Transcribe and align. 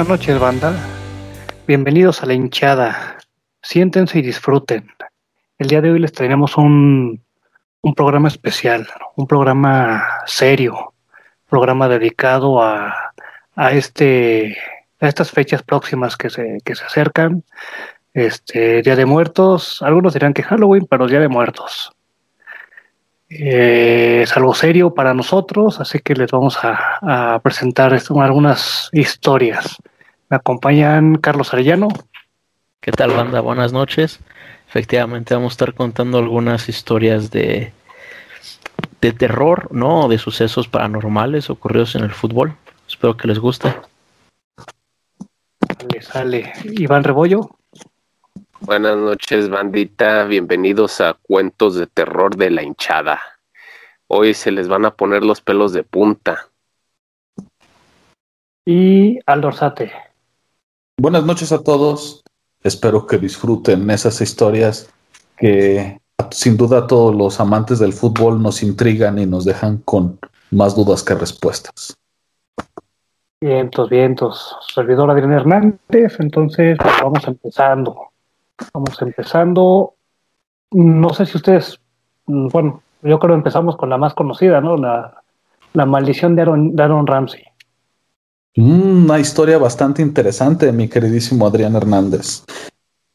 Buenas 0.00 0.18
noches, 0.18 0.38
banda. 0.40 0.72
Bienvenidos 1.66 2.22
a 2.22 2.26
la 2.26 2.32
hinchada. 2.32 3.18
Siéntense 3.60 4.20
y 4.20 4.22
disfruten. 4.22 4.90
El 5.58 5.68
día 5.68 5.82
de 5.82 5.90
hoy 5.90 5.98
les 5.98 6.12
traeremos 6.12 6.56
un, 6.56 7.22
un 7.82 7.94
programa 7.94 8.28
especial, 8.28 8.88
un 9.16 9.26
programa 9.26 10.02
serio, 10.24 10.94
programa 11.50 11.86
dedicado 11.86 12.62
a, 12.62 13.12
a, 13.54 13.72
este, 13.72 14.56
a 15.00 15.06
estas 15.06 15.32
fechas 15.32 15.62
próximas 15.62 16.16
que 16.16 16.30
se, 16.30 16.62
que 16.64 16.74
se 16.74 16.84
acercan. 16.86 17.44
Este, 18.14 18.80
Día 18.80 18.96
de 18.96 19.04
Muertos, 19.04 19.82
algunos 19.82 20.14
dirán 20.14 20.32
que 20.32 20.42
Halloween, 20.42 20.86
pero 20.88 21.08
Día 21.08 21.20
de 21.20 21.28
Muertos. 21.28 21.92
Eh, 23.28 24.22
es 24.22 24.34
algo 24.34 24.54
serio 24.54 24.94
para 24.94 25.12
nosotros, 25.12 25.78
así 25.78 25.98
que 25.98 26.14
les 26.14 26.30
vamos 26.30 26.58
a, 26.64 27.34
a 27.34 27.38
presentar 27.40 27.92
algunas 27.92 28.88
historias. 28.92 29.76
Me 30.30 30.36
acompañan 30.36 31.16
Carlos 31.16 31.52
Arellano. 31.52 31.88
¿Qué 32.80 32.92
tal, 32.92 33.10
banda? 33.10 33.40
Buenas 33.40 33.72
noches. 33.72 34.20
Efectivamente, 34.68 35.34
vamos 35.34 35.50
a 35.50 35.54
estar 35.54 35.74
contando 35.74 36.18
algunas 36.18 36.68
historias 36.68 37.32
de, 37.32 37.72
de 39.00 39.12
terror, 39.12 39.66
¿no? 39.72 40.06
De 40.06 40.18
sucesos 40.18 40.68
paranormales 40.68 41.50
ocurridos 41.50 41.96
en 41.96 42.04
el 42.04 42.12
fútbol. 42.12 42.54
Espero 42.86 43.16
que 43.16 43.26
les 43.26 43.40
guste. 43.40 43.74
Sale, 45.76 46.00
sale. 46.00 46.52
Iván 46.62 47.02
Rebollo. 47.02 47.50
Buenas 48.60 48.96
noches, 48.98 49.48
bandita. 49.48 50.22
Bienvenidos 50.26 51.00
a 51.00 51.14
Cuentos 51.14 51.74
de 51.74 51.88
Terror 51.88 52.36
de 52.36 52.50
la 52.50 52.62
Hinchada. 52.62 53.20
Hoy 54.06 54.34
se 54.34 54.52
les 54.52 54.68
van 54.68 54.84
a 54.84 54.94
poner 54.94 55.24
los 55.24 55.40
pelos 55.40 55.72
de 55.72 55.82
punta. 55.82 56.46
Y 58.64 59.18
Aldo 59.26 59.50
Sate. 59.50 60.09
Buenas 61.00 61.24
noches 61.24 61.50
a 61.50 61.64
todos. 61.64 62.22
Espero 62.62 63.06
que 63.06 63.16
disfruten 63.16 63.88
esas 63.88 64.20
historias 64.20 64.92
que 65.38 65.98
sin 66.30 66.58
duda 66.58 66.86
todos 66.86 67.16
los 67.16 67.40
amantes 67.40 67.78
del 67.78 67.94
fútbol 67.94 68.42
nos 68.42 68.62
intrigan 68.62 69.18
y 69.18 69.24
nos 69.24 69.46
dejan 69.46 69.78
con 69.78 70.18
más 70.50 70.76
dudas 70.76 71.02
que 71.02 71.14
respuestas. 71.14 71.96
Vientos, 73.40 73.88
vientos. 73.88 74.54
Servidor 74.74 75.10
Adrián 75.10 75.32
Hernández, 75.32 76.20
entonces 76.20 76.76
pues, 76.78 76.94
vamos 77.02 77.26
empezando. 77.26 77.96
Vamos 78.74 79.00
empezando. 79.00 79.94
No 80.70 81.14
sé 81.14 81.24
si 81.24 81.38
ustedes, 81.38 81.80
mm, 82.26 82.48
bueno, 82.48 82.82
yo 83.00 83.18
creo 83.18 83.32
que 83.32 83.38
empezamos 83.38 83.78
con 83.78 83.88
la 83.88 83.96
más 83.96 84.12
conocida, 84.12 84.60
¿no? 84.60 84.76
La, 84.76 85.22
la 85.72 85.86
maldición 85.86 86.36
de 86.36 86.42
Aaron, 86.42 86.76
de 86.76 86.82
Aaron 86.82 87.06
Ramsey. 87.06 87.49
Mm, 88.56 89.04
una 89.04 89.18
historia 89.18 89.58
bastante 89.58 90.02
interesante, 90.02 90.72
mi 90.72 90.88
queridísimo 90.88 91.46
Adrián 91.46 91.76
Hernández. 91.76 92.44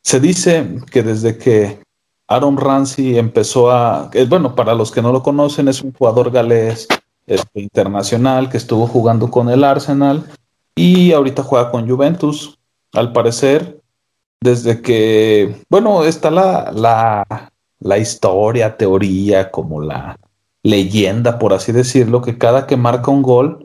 Se 0.02 0.19
dice 0.19 0.80
que 0.92 1.03
desde 1.03 1.38
que 1.38 1.80
Aaron 2.27 2.58
Ramsey 2.58 3.17
empezó 3.17 3.72
a, 3.72 4.09
bueno, 4.30 4.55
para 4.55 4.73
los 4.73 4.92
que 4.92 5.02
no 5.02 5.11
lo 5.11 5.22
conocen, 5.22 5.67
es 5.67 5.81
un 5.81 5.94
jugador 5.94 6.31
galés 6.31 6.88
este, 7.27 7.59
internacional 7.59 8.50
que 8.50 8.58
estuvo 8.58 8.88
jugando 8.88 9.30
con 9.30 9.50
el 9.50 9.64
Arsenal 9.64 10.25
y 10.75 11.11
ahorita 11.11 11.44
juega 11.44 11.72
con 11.72 11.89
Juventus. 11.89 12.58
Al 12.94 13.11
parecer, 13.11 13.81
desde 14.42 14.81
que, 14.81 15.64
bueno, 15.70 16.03
está 16.03 16.31
la, 16.31 16.71
la, 16.73 17.52
la 17.80 17.98
historia, 17.98 18.77
teoría, 18.77 19.52
como 19.52 19.81
la 19.81 20.17
leyenda, 20.64 21.37
por 21.37 21.54
así 21.54 21.71
decirlo, 21.71 22.21
que 22.21 22.37
cada 22.37 22.65
que 22.65 22.77
marca 22.77 23.11
un 23.11 23.21
gol, 23.21 23.64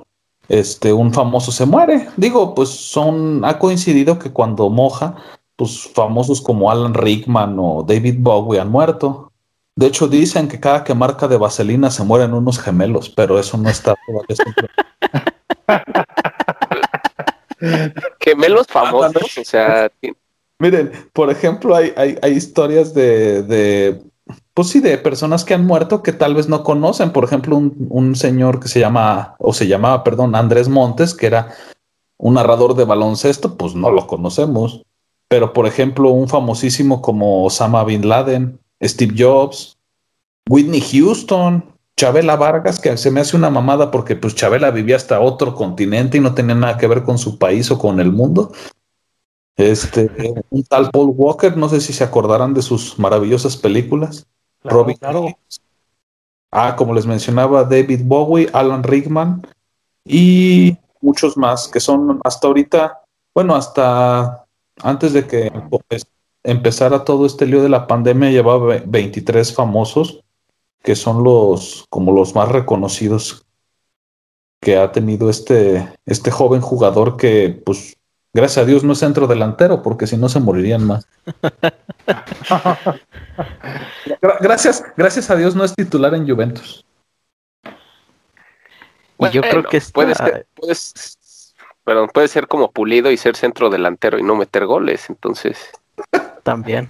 este, 0.50 0.92
un 0.92 1.14
famoso 1.14 1.52
se 1.52 1.64
muere. 1.64 2.08
Digo, 2.16 2.54
pues 2.56 2.68
son, 2.70 3.44
ha 3.44 3.58
coincidido 3.58 4.18
que 4.18 4.32
cuando 4.32 4.68
moja, 4.68 5.14
pues 5.54 5.88
famosos 5.94 6.40
como 6.40 6.70
Alan 6.72 6.92
Rickman 6.92 7.56
o 7.58 7.84
David 7.86 8.16
Bowie 8.18 8.58
han 8.58 8.68
muerto. 8.68 9.30
De 9.76 9.86
hecho, 9.86 10.08
dicen 10.08 10.48
que 10.48 10.58
cada 10.58 10.82
que 10.82 10.92
marca 10.92 11.28
de 11.28 11.36
vaselina 11.36 11.88
se 11.90 12.02
mueren 12.02 12.34
unos 12.34 12.58
gemelos, 12.58 13.08
pero 13.08 13.38
eso 13.38 13.56
no 13.56 13.68
está 13.70 13.94
Gemelos 18.18 18.66
famosos, 18.66 19.38
o 19.38 19.44
sea, 19.44 19.88
Miren, 20.58 20.90
por 21.12 21.30
ejemplo, 21.30 21.76
hay, 21.76 21.92
hay, 21.96 22.18
hay 22.20 22.32
historias 22.32 22.92
de, 22.92 23.42
de, 23.44 24.02
pues 24.60 24.72
sí, 24.72 24.80
de 24.80 24.98
personas 24.98 25.42
que 25.42 25.54
han 25.54 25.64
muerto 25.64 26.02
que 26.02 26.12
tal 26.12 26.34
vez 26.34 26.46
no 26.46 26.62
conocen. 26.62 27.12
Por 27.12 27.24
ejemplo, 27.24 27.56
un, 27.56 27.86
un 27.88 28.14
señor 28.14 28.60
que 28.60 28.68
se 28.68 28.78
llama, 28.78 29.34
o 29.38 29.54
se 29.54 29.66
llamaba, 29.66 30.04
perdón, 30.04 30.34
Andrés 30.34 30.68
Montes, 30.68 31.14
que 31.14 31.28
era 31.28 31.54
un 32.18 32.34
narrador 32.34 32.74
de 32.74 32.84
baloncesto, 32.84 33.56
pues 33.56 33.74
no 33.74 33.90
lo 33.90 34.06
conocemos. 34.06 34.82
Pero, 35.28 35.54
por 35.54 35.66
ejemplo, 35.66 36.10
un 36.10 36.28
famosísimo 36.28 37.00
como 37.00 37.46
Osama 37.46 37.84
Bin 37.84 38.06
Laden, 38.06 38.60
Steve 38.82 39.14
Jobs, 39.16 39.78
Whitney 40.46 40.82
Houston, 40.82 41.64
Chabela 41.96 42.36
Vargas, 42.36 42.78
que 42.78 42.94
se 42.98 43.10
me 43.10 43.20
hace 43.20 43.38
una 43.38 43.48
mamada 43.48 43.90
porque 43.90 44.14
pues 44.14 44.34
Chabela 44.34 44.70
vivía 44.70 44.96
hasta 44.96 45.20
otro 45.20 45.54
continente 45.54 46.18
y 46.18 46.20
no 46.20 46.34
tenía 46.34 46.54
nada 46.54 46.76
que 46.76 46.86
ver 46.86 47.02
con 47.02 47.16
su 47.16 47.38
país 47.38 47.70
o 47.70 47.78
con 47.78 47.98
el 47.98 48.12
mundo. 48.12 48.52
Este, 49.56 50.10
un 50.50 50.62
tal 50.64 50.90
Paul 50.90 51.14
Walker, 51.16 51.56
no 51.56 51.70
sé 51.70 51.80
si 51.80 51.94
se 51.94 52.04
acordarán 52.04 52.52
de 52.52 52.60
sus 52.60 52.98
maravillosas 52.98 53.56
películas. 53.56 54.26
Claro, 54.60 54.76
Robin 54.76 54.96
claro. 54.96 55.26
Ah, 56.50 56.74
como 56.76 56.94
les 56.94 57.06
mencionaba, 57.06 57.64
David 57.64 58.00
Bowie, 58.04 58.50
Alan 58.52 58.82
Rickman 58.82 59.46
y 60.04 60.76
muchos 61.00 61.36
más 61.36 61.68
que 61.68 61.80
son 61.80 62.20
hasta 62.24 62.48
ahorita, 62.48 63.00
bueno, 63.34 63.54
hasta 63.54 64.46
antes 64.82 65.12
de 65.12 65.26
que 65.26 65.52
pues, 65.88 66.06
empezara 66.42 67.04
todo 67.04 67.26
este 67.26 67.46
lío 67.46 67.62
de 67.62 67.68
la 67.68 67.86
pandemia, 67.86 68.30
llevaba 68.30 68.80
23 68.84 69.54
famosos 69.54 70.24
que 70.82 70.96
son 70.96 71.22
los 71.22 71.84
como 71.90 72.12
los 72.12 72.34
más 72.34 72.48
reconocidos 72.48 73.46
que 74.60 74.76
ha 74.76 74.92
tenido 74.92 75.30
este, 75.30 75.92
este 76.06 76.30
joven 76.30 76.60
jugador 76.60 77.16
que 77.16 77.50
pues 77.64 77.96
Gracias 78.32 78.62
a 78.62 78.66
Dios 78.66 78.84
no 78.84 78.92
es 78.92 78.98
centro 79.00 79.26
delantero, 79.26 79.82
porque 79.82 80.06
si 80.06 80.16
no 80.16 80.28
se 80.28 80.38
morirían 80.38 80.86
más. 80.86 81.08
gracias, 84.40 84.84
gracias 84.96 85.30
a 85.30 85.36
Dios 85.36 85.56
no 85.56 85.64
es 85.64 85.74
titular 85.74 86.14
en 86.14 86.28
Juventus. 86.28 86.84
Bueno, 89.18 89.34
yo 89.34 89.42
creo 89.42 89.64
que 89.64 89.78
está... 89.78 89.92
puede, 89.92 90.14
ser, 90.14 90.46
puede, 90.54 90.74
perdón, 91.84 92.08
puede 92.14 92.28
ser 92.28 92.46
como 92.46 92.70
pulido 92.70 93.10
y 93.10 93.16
ser 93.16 93.34
centro 93.36 93.68
delantero 93.68 94.18
y 94.18 94.22
no 94.22 94.36
meter 94.36 94.64
goles, 94.64 95.10
entonces. 95.10 95.58
También. 96.44 96.86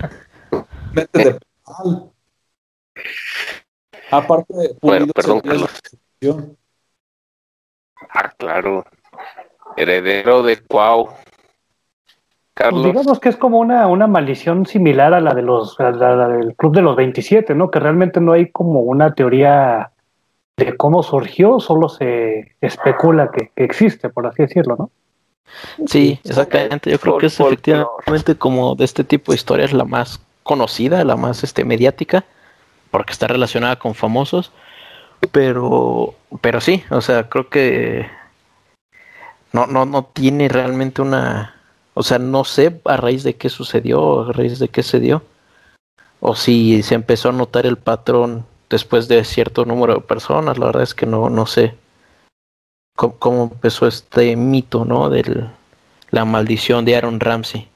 Mete 0.92 1.18
de 1.18 1.40
penal. 1.40 2.12
Aparte 4.10 4.54
de 4.54 4.76
bueno, 4.82 5.06
pulido, 5.06 5.12
perdón, 5.14 5.40
sería 5.42 5.60
la 5.60 5.66
Carlos. 5.66 6.56
Ah, 8.10 8.32
claro. 8.36 8.84
Heredero 9.76 10.42
de 10.42 10.58
Cuau. 10.58 11.06
Pues 11.06 11.18
Carlos. 12.54 12.84
digamos 12.84 13.20
que 13.20 13.30
es 13.30 13.36
como 13.36 13.58
una, 13.58 13.86
una 13.86 14.06
maldición 14.06 14.66
similar 14.66 15.14
a 15.14 15.20
la 15.20 15.32
de 15.32 15.42
los 15.42 15.80
a 15.80 15.92
la, 15.92 16.14
la 16.14 16.28
del 16.28 16.54
club 16.56 16.74
de 16.74 16.82
los 16.82 16.94
27, 16.96 17.54
¿no? 17.54 17.70
Que 17.70 17.80
realmente 17.80 18.20
no 18.20 18.32
hay 18.32 18.50
como 18.50 18.80
una 18.80 19.14
teoría 19.14 19.92
de 20.56 20.76
cómo 20.76 21.02
surgió, 21.02 21.58
solo 21.58 21.88
se 21.88 22.54
especula 22.60 23.30
que, 23.30 23.50
que 23.56 23.64
existe, 23.64 24.10
por 24.10 24.26
así 24.26 24.42
decirlo, 24.42 24.76
¿no? 24.78 24.90
Sí, 25.86 26.20
exactamente. 26.24 26.90
Yo 26.90 26.98
creo 26.98 27.18
que 27.18 27.26
es 27.26 27.40
efectivamente 27.40 28.36
como 28.36 28.74
de 28.74 28.84
este 28.84 29.04
tipo 29.04 29.32
de 29.32 29.36
historias 29.36 29.72
la 29.72 29.84
más 29.84 30.20
conocida, 30.42 31.04
la 31.04 31.16
más 31.16 31.44
este 31.44 31.64
mediática, 31.64 32.24
porque 32.90 33.12
está 33.12 33.26
relacionada 33.26 33.76
con 33.76 33.94
famosos. 33.94 34.52
Pero, 35.32 36.14
pero 36.40 36.60
sí, 36.60 36.82
o 36.90 37.00
sea, 37.00 37.28
creo 37.28 37.48
que 37.48 38.06
no, 39.52 39.66
no, 39.66 39.84
no 39.84 40.04
tiene 40.04 40.48
realmente 40.48 41.02
una, 41.02 41.54
o 41.94 42.02
sea, 42.02 42.18
no 42.18 42.44
sé 42.44 42.80
a 42.84 42.96
raíz 42.96 43.22
de 43.24 43.34
qué 43.34 43.48
sucedió, 43.48 44.28
a 44.28 44.32
raíz 44.32 44.58
de 44.58 44.68
qué 44.68 44.82
se 44.82 45.00
dio, 45.00 45.22
o 46.20 46.34
si 46.34 46.82
se 46.82 46.94
empezó 46.94 47.30
a 47.30 47.32
notar 47.32 47.66
el 47.66 47.76
patrón 47.76 48.46
después 48.68 49.08
de 49.08 49.24
cierto 49.24 49.64
número 49.64 49.94
de 49.94 50.00
personas, 50.00 50.58
la 50.58 50.66
verdad 50.66 50.82
es 50.82 50.94
que 50.94 51.06
no, 51.06 51.30
no 51.30 51.46
sé 51.46 51.74
cómo, 52.96 53.16
cómo 53.18 53.42
empezó 53.44 53.86
este 53.86 54.36
mito, 54.36 54.84
¿no? 54.84 55.10
De 55.10 55.48
la 56.10 56.24
maldición 56.24 56.84
de 56.84 56.96
Aaron 56.96 57.20
Ramsey. 57.20 57.68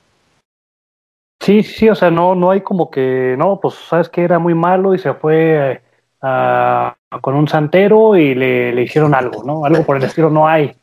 Sí, 1.41 1.63
sí, 1.63 1.89
o 1.89 1.95
sea, 1.95 2.11
no, 2.11 2.35
no 2.35 2.51
hay 2.51 2.63
como 2.63 2.91
que, 2.91 3.35
no, 3.37 3.61
pues 3.61 3.75
sabes 3.75 4.09
que 4.09 4.23
era 4.23 4.39
muy 4.39 4.55
malo 4.55 4.95
y 4.95 4.99
se 4.99 5.13
fue 5.13 5.83
eh, 6.23 6.93
con 7.21 7.35
un 7.35 7.49
santero 7.49 8.17
y 8.17 8.35
le, 8.35 8.73
le 8.73 8.83
hicieron 8.83 9.15
algo, 9.15 9.43
¿no? 9.45 9.65
Algo 9.65 9.85
por 9.85 9.97
el 9.97 10.05
estilo 10.05 10.31
no 10.31 10.49
hay. 10.49 10.75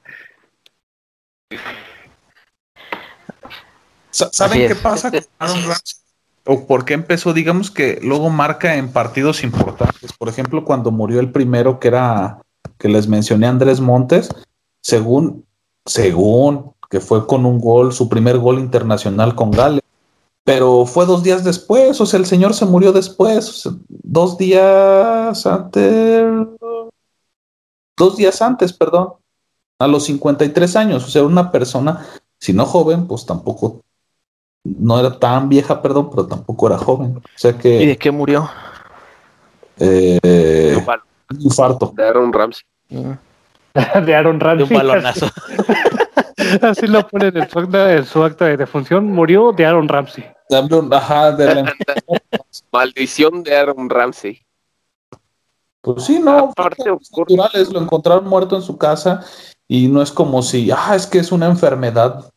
Sa- 4.10 4.30
¿Saben 4.32 4.68
qué 4.68 4.76
pasa 4.76 5.12
con 5.12 5.22
Aaron 5.40 5.64
Ramsey? 5.64 5.96
¿O 6.46 6.66
por 6.66 6.86
qué 6.86 6.96
empezó? 6.96 7.34
Digamos 7.34 7.70
que 7.70 8.00
luego 8.02 8.30
marca 8.30 8.76
en 8.76 8.92
partidos 8.92 9.44
importantes. 9.44 10.12
Por 10.14 10.28
ejemplo, 10.28 10.66
cuando 10.66 10.92
murió 10.92 11.20
el 11.20 11.32
primero, 11.32 11.80
que 11.80 11.90
era 11.90 12.42
que 12.78 12.90
les 12.90 13.08
mencioné 13.08 13.46
Andrés 13.48 13.80
Montes, 13.80 14.30
según, 14.82 15.46
según 15.86 16.74
que 16.90 17.00
fue 17.00 17.28
con 17.28 17.46
un 17.46 17.60
gol, 17.60 17.94
su 17.94 18.10
primer 18.10 18.40
gol 18.40 18.60
internacional 18.60 19.36
con 19.36 19.52
Gales. 19.52 19.82
Pero 20.44 20.88
fue 20.88 21.06
dos 21.06 21.22
días 21.22 21.44
después, 21.44 22.02
o 22.02 22.06
sea, 22.08 22.20
el 22.20 22.26
señor 22.26 22.56
se 22.56 22.66
murió 22.66 22.92
después, 22.92 23.70
dos 23.88 24.38
días 24.40 25.46
antes, 25.46 26.26
dos 27.96 28.18
días 28.18 28.42
antes, 28.42 28.74
perdón, 28.74 29.14
a 29.82 29.88
los 29.88 30.06
53 30.06 30.76
años, 30.76 31.04
o 31.06 31.08
sea, 31.08 31.24
una 31.24 31.52
persona, 31.52 32.06
si 32.40 32.54
no 32.54 32.66
joven, 32.66 33.08
pues 33.08 33.26
tampoco, 33.26 33.82
no 34.64 35.00
era 35.00 35.18
tan 35.18 35.50
vieja, 35.50 35.82
perdón, 35.82 36.10
pero 36.10 36.28
tampoco 36.28 36.68
era 36.68 36.78
joven. 36.78 37.18
O 37.18 37.22
sea 37.36 37.58
que... 37.58 37.82
¿Y 37.82 37.86
de 37.88 37.98
qué 37.98 38.12
murió? 38.12 38.50
Eh, 39.80 40.78
un 41.32 41.42
infarto. 41.42 41.94
De 41.96 42.06
Aaron 42.08 42.32
Ramsey. 42.32 42.64
De 44.06 44.16
Aaron 44.16 44.40
Ramsey. 44.40 44.68
De 44.68 44.74
un 44.76 44.80
balonazo. 44.80 45.28
Así 46.62 46.88
lo 46.88 47.08
ponen 47.08 47.38
en 47.38 47.50
su 47.50 47.60
acta, 47.60 47.94
en 47.94 48.06
su 48.06 48.24
acta 48.24 48.46
de 48.46 48.58
defunción. 48.58 49.06
Murió 49.06 49.52
de 49.54 49.66
Aaron 49.66 49.88
Ramsey. 49.88 50.26
Ajá, 50.92 51.32
de 51.32 51.56
la- 51.56 51.74
Maldición 52.72 53.44
de 53.44 53.56
Aaron 53.56 53.90
Ramsey. 53.90 54.42
Pues 55.82 56.04
sí, 56.04 56.20
no, 56.20 56.54
ocurre- 56.54 57.00
naturales, 57.18 57.74
lo 57.74 57.82
encontraron 57.82 58.28
muerto 58.28 58.56
en 58.56 58.62
su 58.62 58.78
casa 58.78 59.24
y 59.68 59.88
no 59.88 60.02
es 60.02 60.12
como 60.12 60.42
si, 60.44 60.70
ah, 60.72 60.96
es 60.96 61.08
que 61.08 61.18
es 61.18 61.32
una 61.32 61.48
enfermedad, 61.48 62.32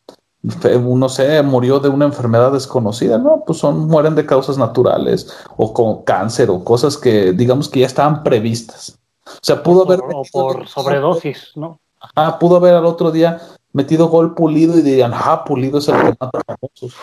fe- 0.61 0.79
no 0.79 1.09
sé, 1.11 1.43
murió 1.43 1.79
de 1.79 1.91
una 1.91 2.07
enfermedad 2.07 2.53
desconocida, 2.53 3.19
no, 3.19 3.43
pues 3.47 3.59
son, 3.59 3.87
mueren 3.87 4.15
de 4.15 4.25
causas 4.25 4.57
naturales 4.57 5.31
o 5.57 5.75
con 5.75 6.05
cáncer 6.05 6.49
o 6.49 6.65
cosas 6.65 6.97
que 6.97 7.33
digamos 7.33 7.69
que 7.69 7.81
ya 7.81 7.87
estaban 7.87 8.23
previstas. 8.23 8.99
O 9.27 9.39
sea, 9.43 9.63
pudo 9.63 9.85
haber... 9.85 10.01
Por- 10.01 10.15
o 10.15 10.23
por 10.33 10.67
sobredosis, 10.69 11.53
¿no? 11.55 11.81
Ajá, 12.15 12.39
pudo 12.39 12.57
haber 12.57 12.75
al 12.75 12.87
otro 12.87 13.11
día 13.11 13.41
metido 13.73 14.09
gol 14.09 14.35
pulido 14.35 14.79
y 14.79 14.83
dirían, 14.83 15.13
ah, 15.15 15.45
pulido 15.45 15.79
es 15.79 15.89
el 15.89 15.97
que 15.97 16.15
mata 16.21 16.41
famosos. 16.47 16.95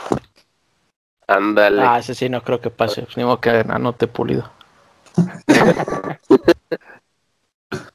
Ándale. 1.27 1.81
Ah, 1.81 1.99
ese 1.99 2.15
sí 2.15 2.29
no 2.29 2.41
creo 2.43 2.59
que 2.61 2.69
pase. 2.69 3.07
Ni 3.15 3.23
modo 3.23 3.39
que 3.39 3.49
anote 3.49 4.07
pulido. 4.07 4.43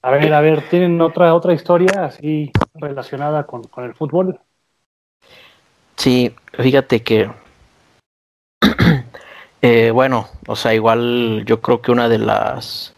A 0.03 0.11
ver, 0.11 0.33
a 0.33 0.41
ver, 0.41 0.69
¿tienen 0.69 1.01
otra, 1.01 1.35
otra 1.35 1.53
historia 1.53 2.05
así 2.05 2.53
relacionada 2.75 3.45
con, 3.45 3.65
con 3.65 3.85
el 3.85 3.95
fútbol? 3.95 4.41
Sí, 5.97 6.35
fíjate 6.53 7.03
que. 7.03 7.31
eh, 9.63 9.91
bueno, 9.91 10.29
o 10.47 10.57
sea, 10.57 10.75
igual 10.75 11.45
yo 11.47 11.61
creo 11.61 11.83
que 11.83 11.93
una 11.93 12.09
de 12.09 12.19
las. 12.19 12.95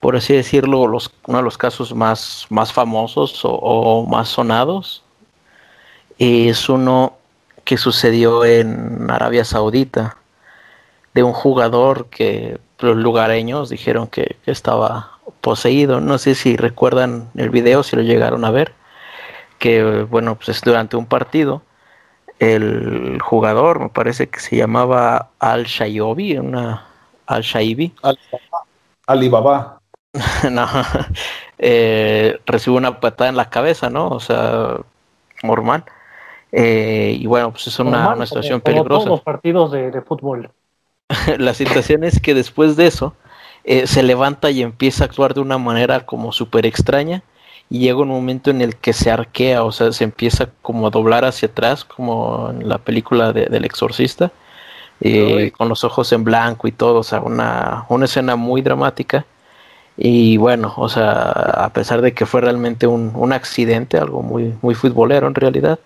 Por 0.00 0.16
así 0.16 0.34
decirlo, 0.34 0.86
los, 0.86 1.12
uno 1.26 1.38
de 1.38 1.44
los 1.44 1.58
casos 1.58 1.94
más, 1.94 2.46
más 2.50 2.72
famosos 2.72 3.44
o, 3.44 3.50
o 3.50 4.06
más 4.06 4.28
sonados 4.28 5.02
es 6.18 6.68
uno 6.68 7.18
que 7.64 7.76
sucedió 7.76 8.44
en 8.44 9.10
Arabia 9.10 9.44
Saudita 9.44 10.16
de 11.16 11.22
un 11.22 11.32
jugador 11.32 12.06
que 12.10 12.58
los 12.78 12.94
lugareños 12.94 13.70
dijeron 13.70 14.06
que, 14.06 14.36
que 14.44 14.50
estaba 14.50 15.12
poseído. 15.40 16.00
No 16.02 16.18
sé 16.18 16.34
si 16.34 16.56
recuerdan 16.56 17.30
el 17.36 17.48
video, 17.48 17.82
si 17.82 17.96
lo 17.96 18.02
llegaron 18.02 18.44
a 18.44 18.50
ver, 18.50 18.74
que 19.58 20.02
bueno, 20.02 20.34
pues 20.36 20.50
es 20.50 20.60
durante 20.60 20.96
un 20.96 21.06
partido. 21.06 21.62
El 22.38 23.18
jugador, 23.22 23.80
me 23.80 23.88
parece 23.88 24.28
que 24.28 24.40
se 24.40 24.56
llamaba 24.56 25.30
Al 25.38 25.64
Shayobi, 25.64 26.36
una 26.36 26.84
Al 27.26 27.40
Shaibi, 27.42 27.94
Alibaba. 29.06 29.80
no, 30.50 30.66
eh, 31.58 32.38
recibe 32.46 32.76
una 32.76 33.00
patada 33.00 33.30
en 33.30 33.36
la 33.36 33.48
cabeza, 33.50 33.88
¿no? 33.88 34.08
O 34.08 34.20
sea, 34.20 34.76
normal. 35.42 35.84
Eh, 36.52 37.16
y 37.18 37.26
bueno, 37.26 37.50
pues 37.52 37.66
es 37.68 37.78
una, 37.78 37.90
Normal, 37.98 38.16
una 38.18 38.26
situación 38.26 38.60
como- 38.60 38.74
como 38.76 38.84
peligrosa. 38.84 39.04
todos 39.04 39.16
los 39.18 39.20
partidos 39.22 39.72
de, 39.72 39.90
de 39.90 40.02
fútbol. 40.02 40.50
la 41.38 41.54
situación 41.54 42.04
es 42.04 42.20
que 42.20 42.34
después 42.34 42.76
de 42.76 42.86
eso 42.86 43.14
eh, 43.64 43.86
se 43.86 44.02
levanta 44.02 44.50
y 44.50 44.62
empieza 44.62 45.04
a 45.04 45.06
actuar 45.06 45.34
de 45.34 45.40
una 45.40 45.58
manera 45.58 46.06
como 46.06 46.32
súper 46.32 46.66
extraña 46.66 47.22
y 47.68 47.80
llega 47.80 47.98
un 47.98 48.08
momento 48.08 48.50
en 48.50 48.60
el 48.60 48.76
que 48.76 48.92
se 48.92 49.10
arquea, 49.10 49.64
o 49.64 49.72
sea, 49.72 49.92
se 49.92 50.04
empieza 50.04 50.50
como 50.62 50.86
a 50.86 50.90
doblar 50.90 51.24
hacia 51.24 51.48
atrás, 51.48 51.84
como 51.84 52.50
en 52.50 52.68
la 52.68 52.78
película 52.78 53.32
de- 53.32 53.46
del 53.46 53.64
exorcista, 53.64 54.30
eh, 55.00 55.52
con 55.56 55.68
los 55.68 55.84
ojos 55.84 56.12
en 56.12 56.24
blanco 56.24 56.68
y 56.68 56.72
todo, 56.72 57.00
o 57.00 57.04
sea, 57.04 57.20
una, 57.20 57.86
una 57.90 58.06
escena 58.06 58.36
muy 58.36 58.62
dramática. 58.62 59.26
Y 59.96 60.36
bueno, 60.36 60.74
o 60.76 60.88
sea, 60.88 61.30
a 61.30 61.72
pesar 61.72 62.02
de 62.02 62.12
que 62.14 62.26
fue 62.26 62.40
realmente 62.42 62.86
un, 62.86 63.12
un 63.14 63.32
accidente, 63.32 63.98
algo 63.98 64.22
muy, 64.22 64.54
muy 64.62 64.74
futbolero 64.74 65.26
en 65.26 65.34
realidad, 65.34 65.78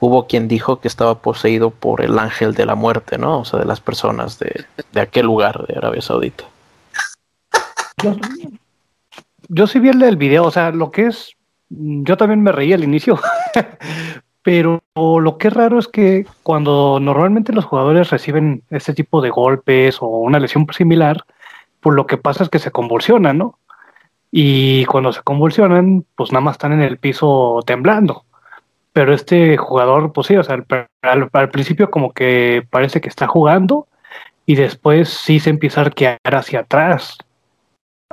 hubo 0.00 0.26
quien 0.26 0.48
dijo 0.48 0.80
que 0.80 0.88
estaba 0.88 1.20
poseído 1.20 1.70
por 1.70 2.02
el 2.02 2.18
ángel 2.18 2.54
de 2.54 2.66
la 2.66 2.74
muerte, 2.74 3.18
¿no? 3.18 3.40
O 3.40 3.44
sea, 3.44 3.60
de 3.60 3.66
las 3.66 3.80
personas 3.80 4.38
de, 4.38 4.64
de 4.92 5.00
aquel 5.00 5.26
lugar 5.26 5.66
de 5.66 5.76
Arabia 5.76 6.02
Saudita. 6.02 6.44
Yo, 9.48 9.66
sí 9.66 9.78
vi 9.78 9.88
el, 9.88 10.02
el 10.02 10.16
video, 10.16 10.44
o 10.44 10.50
sea, 10.50 10.70
lo 10.70 10.90
que 10.90 11.06
es, 11.06 11.32
yo 11.68 12.16
también 12.16 12.42
me 12.42 12.52
reí 12.52 12.72
al 12.72 12.84
inicio, 12.84 13.18
pero 14.42 14.82
lo 14.94 15.38
que 15.38 15.48
es 15.48 15.54
raro 15.54 15.78
es 15.78 15.88
que 15.88 16.26
cuando 16.42 16.98
normalmente 17.00 17.52
los 17.52 17.64
jugadores 17.64 18.10
reciben 18.10 18.62
este 18.70 18.92
tipo 18.92 19.20
de 19.20 19.30
golpes 19.30 19.98
o 20.00 20.06
una 20.06 20.38
lesión 20.38 20.66
similar, 20.76 21.24
pues 21.80 21.96
lo 21.96 22.06
que 22.06 22.18
pasa 22.18 22.44
es 22.44 22.50
que 22.50 22.58
se 22.58 22.70
convulsionan, 22.70 23.38
¿no? 23.38 23.58
Y 24.30 24.84
cuando 24.86 25.12
se 25.12 25.22
convulsionan, 25.22 26.04
pues 26.16 26.32
nada 26.32 26.44
más 26.44 26.56
están 26.56 26.72
en 26.72 26.82
el 26.82 26.98
piso 26.98 27.60
temblando. 27.64 28.24
Pero 28.96 29.12
este 29.12 29.58
jugador, 29.58 30.10
pues 30.14 30.26
sí, 30.28 30.36
o 30.38 30.42
sea, 30.42 30.54
al, 30.54 30.64
al- 31.02 31.28
al 31.30 31.50
principio 31.50 31.90
como 31.90 32.14
que 32.14 32.66
parece 32.70 33.02
que 33.02 33.10
está 33.10 33.26
jugando 33.26 33.88
y 34.46 34.54
después 34.54 35.10
sí 35.10 35.38
se 35.38 35.50
empieza 35.50 35.82
a 35.82 35.84
arquear 35.84 36.18
hacia 36.32 36.60
atrás. 36.60 37.18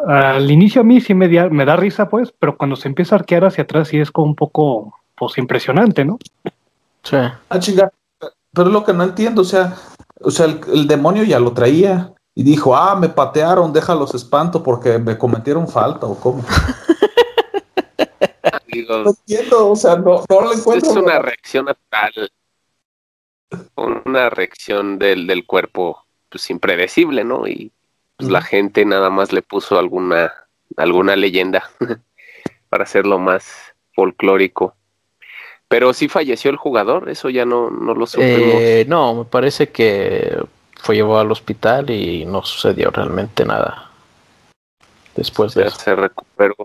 Al 0.05 0.51
inicio 0.51 0.81
a 0.81 0.83
mí 0.83 0.99
sí 0.99 1.13
me, 1.13 1.29
da- 1.29 1.47
me 1.47 1.63
da 1.63 1.77
risa, 1.77 2.09
pues, 2.09 2.33
pero 2.37 2.57
cuando 2.57 2.75
se 2.75 2.89
empieza 2.89 3.15
a 3.15 3.19
arquear 3.19 3.45
hacia 3.45 3.63
atrás 3.63 3.87
sí 3.87 3.97
es 3.97 4.11
como 4.11 4.27
un 4.27 4.35
poco, 4.35 4.93
pues, 5.15 5.37
impresionante, 5.37 6.03
¿no? 6.03 6.19
Sí. 7.03 7.15
Ah, 7.15 7.59
chinga. 7.59 7.89
Pero 8.53 8.67
es 8.67 8.73
lo 8.73 8.83
que 8.83 8.91
no 8.91 9.05
entiendo, 9.05 9.43
o 9.43 9.45
sea, 9.45 9.75
o 10.19 10.31
sea, 10.31 10.47
el, 10.47 10.59
el 10.73 10.85
demonio 10.85 11.23
ya 11.23 11.39
lo 11.39 11.53
traía 11.53 12.11
y 12.35 12.43
dijo, 12.43 12.75
ah, 12.75 12.97
me 12.99 13.07
patearon, 13.07 13.71
déjalos 13.71 14.13
espanto 14.15 14.61
porque 14.63 14.99
me 14.99 15.17
cometieron 15.17 15.65
falta 15.69 16.07
o 16.07 16.15
cómo. 16.19 16.43
Digo, 18.73 18.97
No 19.03 19.09
entiendo, 19.11 19.69
o 19.71 19.75
sea, 19.75 19.95
no, 19.95 20.23
no 20.29 20.41
lo 20.41 20.53
encuentro. 20.53 20.89
es 20.91 20.95
una 20.97 21.19
reacción 21.19 21.65
natural. 21.65 22.31
Una 23.75 24.29
reacción 24.29 24.97
del, 24.97 25.27
del 25.27 25.45
cuerpo, 25.45 26.05
pues 26.29 26.49
impredecible, 26.49 27.23
¿no? 27.23 27.47
Y 27.47 27.71
pues 28.17 28.29
la 28.29 28.41
gente 28.41 28.83
nada 28.85 29.09
más 29.09 29.31
le 29.31 29.41
puso 29.43 29.77
alguna, 29.77 30.33
alguna 30.75 31.15
leyenda 31.15 31.69
para 32.69 32.83
hacerlo 32.83 33.19
más 33.19 33.73
folclórico. 33.93 34.75
Pero 35.67 35.93
sí 35.93 36.07
falleció 36.07 36.51
el 36.51 36.57
jugador, 36.57 37.09
eso 37.09 37.29
ya 37.29 37.45
no, 37.45 37.69
no 37.69 37.93
lo 37.95 38.05
supimos. 38.07 38.31
Eh, 38.61 38.85
no, 38.87 39.13
me 39.15 39.25
parece 39.25 39.69
que 39.69 40.35
fue 40.79 40.95
llevado 40.95 41.19
al 41.19 41.31
hospital 41.31 41.89
y 41.89 42.25
no 42.25 42.43
sucedió 42.43 42.91
realmente 42.91 43.45
nada 43.45 43.89
después 45.15 45.53
de 45.53 45.61
Ya 45.63 45.67
eso. 45.67 45.79
se 45.79 45.95
recuperó. 45.95 46.55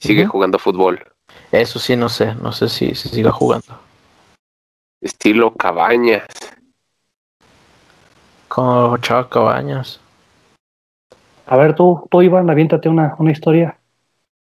Sigue 0.00 0.26
jugando 0.26 0.58
fútbol. 0.58 1.04
Eso 1.50 1.78
sí, 1.78 1.96
no 1.96 2.08
sé, 2.08 2.34
no 2.34 2.52
sé 2.52 2.68
si, 2.68 2.94
si 2.94 3.08
siga 3.08 3.32
jugando. 3.32 3.78
Estilo 5.00 5.54
Cabañas. 5.54 6.26
Con 8.48 9.00
Chava 9.00 9.28
Cabañas. 9.28 10.00
A 11.46 11.56
ver, 11.56 11.74
tú, 11.74 12.06
tú 12.10 12.20
Iván, 12.20 12.50
aviéntate 12.50 12.88
una, 12.88 13.14
una 13.18 13.32
historia. 13.32 13.78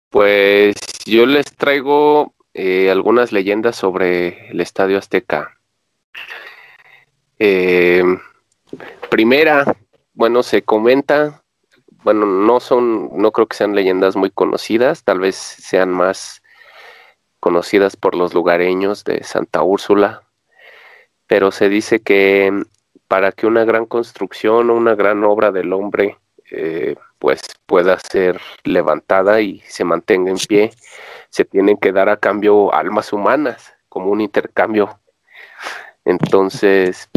Pues 0.09 0.75
yo 1.05 1.25
les 1.25 1.45
traigo 1.55 2.33
eh, 2.53 2.89
algunas 2.89 3.33
leyendas 3.33 3.75
sobre 3.75 4.49
el 4.49 4.61
Estadio 4.61 4.97
Azteca. 4.97 5.57
Eh, 7.37 8.01
primera, 9.09 9.75
bueno, 10.13 10.41
se 10.41 10.61
comenta, 10.61 11.43
bueno, 12.03 12.25
no 12.25 12.61
son, 12.61 13.09
no 13.17 13.33
creo 13.33 13.47
que 13.47 13.57
sean 13.57 13.75
leyendas 13.75 14.15
muy 14.15 14.29
conocidas, 14.29 15.03
tal 15.03 15.19
vez 15.19 15.35
sean 15.35 15.89
más 15.89 16.41
conocidas 17.45 17.95
por 17.95 18.15
los 18.15 18.33
lugareños 18.33 19.03
de 19.03 19.23
Santa 19.23 19.61
Úrsula, 19.61 20.23
pero 21.27 21.51
se 21.51 21.69
dice 21.69 21.99
que 21.99 22.51
para 23.07 23.31
que 23.31 23.45
una 23.45 23.63
gran 23.65 23.85
construcción 23.85 24.71
o 24.71 24.73
una 24.73 24.95
gran 24.95 25.23
obra 25.23 25.51
del 25.51 25.71
hombre 25.71 26.17
eh, 26.49 26.95
pues 27.19 27.41
pueda 27.67 27.99
ser 27.99 28.41
levantada 28.63 29.41
y 29.41 29.59
se 29.59 29.83
mantenga 29.83 30.31
en 30.31 30.37
pie, 30.37 30.71
se 31.29 31.45
tienen 31.45 31.77
que 31.77 31.91
dar 31.91 32.09
a 32.09 32.17
cambio 32.17 32.73
almas 32.73 33.13
humanas, 33.13 33.75
como 33.89 34.09
un 34.09 34.21
intercambio. 34.21 34.99
Entonces, 36.03 37.11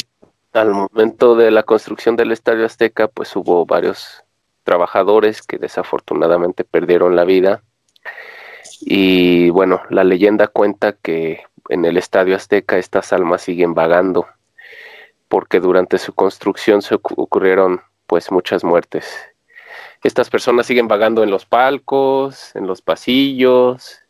al 0.53 0.75
momento 0.75 1.37
de 1.37 1.51
la 1.51 1.63
construcción 1.63 2.17
del 2.17 2.33
Estadio 2.33 2.67
Azteca, 2.67 3.09
pues 3.09 3.35
hubo 3.35 3.65
varios 3.65 4.25
trabajadores 4.63 5.41
que 5.41 5.57
desafortunadamente 5.57 6.65
perdieron 6.65 7.17
la 7.17 7.25
vida. 7.25 7.63
Y 8.81 9.51
bueno, 9.51 9.83
la 9.91 10.05
leyenda 10.05 10.47
cuenta 10.47 10.93
que 10.93 11.43
en 11.69 11.85
el 11.85 11.97
Estadio 11.97 12.37
Azteca 12.37 12.79
estas 12.79 13.13
almas 13.13 13.43
siguen 13.43 13.75
vagando, 13.75 14.27
porque 15.29 15.61
durante 15.61 15.99
su 15.99 16.13
construcción 16.13 16.83
se 16.83 16.95
ocurrieron 16.95 17.81
pues 18.07 18.31
muchas 18.31 18.65
muertes. 18.65 19.07
Estas 20.03 20.31
personas 20.31 20.67
siguen 20.67 20.89
vagando 20.89 21.23
en 21.23 21.31
los 21.31 21.45
palcos, 21.45 22.55
en 22.55 22.67
los 22.67 22.83
pasillos 22.83 24.01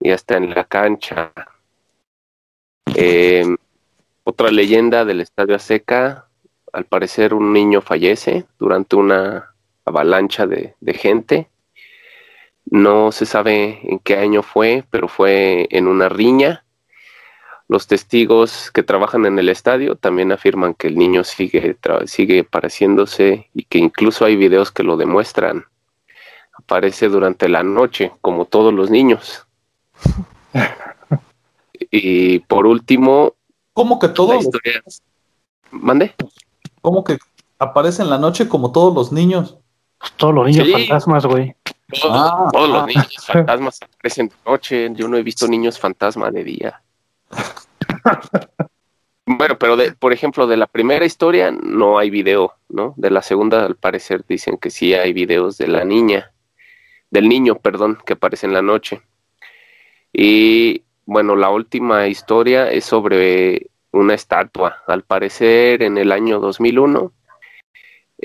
y 0.00 0.10
hasta 0.10 0.36
en 0.36 0.54
la 0.54 0.64
cancha. 0.64 1.32
Em, 2.94 3.56
otra 4.22 4.50
leyenda 4.50 5.04
del 5.04 5.20
Estadio 5.20 5.56
Azteca, 5.56 6.28
al 6.72 6.84
parecer 6.84 7.34
un 7.34 7.52
niño 7.52 7.80
fallece 7.80 8.46
durante 8.58 8.96
una 8.96 9.54
avalancha 9.84 10.46
de, 10.46 10.74
de 10.80 10.94
gente. 10.94 11.50
No 12.66 13.12
se 13.12 13.26
sabe 13.26 13.80
en 13.84 13.98
qué 13.98 14.16
año 14.16 14.42
fue, 14.42 14.84
pero 14.90 15.08
fue 15.08 15.68
en 15.70 15.86
una 15.86 16.08
riña. 16.08 16.64
Los 17.68 17.86
testigos 17.86 18.70
que 18.72 18.82
trabajan 18.82 19.26
en 19.26 19.38
el 19.38 19.48
estadio 19.48 19.96
también 19.96 20.32
afirman 20.32 20.74
que 20.74 20.88
el 20.88 20.96
niño 20.96 21.24
sigue, 21.24 21.76
sigue 22.06 22.44
pareciéndose 22.44 23.48
y 23.54 23.64
que 23.64 23.78
incluso 23.78 24.24
hay 24.24 24.36
videos 24.36 24.70
que 24.70 24.82
lo 24.82 24.96
demuestran. 24.96 25.64
Aparece 26.52 27.08
durante 27.08 27.48
la 27.48 27.62
noche, 27.62 28.12
como 28.20 28.44
todos 28.44 28.72
los 28.72 28.90
niños. 28.90 29.46
y 31.90 32.40
por 32.40 32.66
último... 32.66 33.34
¿Cómo 33.72 33.98
que 33.98 34.08
todos? 34.08 34.48
¿Mande? 35.70 36.14
¿Cómo 36.80 37.02
que 37.02 37.18
aparece 37.58 38.02
en 38.02 38.10
la 38.10 38.18
noche 38.18 38.48
como 38.48 38.72
todos 38.72 38.94
los 38.94 39.10
niños? 39.10 39.56
Todos 40.16 40.34
los 40.34 40.46
niños 40.46 40.68
fantasmas, 40.70 41.26
güey. 41.26 41.56
Ah, 42.02 42.48
todos, 42.52 42.68
los 42.68 42.82
ah. 42.82 42.86
niños 42.86 43.26
fantasmas 43.26 43.80
aparecen 43.82 44.28
de 44.28 44.34
noche. 44.46 44.90
Yo 44.94 45.08
no 45.08 45.16
he 45.16 45.22
visto 45.22 45.46
niños 45.46 45.78
fantasma 45.78 46.30
de 46.30 46.44
día. 46.44 46.82
bueno, 49.26 49.58
pero 49.58 49.76
de, 49.76 49.92
por 49.92 50.12
ejemplo, 50.12 50.46
de 50.46 50.56
la 50.56 50.66
primera 50.66 51.04
historia 51.04 51.50
no 51.50 51.98
hay 51.98 52.10
video, 52.10 52.54
¿no? 52.68 52.94
De 52.96 53.10
la 53.10 53.22
segunda, 53.22 53.64
al 53.64 53.76
parecer, 53.76 54.24
dicen 54.26 54.56
que 54.56 54.70
sí 54.70 54.94
hay 54.94 55.12
videos 55.12 55.58
de 55.58 55.68
la 55.68 55.84
niña, 55.84 56.32
del 57.10 57.28
niño, 57.28 57.56
perdón, 57.56 57.98
que 58.04 58.14
aparece 58.14 58.46
en 58.46 58.54
la 58.54 58.62
noche. 58.62 59.02
Y 60.12 60.82
bueno, 61.04 61.36
la 61.36 61.50
última 61.50 62.06
historia 62.06 62.70
es 62.70 62.84
sobre 62.84 63.68
una 63.92 64.14
estatua. 64.14 64.82
Al 64.86 65.02
parecer, 65.02 65.82
en 65.82 65.98
el 65.98 66.12
año 66.12 66.40
2001 66.40 67.12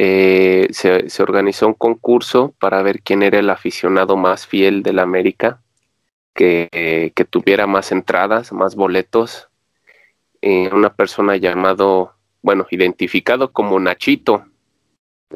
eh, 0.01 0.70
se, 0.72 1.22
organizó 1.22 1.68
un 1.68 1.74
concurso 1.74 2.56
para 2.58 2.82
ver 2.82 3.01
quién 3.01 3.22
era 3.22 3.38
el 3.38 3.50
aficionado 3.50 4.15
más 4.15 4.48
fiel 4.48 4.82
de 4.82 4.94
la 4.94 5.01
América, 5.01 5.62
que, 6.34 7.12
tuviera 7.29 7.68
más 7.68 7.91
entradas, 7.91 8.53
más 8.53 8.75
boletos. 8.75 9.50
Eh, 10.41 10.70
una 10.74 10.94
persona 10.94 11.36
llamado, 11.36 12.13
bueno, 12.41 12.65
identificado 12.72 13.51
como 13.51 13.77
Nachito, 13.77 14.46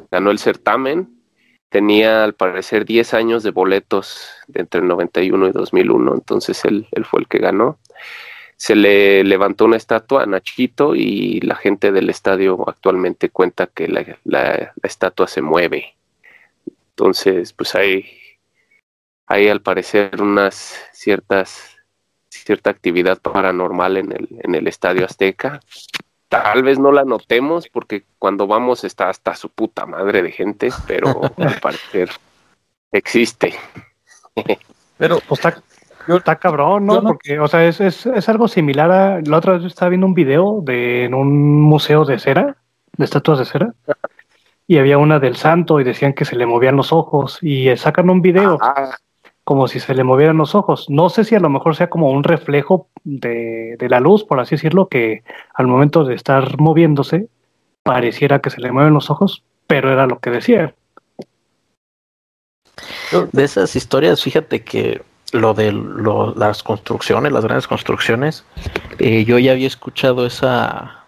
ganó 0.09 0.31
el 0.31 0.39
certamen. 0.39 1.09
Tenía 1.67 2.23
al 2.23 2.33
parecer 2.33 2.85
10 2.85 3.13
años 3.15 3.43
de 3.43 3.51
boletos 3.51 4.29
de 4.47 4.61
entre 4.61 4.79
el 4.79 4.87
91 4.87 5.49
y 5.49 5.51
2001, 5.51 6.13
entonces 6.13 6.63
él 6.63 6.87
fue 7.03 7.19
el 7.19 7.27
que 7.27 7.39
ganó 7.39 7.79
se 8.63 8.77
le 8.77 9.25
levantó 9.25 9.65
una 9.65 9.75
estatua 9.75 10.23
a 10.23 10.25
Nachito 10.25 10.95
y 10.95 11.41
la 11.41 11.57
gente 11.57 11.91
del 11.91 12.09
estadio 12.09 12.63
actualmente 12.65 13.29
cuenta 13.29 13.67
que 13.67 13.89
la, 13.89 14.73
estatua 14.81 15.27
se 15.27 15.41
mueve. 15.41 15.97
Entonces, 16.91 17.51
pues 17.51 17.75
hay, 17.75 18.05
hay 19.27 19.49
al 19.49 19.61
parecer 19.61 20.21
unas 20.21 20.81
ciertas 20.93 21.75
cierta 22.29 22.69
actividad 22.69 23.19
paranormal 23.19 23.97
en 23.97 24.13
el, 24.13 24.29
en 24.39 24.55
el 24.55 24.65
estadio 24.67 25.03
Azteca. 25.03 25.59
Tal 26.29 26.63
vez 26.63 26.79
no 26.79 26.93
la 26.93 27.03
notemos 27.03 27.67
porque 27.67 28.05
cuando 28.17 28.47
vamos 28.47 28.85
está 28.85 29.09
hasta 29.09 29.35
su 29.35 29.49
puta 29.49 29.85
madre 29.85 30.23
de 30.23 30.31
gente, 30.31 30.69
pero 30.87 31.19
al 31.35 31.59
parecer 31.59 32.11
existe. 32.93 33.55
Pero 34.97 35.19
Está 36.07 36.35
cabrón, 36.37 36.85
¿no? 36.85 37.01
Porque, 37.01 37.39
o 37.39 37.47
sea, 37.47 37.65
es, 37.65 37.79
es, 37.79 38.05
es, 38.05 38.29
algo 38.29 38.47
similar 38.47 38.91
a. 38.91 39.21
La 39.21 39.37
otra 39.37 39.53
vez 39.53 39.65
estaba 39.65 39.89
viendo 39.89 40.07
un 40.07 40.13
video 40.13 40.61
de 40.61 41.05
en 41.05 41.13
un 41.13 41.61
museo 41.61 42.05
de 42.05 42.19
cera, 42.19 42.57
de 42.97 43.05
estatuas 43.05 43.39
de 43.39 43.45
cera, 43.45 43.73
y 44.67 44.77
había 44.77 44.97
una 44.97 45.19
del 45.19 45.35
santo 45.35 45.79
y 45.79 45.83
decían 45.83 46.13
que 46.13 46.25
se 46.25 46.35
le 46.35 46.45
movían 46.45 46.75
los 46.75 46.91
ojos. 46.91 47.39
Y 47.41 47.75
sacan 47.77 48.09
un 48.09 48.21
video 48.21 48.59
como 49.43 49.67
si 49.67 49.79
se 49.79 49.93
le 49.93 50.03
movieran 50.03 50.37
los 50.37 50.55
ojos. 50.55 50.89
No 50.89 51.09
sé 51.09 51.23
si 51.23 51.35
a 51.35 51.39
lo 51.39 51.49
mejor 51.49 51.75
sea 51.75 51.89
como 51.89 52.11
un 52.11 52.23
reflejo 52.23 52.87
de, 53.03 53.75
de 53.77 53.89
la 53.89 53.99
luz, 53.99 54.23
por 54.23 54.39
así 54.39 54.55
decirlo, 54.55 54.87
que 54.87 55.23
al 55.53 55.67
momento 55.67 56.03
de 56.05 56.15
estar 56.15 56.59
moviéndose 56.59 57.27
pareciera 57.83 58.39
que 58.39 58.49
se 58.49 58.61
le 58.61 58.71
mueven 58.71 58.93
los 58.93 59.09
ojos, 59.09 59.43
pero 59.67 59.91
era 59.91 60.07
lo 60.07 60.19
que 60.19 60.29
decía. 60.29 60.75
De 63.31 63.43
esas 63.43 63.75
historias, 63.75 64.23
fíjate 64.23 64.63
que 64.63 65.01
lo 65.33 65.53
de 65.53 65.73
las 66.35 66.63
construcciones, 66.63 67.31
las 67.31 67.43
grandes 67.43 67.67
construcciones, 67.67 68.45
eh, 68.99 69.25
yo 69.25 69.39
ya 69.39 69.51
había 69.51 69.67
escuchado 69.67 70.25
esa, 70.25 71.03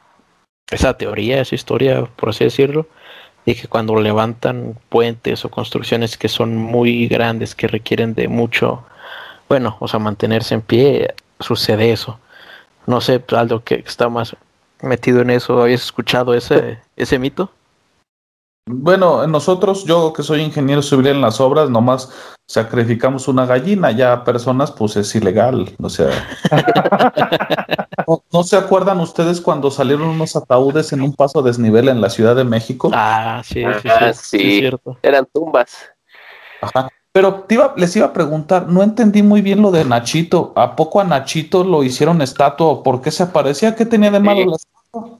esa 0.69 0.97
teoría, 0.97 1.41
esa 1.41 1.55
historia, 1.55 2.05
por 2.15 2.29
así 2.29 2.43
decirlo, 2.43 2.87
de 3.45 3.55
que 3.55 3.67
cuando 3.67 3.95
levantan 3.95 4.77
puentes 4.89 5.45
o 5.45 5.49
construcciones 5.49 6.17
que 6.17 6.27
son 6.27 6.55
muy 6.55 7.07
grandes, 7.07 7.53
que 7.53 7.67
requieren 7.67 8.15
de 8.15 8.27
mucho, 8.27 8.83
bueno, 9.47 9.77
o 9.79 9.87
sea, 9.87 9.99
mantenerse 9.99 10.55
en 10.55 10.61
pie, 10.61 11.13
sucede 11.39 11.91
eso. 11.91 12.19
No 12.87 13.01
sé, 13.01 13.23
algo 13.35 13.63
que 13.63 13.83
está 13.85 14.09
más 14.09 14.35
metido 14.81 15.21
en 15.21 15.29
eso, 15.29 15.61
¿habías 15.61 15.83
escuchado 15.83 16.33
ese, 16.33 16.79
ese 16.95 17.19
mito? 17.19 17.51
Bueno, 18.67 19.25
nosotros, 19.27 19.85
yo 19.85 20.11
que 20.13 20.23
soy 20.23 20.41
ingeniero 20.41 20.81
civil 20.81 21.07
en 21.07 21.21
las 21.21 21.39
obras, 21.39 21.69
nomás 21.69 22.34
sacrificamos 22.47 23.27
una 23.27 23.45
gallina, 23.45 23.91
ya 23.91 24.23
personas, 24.23 24.71
pues 24.71 24.95
es 24.97 25.13
ilegal. 25.15 25.75
O 25.81 25.89
sea, 25.89 26.09
¿no, 28.31 28.43
se 28.43 28.57
acuerdan 28.57 28.99
ustedes 28.99 29.41
cuando 29.41 29.71
salieron 29.71 30.09
unos 30.09 30.35
ataúdes 30.35 30.93
en 30.93 31.01
un 31.01 31.13
paso 31.13 31.39
a 31.39 31.43
desnivel 31.43 31.89
en 31.89 32.01
la 32.01 32.09
Ciudad 32.09 32.35
de 32.35 32.43
México? 32.43 32.91
Ah, 32.93 33.41
sí, 33.43 33.63
sí, 33.81 33.89
ah, 33.89 34.13
sí, 34.13 34.59
cierto. 34.59 34.97
Eran 35.01 35.27
tumbas. 35.31 35.75
Ajá. 36.61 36.89
Pero 37.11 37.45
les 37.77 37.95
iba 37.95 38.07
a 38.07 38.13
preguntar, 38.13 38.67
no 38.67 38.83
entendí 38.83 39.23
muy 39.23 39.41
bien 39.41 39.61
lo 39.61 39.71
de 39.71 39.85
Nachito. 39.85 40.51
¿A 40.57 40.75
poco 40.75 40.99
a 40.99 41.05
Nachito 41.05 41.63
lo 41.63 41.81
hicieron 41.81 42.21
estatua? 42.21 42.83
¿Por 42.83 43.01
qué 43.01 43.09
se 43.09 43.23
aparecía? 43.23 43.73
¿Qué 43.73 43.85
tenía 43.85 44.11
de 44.11 44.19
malo 44.19 44.45
la 44.45 44.57
estatua? 44.57 45.19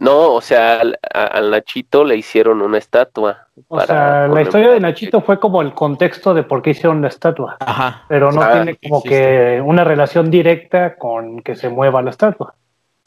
No, 0.00 0.32
o 0.32 0.40
sea, 0.40 0.80
al, 0.80 1.50
Nachito 1.50 2.04
le 2.04 2.16
hicieron 2.16 2.62
una 2.62 2.78
estatua. 2.78 3.48
O 3.68 3.78
sea, 3.80 4.28
la 4.28 4.40
historia 4.40 4.70
de 4.70 4.80
Nachito 4.80 5.20
fue 5.20 5.38
como 5.38 5.60
el 5.60 5.74
contexto 5.74 6.32
de 6.32 6.42
por 6.42 6.62
qué 6.62 6.70
hicieron 6.70 7.02
la 7.02 7.08
estatua. 7.08 7.58
Ajá. 7.60 8.06
Pero 8.08 8.32
no 8.32 8.40
ah, 8.40 8.52
tiene 8.52 8.76
como 8.76 9.02
que 9.02 9.62
una 9.62 9.84
relación 9.84 10.30
directa 10.30 10.96
con 10.96 11.42
que 11.42 11.54
se 11.54 11.68
mueva 11.68 12.00
la 12.00 12.10
estatua. 12.10 12.54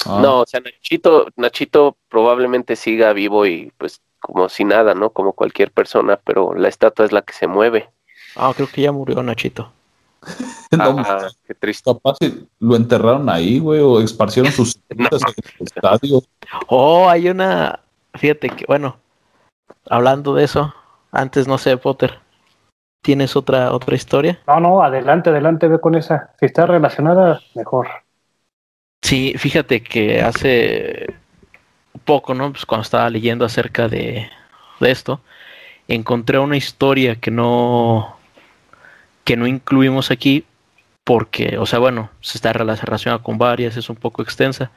Ah. 0.06 0.20
No, 0.22 0.42
o 0.42 0.46
sea, 0.46 0.60
Nachito, 0.60 1.26
Nachito 1.36 1.98
probablemente 2.10 2.76
siga 2.76 3.12
vivo 3.12 3.48
y 3.48 3.72
pues 3.80 4.00
como 4.20 4.48
si 4.48 4.64
nada, 4.64 4.94
¿no? 4.94 5.10
Como 5.10 5.34
cualquier 5.34 5.72
persona, 5.72 6.20
pero 6.24 6.54
la 6.54 6.68
estatua 6.68 7.06
es 7.06 7.12
la 7.12 7.24
que 7.24 7.34
se 7.34 7.48
mueve. 7.48 7.90
Ah, 8.36 8.54
creo 8.56 8.68
que 8.68 8.82
ya 8.82 8.92
murió 8.92 9.24
Nachito. 9.24 9.72
Ah, 10.80 11.28
qué 11.46 11.54
triste. 11.54 11.92
Capaz 11.94 12.18
lo 12.60 12.76
enterraron 12.76 13.30
ahí, 13.30 13.60
güey, 13.60 13.80
o 13.80 14.02
esparcieron 14.02 14.52
sus 14.52 14.80
no. 14.96 15.08
estadio. 15.60 16.24
Oh, 16.68 17.08
hay 17.08 17.30
una. 17.30 17.80
Fíjate 18.16 18.50
que, 18.50 18.66
bueno, 18.66 18.98
hablando 19.88 20.34
de 20.34 20.46
eso, 20.46 20.74
antes 21.12 21.48
no 21.48 21.60
sé, 21.60 21.78
Potter, 21.78 22.20
¿tienes 23.04 23.36
otra 23.36 23.72
otra 23.72 23.96
historia? 23.96 24.40
No, 24.48 24.60
no, 24.60 24.84
adelante, 24.84 25.30
adelante, 25.30 25.68
ve 25.68 25.80
con 25.80 25.96
esa. 25.96 26.34
Si 26.40 26.46
está 26.48 26.66
relacionada, 26.66 27.40
mejor. 27.54 27.88
Sí, 29.04 29.36
fíjate 29.38 29.84
que 29.84 30.22
hace 30.22 31.14
poco, 32.06 32.34
¿no? 32.34 32.52
Pues 32.52 32.66
cuando 32.66 32.84
estaba 32.84 33.10
leyendo 33.10 33.46
acerca 33.46 33.88
de, 33.88 34.30
de 34.80 34.92
esto, 34.92 35.22
encontré 35.88 36.40
una 36.40 36.58
historia 36.58 37.18
que 37.18 37.30
no 37.30 38.18
que 39.24 39.38
no 39.38 39.48
incluimos 39.48 40.12
aquí 40.12 40.46
porque, 41.04 41.58
o 41.58 41.66
sea, 41.66 41.80
bueno, 41.80 42.10
se 42.22 42.38
está 42.38 42.54
relacionada 42.54 43.24
con 43.24 43.38
varias, 43.38 43.78
es 43.78 43.90
un 43.90 43.96
poco 43.96 44.22
extensa, 44.22 44.72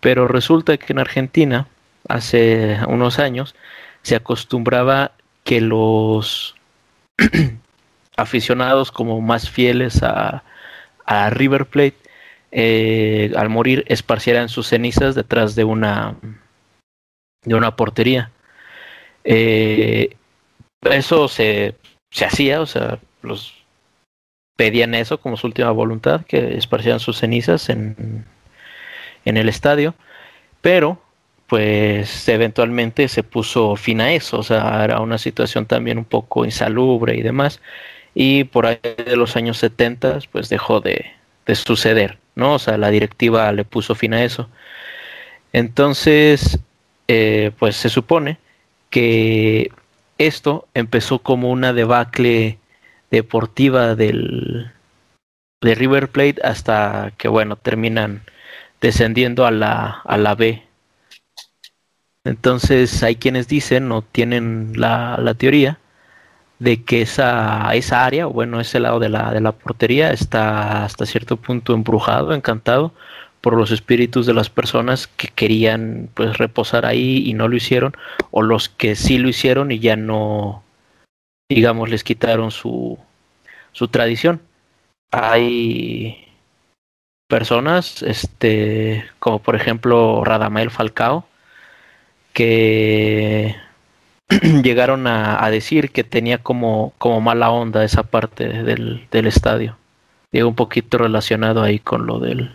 pero 0.00 0.28
resulta 0.28 0.76
que 0.76 0.92
en 0.92 0.98
Argentina, 0.98 1.68
hace 2.08 2.78
unos 2.88 3.18
años, 3.18 3.54
se 4.02 4.16
acostumbraba 4.16 5.12
que 5.44 5.60
los 5.60 6.56
aficionados 8.16 8.90
como 8.92 9.20
más 9.20 9.48
fieles 9.50 10.02
a, 10.02 10.42
a 11.04 11.30
River 11.30 11.66
Plate, 11.66 11.96
eh, 12.52 13.32
al 13.36 13.48
morir, 13.48 13.84
esparcieran 13.88 14.48
sus 14.48 14.68
cenizas 14.68 15.14
detrás 15.14 15.54
de 15.54 15.64
una, 15.64 16.16
de 17.44 17.54
una 17.54 17.76
portería. 17.76 18.30
Eh, 19.24 20.16
eso 20.82 21.28
se, 21.28 21.76
se 22.10 22.24
hacía, 22.24 22.60
o 22.60 22.66
sea, 22.66 22.98
los 23.26 23.54
pedían 24.56 24.94
eso 24.94 25.18
como 25.18 25.36
su 25.36 25.46
última 25.46 25.70
voluntad, 25.70 26.24
que 26.26 26.56
esparcieran 26.56 27.00
sus 27.00 27.18
cenizas 27.18 27.68
en, 27.68 28.24
en 29.24 29.36
el 29.36 29.48
estadio, 29.48 29.94
pero 30.62 31.00
pues 31.46 32.28
eventualmente 32.28 33.08
se 33.08 33.22
puso 33.22 33.76
fin 33.76 34.00
a 34.00 34.12
eso, 34.12 34.38
o 34.38 34.42
sea, 34.42 34.82
era 34.82 35.00
una 35.00 35.18
situación 35.18 35.66
también 35.66 35.98
un 35.98 36.04
poco 36.04 36.44
insalubre 36.44 37.16
y 37.16 37.22
demás, 37.22 37.60
y 38.14 38.44
por 38.44 38.66
ahí 38.66 38.78
de 38.82 39.16
los 39.16 39.36
años 39.36 39.58
70 39.58 40.20
pues 40.32 40.48
dejó 40.48 40.80
de, 40.80 41.06
de 41.46 41.54
suceder, 41.54 42.18
¿no? 42.34 42.54
O 42.54 42.58
sea, 42.58 42.78
la 42.78 42.90
directiva 42.90 43.52
le 43.52 43.64
puso 43.64 43.94
fin 43.94 44.14
a 44.14 44.24
eso. 44.24 44.48
Entonces, 45.52 46.58
eh, 47.08 47.52
pues 47.58 47.76
se 47.76 47.88
supone 47.88 48.38
que 48.90 49.70
esto 50.18 50.66
empezó 50.74 51.20
como 51.20 51.50
una 51.50 51.72
debacle 51.72 52.58
deportiva 53.10 53.94
del 53.94 54.72
de 55.62 55.74
River 55.74 56.08
Plate 56.08 56.40
hasta 56.44 57.12
que 57.16 57.28
bueno 57.28 57.56
terminan 57.56 58.22
descendiendo 58.80 59.46
a 59.46 59.50
la, 59.50 60.02
a 60.04 60.16
la 60.16 60.34
B. 60.34 60.62
Entonces 62.24 63.02
hay 63.02 63.16
quienes 63.16 63.48
dicen 63.48 63.90
o 63.92 64.02
tienen 64.02 64.72
la, 64.76 65.16
la 65.20 65.34
teoría 65.34 65.78
de 66.58 66.82
que 66.82 67.02
esa, 67.02 67.70
esa 67.74 68.04
área, 68.04 68.26
o 68.26 68.32
bueno, 68.32 68.60
ese 68.60 68.80
lado 68.80 68.98
de 68.98 69.08
la, 69.08 69.30
de 69.32 69.40
la 69.40 69.52
portería 69.52 70.10
está 70.10 70.84
hasta 70.84 71.06
cierto 71.06 71.36
punto 71.36 71.74
embrujado, 71.74 72.32
encantado 72.32 72.92
por 73.40 73.56
los 73.56 73.70
espíritus 73.70 74.26
de 74.26 74.34
las 74.34 74.50
personas 74.50 75.06
que 75.06 75.28
querían 75.28 76.08
pues 76.14 76.38
reposar 76.38 76.86
ahí 76.86 77.22
y 77.26 77.34
no 77.34 77.46
lo 77.46 77.56
hicieron, 77.56 77.94
o 78.30 78.42
los 78.42 78.68
que 78.68 78.96
sí 78.96 79.18
lo 79.18 79.28
hicieron 79.28 79.70
y 79.70 79.78
ya 79.78 79.96
no, 79.96 80.64
digamos, 81.48 81.88
les 81.88 82.04
quitaron 82.04 82.50
su, 82.50 82.98
su 83.72 83.88
tradición. 83.88 84.40
Hay 85.12 86.26
personas, 87.28 88.02
este, 88.02 89.04
como 89.18 89.40
por 89.40 89.56
ejemplo 89.56 90.24
Radamel 90.24 90.70
Falcao, 90.70 91.26
que 92.32 93.56
llegaron 94.62 95.06
a, 95.06 95.48
decir 95.50 95.90
que 95.90 96.04
tenía 96.04 96.38
como, 96.38 96.92
como 96.98 97.20
mala 97.20 97.50
onda 97.50 97.84
esa 97.84 98.02
parte 98.04 98.62
del, 98.62 99.06
del 99.10 99.26
estadio. 99.26 99.76
Digo, 100.32 100.48
un 100.48 100.54
poquito 100.54 100.98
relacionado 100.98 101.62
ahí 101.62 101.78
con 101.78 102.06
lo 102.06 102.18
del 102.18 102.54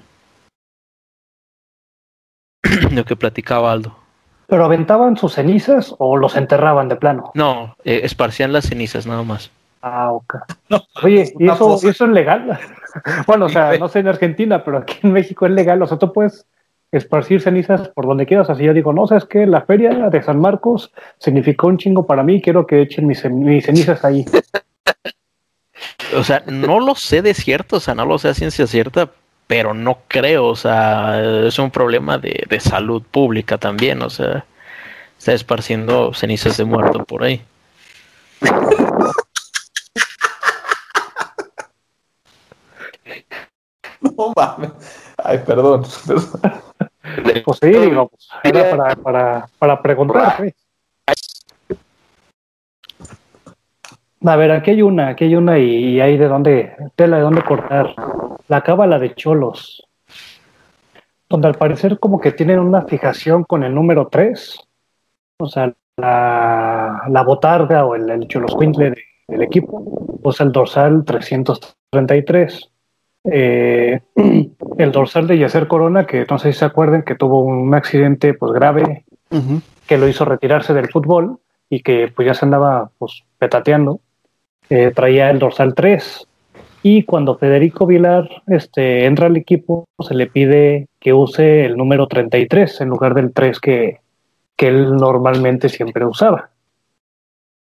lo 2.92 3.06
que 3.06 3.16
platicaba 3.16 3.72
Aldo. 3.72 4.01
¿Pero 4.52 4.66
aventaban 4.66 5.16
sus 5.16 5.36
cenizas 5.36 5.96
o 5.98 6.18
los 6.18 6.36
enterraban 6.36 6.90
de 6.90 6.98
plano? 6.98 7.32
No, 7.36 7.78
eh, 7.86 8.02
esparcían 8.04 8.52
las 8.52 8.66
cenizas 8.66 9.08
nada 9.08 9.24
más. 9.24 9.50
Ah, 9.82 10.12
ok. 10.12 10.36
Oye, 11.04 11.32
¿y 11.40 11.48
eso, 11.48 11.76
eso, 11.78 12.04
es 12.04 12.12
legal? 12.12 12.60
bueno, 13.28 13.46
o 13.46 13.50
sea, 13.50 13.78
no 13.78 13.88
sé 13.88 14.00
en 14.00 14.10
Argentina, 14.10 14.62
pero 14.62 14.80
aquí 14.80 15.00
en 15.04 15.14
México 15.14 15.46
es 15.46 15.54
legal. 15.54 15.82
O 15.82 15.88
sea, 15.88 15.98
tú 15.98 16.12
puedes 16.12 16.46
esparcir 16.92 17.40
cenizas 17.40 17.88
por 17.88 18.06
donde 18.06 18.26
quieras. 18.26 18.50
Así 18.50 18.66
yo 18.66 18.74
digo, 18.74 18.92
no, 18.92 19.08
sabes 19.08 19.24
que 19.24 19.48
la 19.48 19.62
feria 19.62 20.10
de 20.10 20.22
San 20.22 20.42
Marcos 20.42 20.92
significó 21.18 21.68
un 21.68 21.78
chingo 21.78 22.06
para 22.06 22.22
mí. 22.22 22.42
Quiero 22.42 22.68
que 22.68 22.82
echen 22.82 23.08
mis, 23.08 23.24
mis 23.32 23.66
cenizas 23.66 24.04
ahí. 24.04 24.26
o 26.18 26.26
sea, 26.26 26.44
no 26.46 26.82
lo 26.82 26.96
sé 26.96 27.22
de 27.22 27.34
cierto, 27.34 27.78
o 27.78 27.80
sea, 27.80 27.96
no 27.96 28.06
lo 28.06 28.18
sé 28.18 28.28
a 28.28 28.34
ciencia 28.34 28.68
cierta, 28.68 29.12
pero 29.52 29.74
no 29.74 29.98
creo, 30.08 30.46
o 30.46 30.56
sea, 30.56 31.46
es 31.46 31.60
un 31.60 31.72
problema 31.72 32.18
de, 32.18 32.46
de 32.48 32.60
salud 32.62 33.04
pública 33.04 33.58
también, 33.58 34.02
o 34.02 34.10
sea, 34.10 34.46
está 35.18 35.34
esparciendo 35.34 36.14
cenizas 36.14 36.56
de 36.56 36.64
muerto 36.64 37.04
por 37.04 37.24
ahí. 37.24 37.42
No 44.00 44.34
mames. 44.36 44.72
Ay, 45.18 45.40
perdón. 45.46 45.84
Pues 47.44 47.60
sí, 47.62 47.68
digo, 47.68 48.08
pues, 48.10 48.30
era 48.44 48.70
para, 48.70 48.96
para, 48.96 49.50
para 49.60 49.82
preguntar. 49.82 50.54
A 54.24 54.36
ver, 54.36 54.52
aquí 54.52 54.72
hay 54.72 54.82
una, 54.82 55.10
aquí 55.10 55.26
hay 55.26 55.36
una 55.36 55.58
y, 55.58 56.00
hay 56.00 56.18
de 56.18 56.28
dónde, 56.28 56.76
tela 56.96 57.18
de 57.18 57.24
dónde 57.24 57.44
cortar. 57.44 57.96
La 58.48 58.62
cábala 58.62 59.00
de 59.00 59.16
Cholos, 59.16 59.88
donde 61.28 61.48
al 61.48 61.56
parecer 61.56 61.98
como 62.00 62.20
que 62.20 62.32
tienen 62.32 62.60
una 62.60 62.84
fijación 62.84 63.44
con 63.44 63.64
el 63.64 63.74
número 63.74 64.08
3, 64.08 64.60
o 65.40 65.48
sea, 65.48 65.74
la, 65.98 67.04
la 67.10 67.24
botarga 67.24 67.86
o 67.86 67.96
el, 67.96 68.10
el 68.10 68.28
Cholos 68.28 68.56
Quintle 68.60 68.94
del 69.28 69.42
equipo, 69.42 70.20
o 70.22 70.32
sea, 70.32 70.46
el 70.46 70.52
dorsal 70.52 71.04
333. 71.04 72.72
Eh, 73.24 74.02
el 74.78 74.92
dorsal 74.92 75.28
de 75.28 75.38
Yacer 75.38 75.68
Corona, 75.68 76.06
que 76.06 76.26
no 76.30 76.38
sé 76.38 76.54
si 76.54 76.60
se 76.60 76.66
acuerden 76.66 77.04
que 77.04 77.16
tuvo 77.16 77.42
un 77.42 77.74
accidente 77.74 78.34
pues 78.34 78.52
grave 78.52 79.06
que 79.88 79.98
lo 79.98 80.08
hizo 80.08 80.26
retirarse 80.26 80.74
del 80.74 80.90
fútbol 80.90 81.40
y 81.70 81.82
que 81.82 82.12
pues 82.14 82.26
ya 82.26 82.34
se 82.34 82.46
andaba 82.46 82.92
pues 82.98 83.24
petateando, 83.38 84.02
eh, 84.72 84.90
traía 84.96 85.30
el 85.30 85.38
dorsal 85.38 85.76
3 85.76 86.28
y 86.82 87.04
cuando 87.04 87.38
Federico 87.38 87.86
Vilar 87.86 88.30
este, 88.48 89.04
entra 89.04 89.28
al 89.28 89.36
equipo 89.36 89.84
se 90.00 90.16
le 90.16 90.28
pide 90.28 90.88
que 90.98 91.12
use 91.12 91.66
el 91.66 91.76
número 91.76 92.08
33 92.08 92.80
en 92.80 92.88
lugar 92.88 93.14
del 93.14 93.34
3 93.34 93.60
que, 93.60 94.00
que 94.56 94.70
él 94.70 94.96
normalmente 94.96 95.68
siempre 95.68 96.06
usaba. 96.06 96.52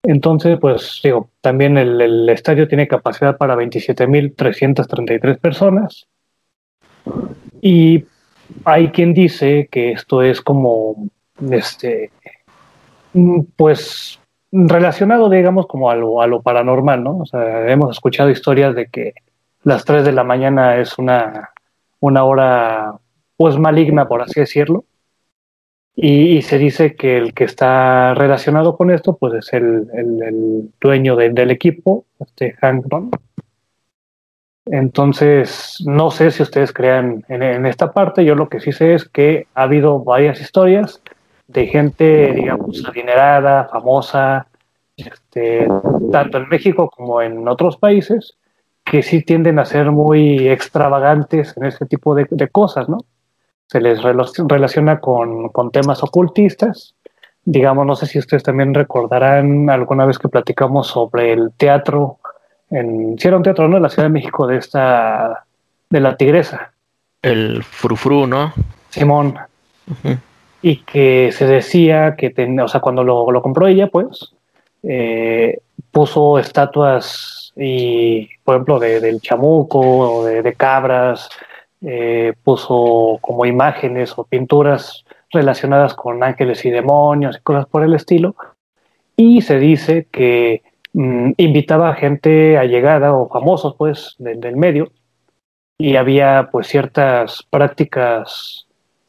Entonces, 0.03 0.59
pues 0.61 0.99
digo, 1.05 1.31
también 1.41 1.79
el, 1.79 2.29
estadio 2.31 2.67
tiene 2.67 2.89
capacidad 2.89 3.37
para 3.37 3.55
27.333 3.55 5.39
personas. 5.39 6.09
Y 7.63 8.07
hay 8.65 8.89
quien 8.89 9.15
dice 9.15 9.69
que 9.71 9.93
esto 9.93 10.23
es 10.23 10.41
como, 10.41 11.09
este, 11.49 12.11
pues 13.55 14.19
relacionado, 14.53 15.29
digamos, 15.29 15.67
como 15.67 15.91
a 15.91 15.97
lo, 15.97 16.23
a 16.23 16.27
lo 16.27 16.43
paranormal, 16.43 17.03
¿no? 17.03 17.19
O 17.19 17.27
sea, 17.27 17.71
hemos 17.71 17.91
escuchado 17.91 18.31
historias 18.31 18.75
de 18.75 18.87
que 18.89 19.15
las 19.63 19.85
3 19.85 20.05
de 20.05 20.13
la 20.13 20.25
mañana 20.25 20.77
es 20.77 20.99
una, 20.99 21.51
una 22.01 22.25
hora, 22.25 22.95
pues 23.37 23.59
maligna, 23.59 24.09
por 24.09 24.23
así 24.23 24.41
decirlo. 24.41 24.85
Y, 26.01 26.43
se 26.43 26.59
dice 26.59 26.95
que 26.95 27.17
el 27.17 27.35
que 27.35 27.43
está 27.43 28.15
relacionado 28.15 28.77
con 28.77 28.93
esto, 28.93 29.17
pues 29.17 29.35
es 29.35 29.53
el, 29.53 29.89
el, 29.93 30.71
dueño 30.81 31.17
del 31.17 31.51
equipo, 31.51 32.07
este 32.21 32.53
Hank 32.53 32.85
Don. 32.87 33.11
Entonces, 34.67 35.83
no 35.87 36.11
sé 36.13 36.31
si 36.31 36.43
ustedes 36.43 36.73
crean 36.73 37.25
en, 37.29 37.67
esta 37.67 37.93
parte. 37.93 38.25
Yo 38.25 38.37
lo 38.37 38.49
que 38.49 38.61
sí 38.61 38.71
sé 38.71 38.95
es 38.95 39.09
que 39.09 39.47
ha 39.55 39.63
habido 39.63 40.05
varias 40.05 40.41
historias 40.41 41.03
de 41.49 41.67
gente, 41.67 42.33
digamos, 42.33 42.85
adinerada, 42.87 43.65
famosa, 43.65 44.47
este, 44.97 45.69
tanto 46.13 46.39
en 46.39 46.49
México 46.49 46.91
como 46.91 47.21
en 47.21 47.49
otros 47.49 47.77
países, 47.77 48.37
que 48.85 49.03
sí 49.03 49.23
tienden 49.23 49.59
a 49.59 49.65
ser 49.65 49.91
muy 49.91 50.49
extravagantes 50.49 51.57
en 51.57 51.65
este 51.65 51.87
tipo 51.87 52.15
de, 52.15 52.27
de 52.31 52.49
cosas, 52.49 52.89
¿no? 52.89 52.99
se 53.69 53.81
les 53.81 54.01
relaciona 54.03 54.99
con, 55.01 55.51
temas 55.73 56.03
ocultistas. 56.03 56.95
Digamos, 57.45 57.87
no 57.87 57.97
sé 57.97 58.07
si 58.07 58.19
ustedes 58.19 58.43
también 58.43 58.75
recordarán 58.75 59.71
alguna 59.71 60.07
vez 60.07 60.19
que 60.19 60.29
platicamos 60.29 60.89
sobre 60.89 61.33
el 61.33 61.53
teatro, 61.57 62.19
en, 62.71 63.19
si 63.19 63.29
era 63.29 63.37
un 63.37 63.43
teatro, 63.43 63.69
¿no? 63.69 63.77
En 63.77 63.83
la 63.83 63.89
Ciudad 63.91 64.09
de 64.09 64.13
México 64.13 64.47
de 64.47 64.57
esta, 64.57 65.45
de 65.89 66.01
la 66.01 66.17
Tigresa. 66.17 66.73
El 67.23 67.63
frufru, 67.63 68.27
¿no? 68.27 68.53
Simón. 68.91 69.39
Y 70.61 70.79
que 70.79 71.31
se 71.33 71.47
decía 71.47 72.17
que, 72.17 72.35
o 72.63 72.69
sea, 72.69 72.81
cuando 72.81 73.05
lo, 73.05 73.31
lo 73.31 73.43
compró 73.43 73.67
ella, 73.67 73.89
pues, 73.89 74.35
eh, 74.83 75.61
puso 75.91 76.39
estatuas 76.39 77.53
y, 77.57 78.29
por 78.45 78.57
ejemplo, 78.57 78.79
de, 78.79 79.01
del 79.01 79.21
chamuco 79.21 79.81
o 79.81 80.25
de, 80.25 80.55
cabras, 80.55 81.29
eh, 81.83 82.35
puso 82.45 83.19
como 83.21 83.47
imágenes 83.47 84.15
o 84.17 84.25
pinturas 84.25 85.05
relacionadas 85.31 85.95
con 85.95 86.23
ángeles 86.23 86.65
y 86.65 86.71
demonios 86.71 87.37
y 87.37 87.43
cosas 87.43 87.67
por 87.67 87.83
el 87.85 87.95
estilo. 87.95 88.37
Y 89.17 89.43
se 89.43 89.59
dice 89.59 90.07
que 90.11 90.63
mm, 90.93 91.33
invitaba 91.37 91.91
a 91.91 91.95
gente 91.95 92.57
allegada 92.59 93.13
o 93.15 93.29
famosos, 93.29 93.75
pues, 93.77 94.15
del 94.19 94.57
medio. 94.57 94.93
Y 95.79 95.97
había, 95.97 96.49
pues, 96.53 96.69
ciertas 96.69 97.45
prácticas 97.51 98.68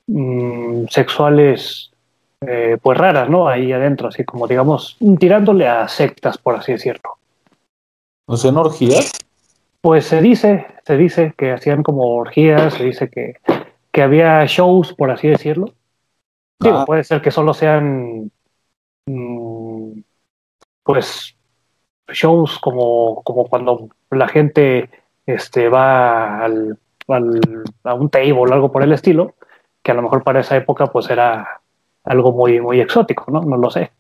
mm, 0.10 0.88
sexuales, 0.90 1.92
eh, 2.42 2.78
pues, 2.82 2.98
raras, 2.98 3.30
¿no? 3.30 3.48
Ahí 3.48 3.72
adentro, 3.72 4.08
así 4.08 4.24
como, 4.24 4.48
digamos, 4.48 4.98
tirándole 5.20 5.68
a 5.68 5.88
sectas, 5.88 6.38
por 6.38 6.56
así 6.56 6.74
decirlo. 6.74 7.18
¿No 8.28 8.38
son 8.38 8.58
orgías? 8.58 9.12
Pues 9.82 10.06
se 10.06 10.22
dice, 10.22 10.68
se 10.86 10.98
dice 10.98 11.34
que 11.38 11.52
hacían 11.52 11.84
como 11.84 12.16
orgías, 12.16 12.74
se 12.74 12.84
dice 12.84 13.10
que, 13.10 13.36
que 13.92 14.02
había 14.02 14.46
shows, 14.46 14.94
por 14.94 15.12
así 15.12 15.28
decirlo. 15.28 15.74
Digo, 16.60 16.80
ah. 16.80 16.86
puede 16.86 17.04
ser 17.04 17.22
que 17.22 17.32
solo 17.32 17.54
sean, 17.54 18.32
mm, 19.06 20.02
pues, 20.84 21.36
shows 22.12 22.60
como, 22.60 23.22
como 23.24 23.46
cuando 23.46 23.90
la 24.12 24.28
gente 24.28 24.90
este, 25.26 25.70
va 25.70 26.44
al, 26.44 26.78
a 27.84 27.94
un 27.94 28.10
table 28.10 28.34
o 28.34 28.54
algo 28.54 28.72
por 28.72 28.84
el 28.84 28.92
estilo, 28.92 29.36
que 29.90 29.94
a 29.94 29.96
lo 29.96 30.04
mejor 30.04 30.24
para 30.24 30.42
esa 30.42 30.56
época 30.56 30.86
pues 30.86 31.10
era 31.10 31.62
algo 32.04 32.32
muy, 32.32 32.62
muy 32.62 32.80
exótico, 32.80 33.26
¿no? 33.32 33.42
No 33.42 33.58
lo 33.58 33.72
sé. 33.72 33.92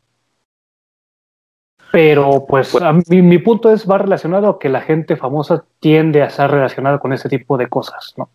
Pero 1.91 2.45
pues 2.47 2.75
a 2.75 2.93
mí, 2.93 3.23
mi 3.23 3.39
punto 3.39 3.73
es, 3.73 3.89
va 3.89 3.97
relacionado 3.97 4.49
a 4.49 4.59
que 4.59 4.69
la 4.69 4.81
gente 4.81 5.15
famosa 5.15 5.65
tiende 5.79 6.21
a 6.21 6.27
estar 6.27 6.51
relacionada 6.51 6.99
con 6.99 7.11
ese 7.11 7.27
tipo 7.27 7.57
de 7.57 7.65
cosas, 7.65 8.13
¿no? 8.17 8.29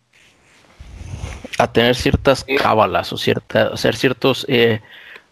A 1.57 1.71
tener 1.71 1.95
ciertas 1.95 2.45
cábalas 2.61 3.13
o 3.13 3.17
cierta, 3.17 3.67
hacer 3.67 3.95
ciertos 3.95 4.45
eh, 4.49 4.81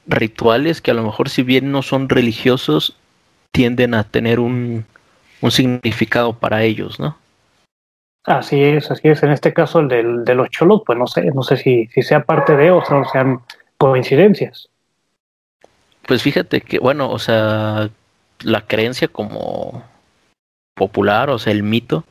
rituales 0.08 0.82
que 0.82 0.92
a 0.92 0.94
lo 0.94 1.04
mejor 1.04 1.28
si 1.28 1.44
bien 1.44 1.74
no 1.74 1.82
son 1.82 2.08
religiosos, 2.08 2.96
tienden 3.52 3.96
a 3.96 4.06
tener 4.06 4.40
un, 4.40 4.86
un 5.42 5.52
significado 5.52 6.32
para 6.32 6.64
ellos, 6.64 7.02
¿no? 7.02 7.18
Así 8.26 8.64
es, 8.64 8.90
así 8.90 9.10
es. 9.10 9.22
En 9.24 9.32
este 9.32 9.54
caso, 9.54 9.80
el 9.80 9.88
del, 9.90 10.26
de 10.26 10.36
los 10.36 10.50
cholos, 10.50 10.82
pues 10.86 10.98
no 10.98 11.08
sé, 11.08 11.26
no 11.26 11.44
sé 11.44 11.58
si, 11.58 11.88
si 11.88 12.02
sea 12.02 12.24
parte 12.24 12.56
de 12.56 12.72
o 12.72 12.84
sea, 12.86 13.04
sean 13.12 13.42
coincidencias. 13.78 14.70
Pues 16.08 16.22
fíjate 16.22 16.62
que, 16.62 16.80
bueno, 16.80 17.10
o 17.10 17.20
sea, 17.20 17.90
la 18.42 18.62
creencia 18.62 19.08
como 19.08 19.84
popular, 20.74 21.30
o 21.30 21.40
sea, 21.40 21.52
el 21.52 21.64
mito, 21.64 22.06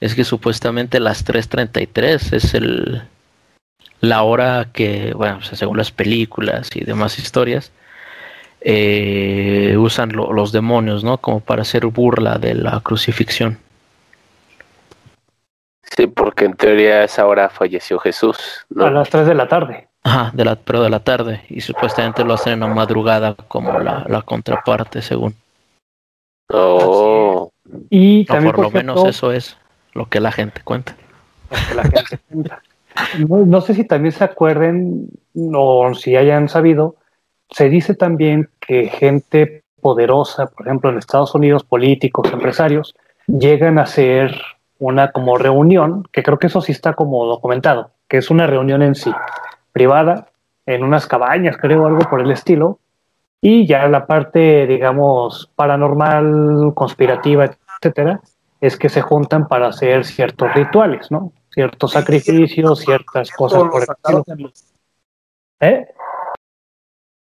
es 0.00 0.14
que 0.14 0.24
supuestamente 0.24 1.00
las 1.00 1.26
3.33 1.26 2.32
es 2.34 2.54
el 2.54 3.02
la 4.00 4.22
hora 4.22 4.68
que, 4.72 5.12
bueno, 5.14 5.42
según 5.42 5.78
las 5.78 5.90
películas 5.90 6.70
y 6.74 6.84
demás 6.84 7.18
historias, 7.18 7.72
eh, 8.60 9.76
usan 9.78 10.12
los 10.12 10.52
demonios, 10.52 11.04
¿no? 11.04 11.18
Como 11.18 11.40
para 11.40 11.62
hacer 11.62 11.86
burla 11.86 12.38
de 12.38 12.54
la 12.54 12.80
crucifixión. 12.80 13.58
Sí, 15.94 16.06
porque 16.06 16.46
en 16.46 16.54
teoría 16.54 16.96
a 16.96 17.04
esa 17.04 17.26
hora 17.26 17.48
falleció 17.48 17.98
Jesús. 17.98 18.66
A 18.78 18.90
las 18.90 19.08
3 19.08 19.26
de 19.26 19.34
la 19.34 19.48
tarde. 19.48 19.88
Ajá, 20.02 20.30
de 20.34 20.44
la, 20.44 20.56
pero 20.56 20.82
de 20.82 20.90
la 20.90 21.00
tarde. 21.00 21.42
Y 21.48 21.60
supuestamente 21.60 22.24
lo 22.24 22.34
hacen 22.34 22.54
en 22.54 22.60
la 22.60 22.68
madrugada 22.68 23.34
como 23.48 23.78
la, 23.78 24.22
contraparte, 24.22 25.02
según. 25.02 25.34
Oh. 26.48 27.50
Y 27.90 28.24
también, 28.24 28.54
por, 28.54 28.64
lo 28.64 28.70
menos 28.70 29.04
eso 29.04 29.32
es 29.32 29.56
lo 29.94 30.06
que 30.06 30.20
la 30.20 30.30
gente 30.30 30.60
cuenta. 30.62 30.96
No, 33.28 33.60
sé 33.60 33.74
si 33.74 33.84
también 33.84 34.12
se 34.12 34.24
acuerden 34.24 35.08
o 35.34 35.92
si 35.94 36.16
hayan 36.16 36.48
sabido, 36.48 36.96
se 37.50 37.68
dice 37.68 37.94
también 37.94 38.48
que 38.60 38.88
gente 38.88 39.64
poderosa, 39.80 40.46
por 40.46 40.66
ejemplo 40.66 40.90
en 40.90 40.98
Estados 40.98 41.34
Unidos, 41.34 41.62
políticos, 41.62 42.32
empresarios, 42.32 42.94
llegan 43.26 43.78
a 43.78 43.86
ser 43.86 44.40
una 44.78 45.12
como 45.12 45.36
reunión, 45.36 46.04
que 46.12 46.22
creo 46.22 46.38
que 46.38 46.48
eso 46.48 46.60
sí 46.60 46.72
está 46.72 46.94
como 46.94 47.26
documentado, 47.26 47.90
que 48.08 48.18
es 48.18 48.30
una 48.30 48.46
reunión 48.46 48.82
en 48.82 48.94
sí, 48.94 49.12
privada, 49.72 50.28
en 50.66 50.82
unas 50.82 51.06
cabañas, 51.06 51.56
creo, 51.56 51.86
algo 51.86 52.00
por 52.10 52.20
el 52.20 52.30
estilo, 52.30 52.78
y 53.40 53.66
ya 53.66 53.86
la 53.88 54.06
parte, 54.06 54.66
digamos, 54.66 55.50
paranormal, 55.54 56.72
conspirativa, 56.74 57.50
etcétera, 57.80 58.20
es 58.60 58.76
que 58.76 58.88
se 58.88 59.02
juntan 59.02 59.48
para 59.48 59.68
hacer 59.68 60.04
ciertos 60.04 60.52
rituales, 60.54 61.10
¿no? 61.10 61.32
Ciertos 61.50 61.92
sacrificios, 61.92 62.80
ciertas 62.80 63.30
cosas 63.30 63.64
por 63.70 63.82
el 63.82 63.88
estilo. 63.88 64.50
¿Eh? 65.60 65.86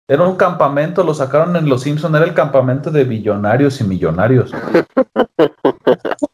Era 0.09 0.25
un 0.25 0.37
campamento, 0.37 1.03
lo 1.03 1.15
sacaron 1.15 1.57
en 1.57 1.69
Los 1.69 1.83
Simpson, 1.83 2.15
era 2.15 2.25
el 2.25 2.35
campamento 2.35 2.91
de 2.91 3.05
billonarios 3.05 3.81
y 3.81 3.85
millonarios. 3.85 4.53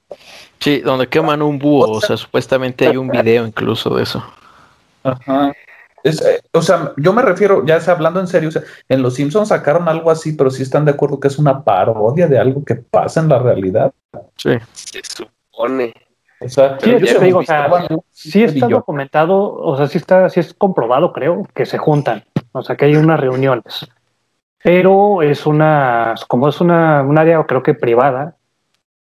Sí, 0.61 0.81
donde 0.81 1.07
queman 1.07 1.43
un 1.43 1.59
búho, 1.59 1.91
o 1.91 2.01
sea, 2.01 2.17
supuestamente 2.17 2.87
hay 2.87 2.97
un 2.97 3.09
video 3.09 3.47
incluso 3.47 3.95
de 3.95 4.03
eso. 4.03 4.25
Ajá. 5.05 5.53
Eh, 6.05 6.41
o 6.53 6.63
sea, 6.63 6.93
yo 6.97 7.13
me 7.13 7.23
refiero, 7.23 7.65
ya 7.65 7.81
sea 7.81 7.95
hablando 7.95 8.21
en 8.21 8.27
serio, 8.27 8.49
o 8.49 8.53
sea, 8.53 8.63
en 8.89 9.03
Los 9.03 9.15
Simpsons 9.15 9.49
sacaron 9.49 9.89
algo 9.89 10.11
así, 10.11 10.33
pero 10.33 10.51
sí 10.51 10.63
están 10.63 10.85
de 10.85 10.93
acuerdo 10.93 11.21
que 11.21 11.29
es 11.29 11.39
una 11.39 11.63
parodia 11.63 12.27
de 12.27 12.39
algo 12.39 12.65
que 12.65 12.77
pasa 12.77 13.21
en 13.21 13.29
la 13.29 13.39
realidad. 13.39 13.93
Sí. 14.37 14.53
Se 14.73 15.01
supone. 15.05 15.93
O 16.41 16.49
sea, 16.49 16.79
sí, 16.81 16.95
digo, 17.21 17.41
o 17.41 17.43
sea, 17.43 17.69
sí 18.13 18.45
está 18.45 18.69
documentado, 18.69 19.55
o 19.55 19.77
sea, 19.77 19.89
sí 19.89 19.99
está, 19.99 20.29
sí 20.29 20.39
es 20.39 20.55
comprobado, 20.55 21.13
creo, 21.13 21.49
que 21.53 21.67
se 21.67 21.79
juntan, 21.79 22.23
o 22.53 22.63
sea, 22.63 22.77
que 22.77 22.85
hay 22.85 22.95
unas 22.95 23.19
reuniones, 23.19 23.85
pero 24.63 25.21
es 25.21 25.47
una, 25.47 26.15
como 26.29 26.49
es 26.49 26.61
una, 26.61 27.03
un 27.03 27.19
área, 27.19 27.43
creo 27.45 27.65
que 27.65 27.75
privada, 27.75 28.37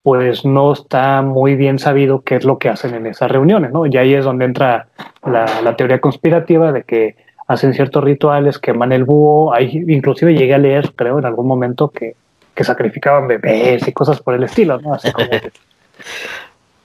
pues 0.07 0.45
no 0.45 0.73
está 0.73 1.21
muy 1.21 1.57
bien 1.57 1.81
sabido 1.81 2.23
qué 2.23 2.37
es 2.37 2.45
lo 2.45 2.61
que 2.61 2.69
hacen 2.69 2.95
en 2.95 3.07
esas 3.09 3.29
reuniones, 3.29 3.73
¿no? 3.73 3.87
Y 3.87 3.97
ahí 3.97 4.15
es 4.15 4.25
donde 4.25 4.45
entra 4.45 4.87
la, 5.25 5.75
teoría 5.77 6.01
conspirativa 6.01 6.71
de 6.71 6.85
que 6.85 7.17
hacen 7.49 7.75
ciertos 7.75 8.05
rituales, 8.05 8.61
queman 8.61 8.93
el 8.93 9.03
búho, 9.03 9.53
ahí 9.53 9.83
inclusive 9.89 10.33
llegué 10.33 10.55
a 10.55 10.59
leer, 10.59 10.93
creo, 10.95 11.19
en 11.19 11.25
algún 11.25 11.49
momento 11.49 11.91
que, 11.91 12.15
sacrificaban 12.63 13.27
bebés 13.27 13.89
y 13.89 13.93
cosas 13.93 14.21
por 14.21 14.35
el 14.35 14.45
estilo, 14.45 14.81
¿no? 14.81 14.95
Así 14.95 15.11
como 15.11 15.27
de, 15.27 15.51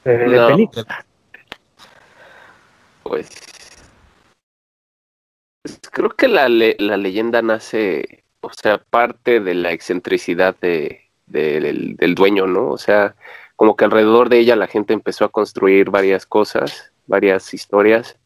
película. 0.03 1.05
Pues, 3.03 3.29
pues 5.61 5.79
creo 5.91 6.09
que 6.09 6.27
la, 6.27 6.49
la 6.49 6.97
leyenda 6.97 7.43
nace, 7.43 8.23
o 8.39 8.49
sea, 8.51 8.79
parte 8.79 9.39
de 9.39 9.53
la 9.53 9.73
excentricidad 9.73 10.55
de, 10.59 11.10
del, 11.31 12.15
dueño, 12.15 12.47
¿no? 12.47 12.69
O 12.69 12.77
sea, 12.77 13.15
como 13.55 13.75
que 13.75 13.85
alrededor 13.85 14.29
de 14.29 14.39
ella 14.39 14.55
la 14.55 14.67
gente 14.67 14.93
empezó 14.93 15.25
a 15.25 15.29
construir 15.29 15.89
varias 15.89 16.25
cosas, 16.25 16.91
varias 17.07 17.53
historias. 17.53 18.17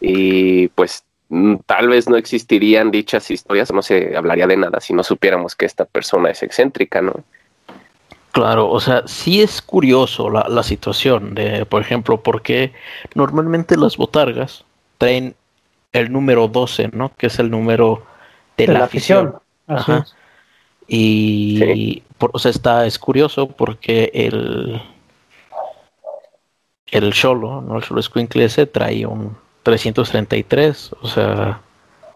Y 0.00 0.68
pues 0.68 1.04
mm, 1.28 1.56
tal 1.66 1.88
vez 1.88 2.08
no 2.08 2.16
existirían 2.16 2.90
dichas 2.90 3.30
historias, 3.30 3.72
no 3.72 3.82
se 3.82 4.16
hablaría 4.16 4.46
de 4.46 4.56
nada 4.56 4.80
si 4.80 4.94
no 4.94 5.02
supiéramos 5.02 5.54
que 5.54 5.66
esta 5.66 5.84
persona 5.84 6.30
es 6.30 6.42
excéntrica, 6.42 7.02
¿no? 7.02 7.24
Claro, 8.32 8.70
o 8.70 8.78
sea, 8.78 9.02
sí 9.06 9.42
es 9.42 9.60
curioso 9.60 10.30
la, 10.30 10.46
la 10.48 10.62
situación 10.62 11.34
de, 11.34 11.66
por 11.66 11.82
ejemplo, 11.82 12.22
porque 12.22 12.72
normalmente 13.14 13.76
las 13.76 13.96
botargas 13.96 14.64
traen 14.98 15.34
el 15.92 16.12
número 16.12 16.48
12, 16.48 16.90
¿no? 16.92 17.12
Que 17.16 17.26
es 17.26 17.38
el 17.38 17.50
número 17.50 18.04
de, 18.56 18.68
la, 18.68 18.84
afición. 18.84 19.34
Ajá. 19.66 20.06
Y, 20.92 22.02
o 22.18 22.38
sea, 22.40 22.50
está, 22.50 22.84
es 22.84 22.98
curioso 22.98 23.46
porque 23.46 24.10
el, 24.12 24.82
el 26.88 27.12
Cholo, 27.12 27.60
¿no? 27.60 27.76
El 27.76 27.84
Cholo 27.84 28.02
Squinkle 28.02 28.46
ese 28.46 28.66
trae 28.66 29.06
un 29.06 29.36
333, 29.62 30.96
o 31.00 31.06
sea, 31.06 31.60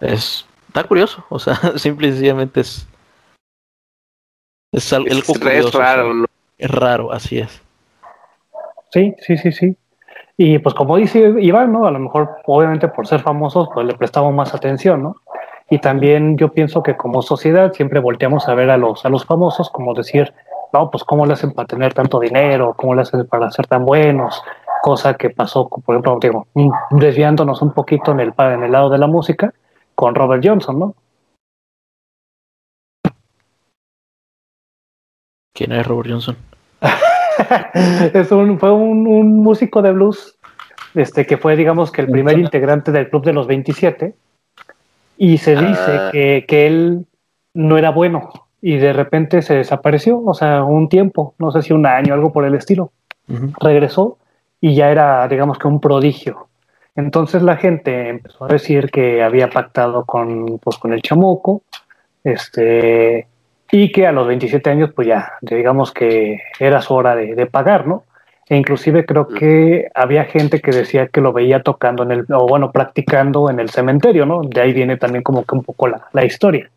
es, 0.01 0.45
está 0.67 0.83
curioso, 0.83 1.25
o 1.29 1.39
sea, 1.39 1.55
simple 1.77 2.09
y 2.09 2.11
sencillamente 2.11 2.63
es, 2.63 2.89
es 4.73 4.93
algo, 4.93 5.07
es, 5.09 5.73
raro, 5.73 6.25
Es 6.59 6.71
raro, 6.71 7.13
así 7.13 7.39
es. 7.39 7.63
Sí, 8.91 9.15
sí, 9.21 9.39
sí, 9.39 9.53
sí. 9.53 9.77
Y 10.37 10.59
pues 10.59 10.75
como 10.75 10.97
dice 10.97 11.33
Iván, 11.39 11.73
¿no? 11.73 11.87
A 11.87 11.93
lo 11.93 12.01
mejor, 12.01 12.39
obviamente 12.47 12.89
por 12.89 13.07
ser 13.07 13.21
famosos, 13.21 13.69
pues 13.73 13.87
le 13.87 13.95
prestamos 13.95 14.35
más 14.35 14.53
atención, 14.53 15.01
¿no? 15.01 15.17
Y 15.75 15.81
también 15.81 16.37
yo 16.37 16.53
pienso 16.53 16.85
que 16.85 16.97
como 16.97 17.21
sociedad 17.21 17.73
siempre 17.73 17.99
volteamos 17.99 18.49
a 18.49 18.55
ver 18.55 18.71
a 18.71 18.77
los, 18.77 19.05
a 19.05 19.09
los 19.09 19.25
famosos 19.25 19.71
como 19.71 19.93
decir, 19.93 20.33
no, 20.73 20.89
pues 20.89 21.03
cómo 21.03 21.27
le 21.27 21.33
hacen 21.33 21.51
para 21.51 21.67
tener 21.67 21.93
tanto 21.93 22.21
dinero, 22.21 22.75
cómo 22.77 22.95
le 22.95 23.03
hacen 23.03 23.27
para 23.27 23.51
ser 23.51 23.67
tan 23.67 23.85
buenos, 23.85 24.41
cosa 24.83 25.15
que 25.15 25.31
pasó, 25.31 25.69
por 25.69 25.97
ejemplo, 25.97 26.17
digo, 26.21 26.47
desviándonos 26.93 27.61
un 27.61 27.73
poquito 27.73 28.13
en 28.13 28.21
el, 28.21 28.33
en 28.39 28.63
el 28.63 28.71
lado 28.71 28.89
de 28.89 28.99
la 28.99 29.09
música, 29.09 29.53
con 29.97 30.15
Robert 30.15 30.45
Johnson, 30.47 30.79
¿no? 30.79 30.95
¿Quién 35.53 35.73
es 35.73 35.85
Robert 35.85 36.09
Johnson? 36.09 36.37
es 38.15 38.31
un, 38.31 38.61
fue 38.61 38.71
un, 38.71 39.09
un, 39.09 39.43
músico 39.43 39.83
de 39.83 39.91
blues 39.91 40.39
este, 40.95 41.27
que 41.27 41.37
fue, 41.37 41.57
digamos, 41.57 41.91
que 41.91 42.03
el 42.03 42.13
primer 42.13 42.39
integrante 42.39 42.93
del 42.93 43.11
Club 43.11 43.25
de 43.25 43.33
los 43.33 43.49
27 43.49 44.15
y 45.17 45.39
se 45.39 45.57
dice 45.57 45.99
ah. 45.99 46.11
que, 46.13 46.45
que, 46.47 46.67
él 46.67 47.07
no 47.55 47.79
era 47.79 47.91
bueno 47.91 48.31
y 48.61 48.77
de 48.77 48.93
repente 48.93 49.43
se 49.43 49.55
desapareció, 49.55 50.23
o 50.25 50.35
sea, 50.35 50.65
un 50.65 50.89
tiempo, 50.89 51.35
no 51.39 51.51
sé 51.51 51.63
si 51.63 51.73
un 51.73 51.87
año, 51.87 52.15
algo 52.15 52.33
por 52.33 52.45
el 52.45 52.55
estilo. 52.55 52.93
Regresó 53.61 54.19
y 54.61 54.75
ya 54.75 54.91
era, 54.91 55.27
digamos 55.29 55.59
que 55.59 55.69
un 55.69 55.81
prodigio. 55.81 56.49
Entonces 56.97 57.43
la 57.43 57.57
gente 57.57 58.09
empezó 58.09 58.45
a 58.45 58.49
decir 58.49 58.91
que 58.91 59.23
había 59.23 59.51
pactado 59.51 60.05
con, 60.05 60.59
pues, 60.59 60.79
con 60.79 60.93
el 60.93 61.03
chamuco, 61.03 61.63
este, 62.23 63.27
y 63.71 63.93
que 63.93 64.07
a 64.07 64.13
los 64.13 64.27
27 64.27 64.71
años, 64.71 64.91
pues 64.95 65.09
ya, 65.09 65.33
digamos 65.43 65.93
que 65.93 66.41
era 66.59 66.81
su 66.81 66.95
hora 66.95 67.15
de, 67.15 67.35
de 67.35 67.47
pagar, 67.47 67.87
¿no? 67.87 68.05
E 68.49 68.57
inclusive 68.57 69.07
creo 69.07 69.27
que 69.27 69.89
había 69.95 70.25
gente 70.25 70.61
que 70.61 70.71
decía 70.71 71.09
que 71.09 71.21
lo 71.21 71.33
veía 71.33 71.63
tocando 71.63 72.03
en 72.03 72.13
el, 72.13 72.27
o 72.29 72.47
bueno, 72.47 72.73
practicando 72.73 73.49
en 73.49 73.59
el 73.59 73.71
cementerio, 73.71 74.27
¿no? 74.27 74.43
De 74.43 74.61
ahí 74.61 74.73
viene 74.73 74.97
también 74.99 75.23
como 75.23 75.45
que 75.45 75.55
un 75.55 75.63
poco 75.63 75.89
la, 75.89 76.09
la 76.13 76.25
historia. 76.25 76.71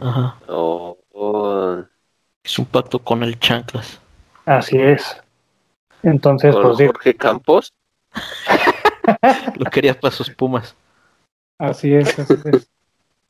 Ajá. 0.00 0.36
Oh, 0.46 0.96
oh. 1.12 1.82
Es 2.44 2.58
un 2.58 2.66
pacto 2.66 3.00
con 3.00 3.22
el 3.24 3.38
chanclas. 3.38 4.00
Así 4.46 4.78
es. 4.78 5.20
Entonces, 6.02 6.54
Con 6.54 6.76
pues 6.76 6.86
Jorge 6.86 7.14
Campos. 7.14 7.74
Lo 9.56 9.70
querías 9.70 9.96
para 9.96 10.14
sus 10.14 10.30
pumas. 10.30 10.76
así 11.58 11.92
es. 11.94 12.18
así 12.18 12.34
es. 12.52 12.70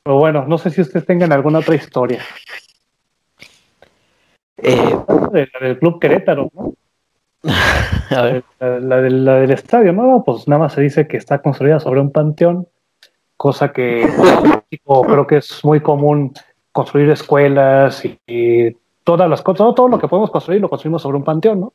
Pero 0.03 0.17
bueno, 0.17 0.45
no 0.47 0.57
sé 0.57 0.69
si 0.69 0.81
ustedes 0.81 1.05
tengan 1.05 1.31
alguna 1.31 1.59
otra 1.59 1.75
historia. 1.75 2.21
Eh, 4.57 4.97
del 5.61 5.79
Club 5.79 5.99
Querétaro, 5.99 6.51
¿no? 6.53 6.73
a 8.11 8.21
ver, 8.21 8.43
La, 8.59 8.79
la 8.79 8.97
del, 9.01 9.25
la 9.25 9.35
del 9.35 9.51
estadio, 9.51 9.93
¿no? 9.93 10.23
Pues 10.25 10.47
nada 10.47 10.59
más 10.63 10.73
se 10.73 10.81
dice 10.81 11.07
que 11.07 11.17
está 11.17 11.41
construida 11.41 11.79
sobre 11.79 12.01
un 12.01 12.11
panteón, 12.11 12.67
cosa 13.37 13.71
que 13.71 14.07
creo 14.69 15.27
que 15.27 15.37
es 15.37 15.63
muy 15.63 15.79
común 15.81 16.33
construir 16.71 17.09
escuelas 17.09 18.03
y, 18.05 18.19
y 18.27 18.75
todas 19.03 19.29
las 19.29 19.41
cosas, 19.41 19.57
todo, 19.59 19.73
todo 19.73 19.87
lo 19.87 19.99
que 19.99 20.07
podemos 20.07 20.31
construir 20.31 20.61
lo 20.61 20.69
construimos 20.69 21.01
sobre 21.01 21.17
un 21.17 21.23
panteón, 21.23 21.59
¿no? 21.61 21.73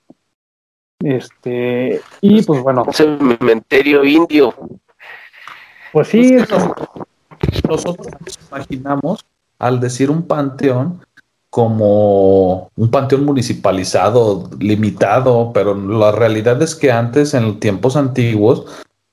Este, 1.00 2.00
y 2.20 2.42
pues 2.42 2.62
bueno, 2.62 2.84
Cementerio 2.92 4.04
indio. 4.04 4.54
pues 5.92 6.08
sí, 6.08 6.34
es- 6.34 6.48
Nosotros 7.68 8.06
nos 8.20 8.38
imaginamos, 8.50 9.24
al 9.58 9.80
decir 9.80 10.10
un 10.10 10.26
panteón, 10.26 11.00
como 11.54 12.68
un 12.74 12.90
panteón 12.90 13.24
municipalizado, 13.24 14.50
limitado, 14.58 15.52
pero 15.54 15.72
la 15.76 16.10
realidad 16.10 16.60
es 16.60 16.74
que 16.74 16.90
antes, 16.90 17.32
en 17.32 17.60
tiempos 17.60 17.94
antiguos, 17.96 18.64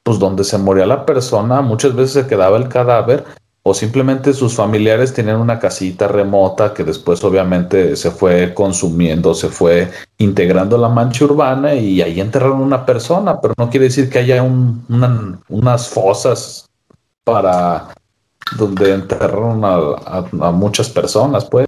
pues 0.02 0.18
donde 0.18 0.44
se 0.44 0.58
moría 0.58 0.88
la 0.88 1.06
persona, 1.06 1.62
muchas 1.62 1.94
veces 1.96 2.14
se 2.14 2.28
quedaba 2.28 2.58
el 2.58 2.68
cadáver 2.68 3.26
o 3.62 3.76
simplemente 3.76 4.34
sus 4.34 4.56
familiares 4.56 5.14
tenían 5.14 5.36
una 5.40 5.60
casita 5.60 6.08
remota 6.08 6.74
que 6.74 6.84
después 6.84 7.24
obviamente 7.24 7.96
se 7.96 8.10
fue 8.10 8.56
consumiendo, 8.56 9.36
se 9.36 9.50
fue 9.50 9.92
integrando 10.18 10.80
la 10.80 10.90
mancha 10.90 11.26
urbana 11.26 11.76
y 11.76 12.02
ahí 12.02 12.20
enterraron 12.20 12.60
una 12.62 12.88
persona, 12.88 13.40
pero 13.40 13.54
no 13.56 13.70
quiere 13.70 13.86
decir 13.86 14.10
que 14.10 14.18
haya 14.18 14.42
un- 14.42 14.84
una- 14.90 15.40
unas 15.48 15.88
fosas 15.90 16.66
para 17.24 17.90
donde 18.58 18.96
enterraron 18.96 19.64
a, 19.64 19.76
a- 19.76 20.48
a 20.48 20.52
muchas 20.52 20.90
personas, 20.90 21.46
pues. 21.46 21.68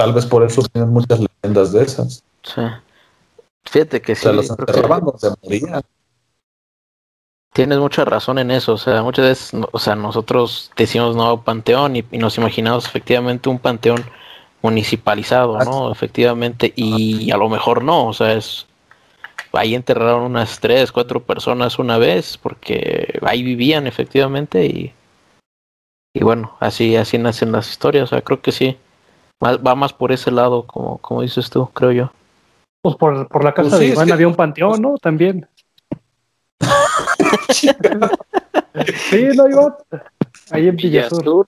Tal 0.00 0.14
vez 0.14 0.24
por 0.24 0.42
eso 0.42 0.62
tienen 0.72 0.90
muchas 0.94 1.20
leyendas 1.20 1.72
de 1.72 1.82
esas. 1.82 2.24
sí. 2.42 2.62
Fíjate 3.66 4.00
que 4.00 4.12
O 4.12 4.16
sí, 4.16 4.22
sea, 4.22 4.32
los 4.32 4.50
creo 4.50 4.66
que 4.66 4.72
enterraban 4.72 5.04
donde 5.04 5.36
morían. 5.42 5.82
tienes 7.52 7.78
mucha 7.78 8.04
razón 8.06 8.38
en 8.38 8.50
eso. 8.50 8.72
O 8.72 8.78
sea, 8.78 9.02
muchas 9.02 9.26
veces, 9.26 9.60
o 9.72 9.78
sea, 9.78 9.94
nosotros 9.96 10.70
decimos 10.76 11.16
no 11.16 11.42
panteón 11.42 11.96
y, 11.96 12.04
y 12.10 12.18
nos 12.18 12.38
imaginamos 12.38 12.86
efectivamente 12.86 13.50
un 13.50 13.58
panteón 13.58 14.04
municipalizado, 14.62 15.58
¿no? 15.64 15.92
Efectivamente, 15.92 16.72
y 16.74 17.30
a 17.30 17.36
lo 17.36 17.50
mejor 17.50 17.84
no, 17.84 18.06
o 18.06 18.12
sea, 18.14 18.32
es 18.32 18.66
ahí 19.52 19.74
enterraron 19.74 20.22
unas 20.22 20.60
tres, 20.60 20.92
cuatro 20.92 21.22
personas 21.22 21.78
una 21.78 21.98
vez 21.98 22.38
porque 22.38 23.18
ahí 23.22 23.42
vivían 23.42 23.86
efectivamente 23.86 24.64
y 24.66 24.94
y 26.14 26.24
bueno, 26.24 26.56
así 26.60 26.96
así 26.96 27.18
nacen 27.18 27.52
las 27.52 27.70
historias, 27.70 28.04
o 28.04 28.06
sea, 28.08 28.22
creo 28.22 28.40
que 28.42 28.52
sí. 28.52 28.78
Va, 29.42 29.56
va 29.56 29.74
más 29.74 29.92
por 29.92 30.12
ese 30.12 30.30
lado, 30.30 30.66
como, 30.66 30.98
como 30.98 31.22
dices 31.22 31.48
tú, 31.50 31.68
creo 31.72 31.92
yo. 31.92 32.12
pues 32.82 32.96
por, 32.96 33.26
por 33.28 33.42
la 33.44 33.52
casa 33.54 33.70
Pues 33.70 33.80
sí, 33.80 33.86
de 33.88 33.92
Iván 33.94 34.06
que- 34.06 34.12
había 34.12 34.28
un 34.28 34.36
panteón, 34.36 34.80
¿no? 34.82 34.96
También. 34.98 35.48
Sí, 39.10 39.28
no, 39.34 39.48
Iván. 39.48 39.74
Ahí 40.50 40.68
en 40.68 40.76
Villasur. 40.76 41.18
Villasur. 41.18 41.46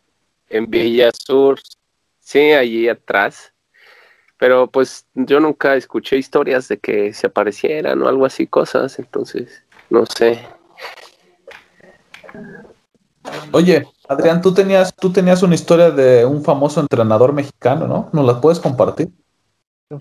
En 0.48 0.70
Villasur. 0.70 1.60
Sí, 2.20 2.52
allí 2.52 2.88
atrás. 2.88 3.52
Pero 4.38 4.66
pues 4.66 5.06
yo 5.14 5.38
nunca 5.38 5.76
escuché 5.76 6.16
historias 6.16 6.66
de 6.68 6.78
que 6.78 7.12
se 7.12 7.28
aparecieran 7.28 8.02
o 8.02 8.08
algo 8.08 8.26
así, 8.26 8.46
cosas. 8.46 8.98
Entonces, 8.98 9.62
no 9.88 10.04
sé. 10.06 10.44
Oye, 13.52 13.86
Adrián, 14.08 14.40
tú 14.40 14.52
tenías, 14.54 14.94
tú 14.94 15.12
tenías 15.12 15.42
una 15.42 15.54
historia 15.54 15.90
de 15.90 16.24
un 16.24 16.42
famoso 16.42 16.80
entrenador 16.80 17.32
mexicano, 17.32 17.86
¿no? 17.86 18.08
¿Nos 18.12 18.24
la 18.26 18.40
puedes 18.40 18.60
compartir? 18.60 19.10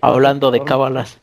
Hablando 0.00 0.50
de 0.50 0.64
cábalas. 0.64 1.20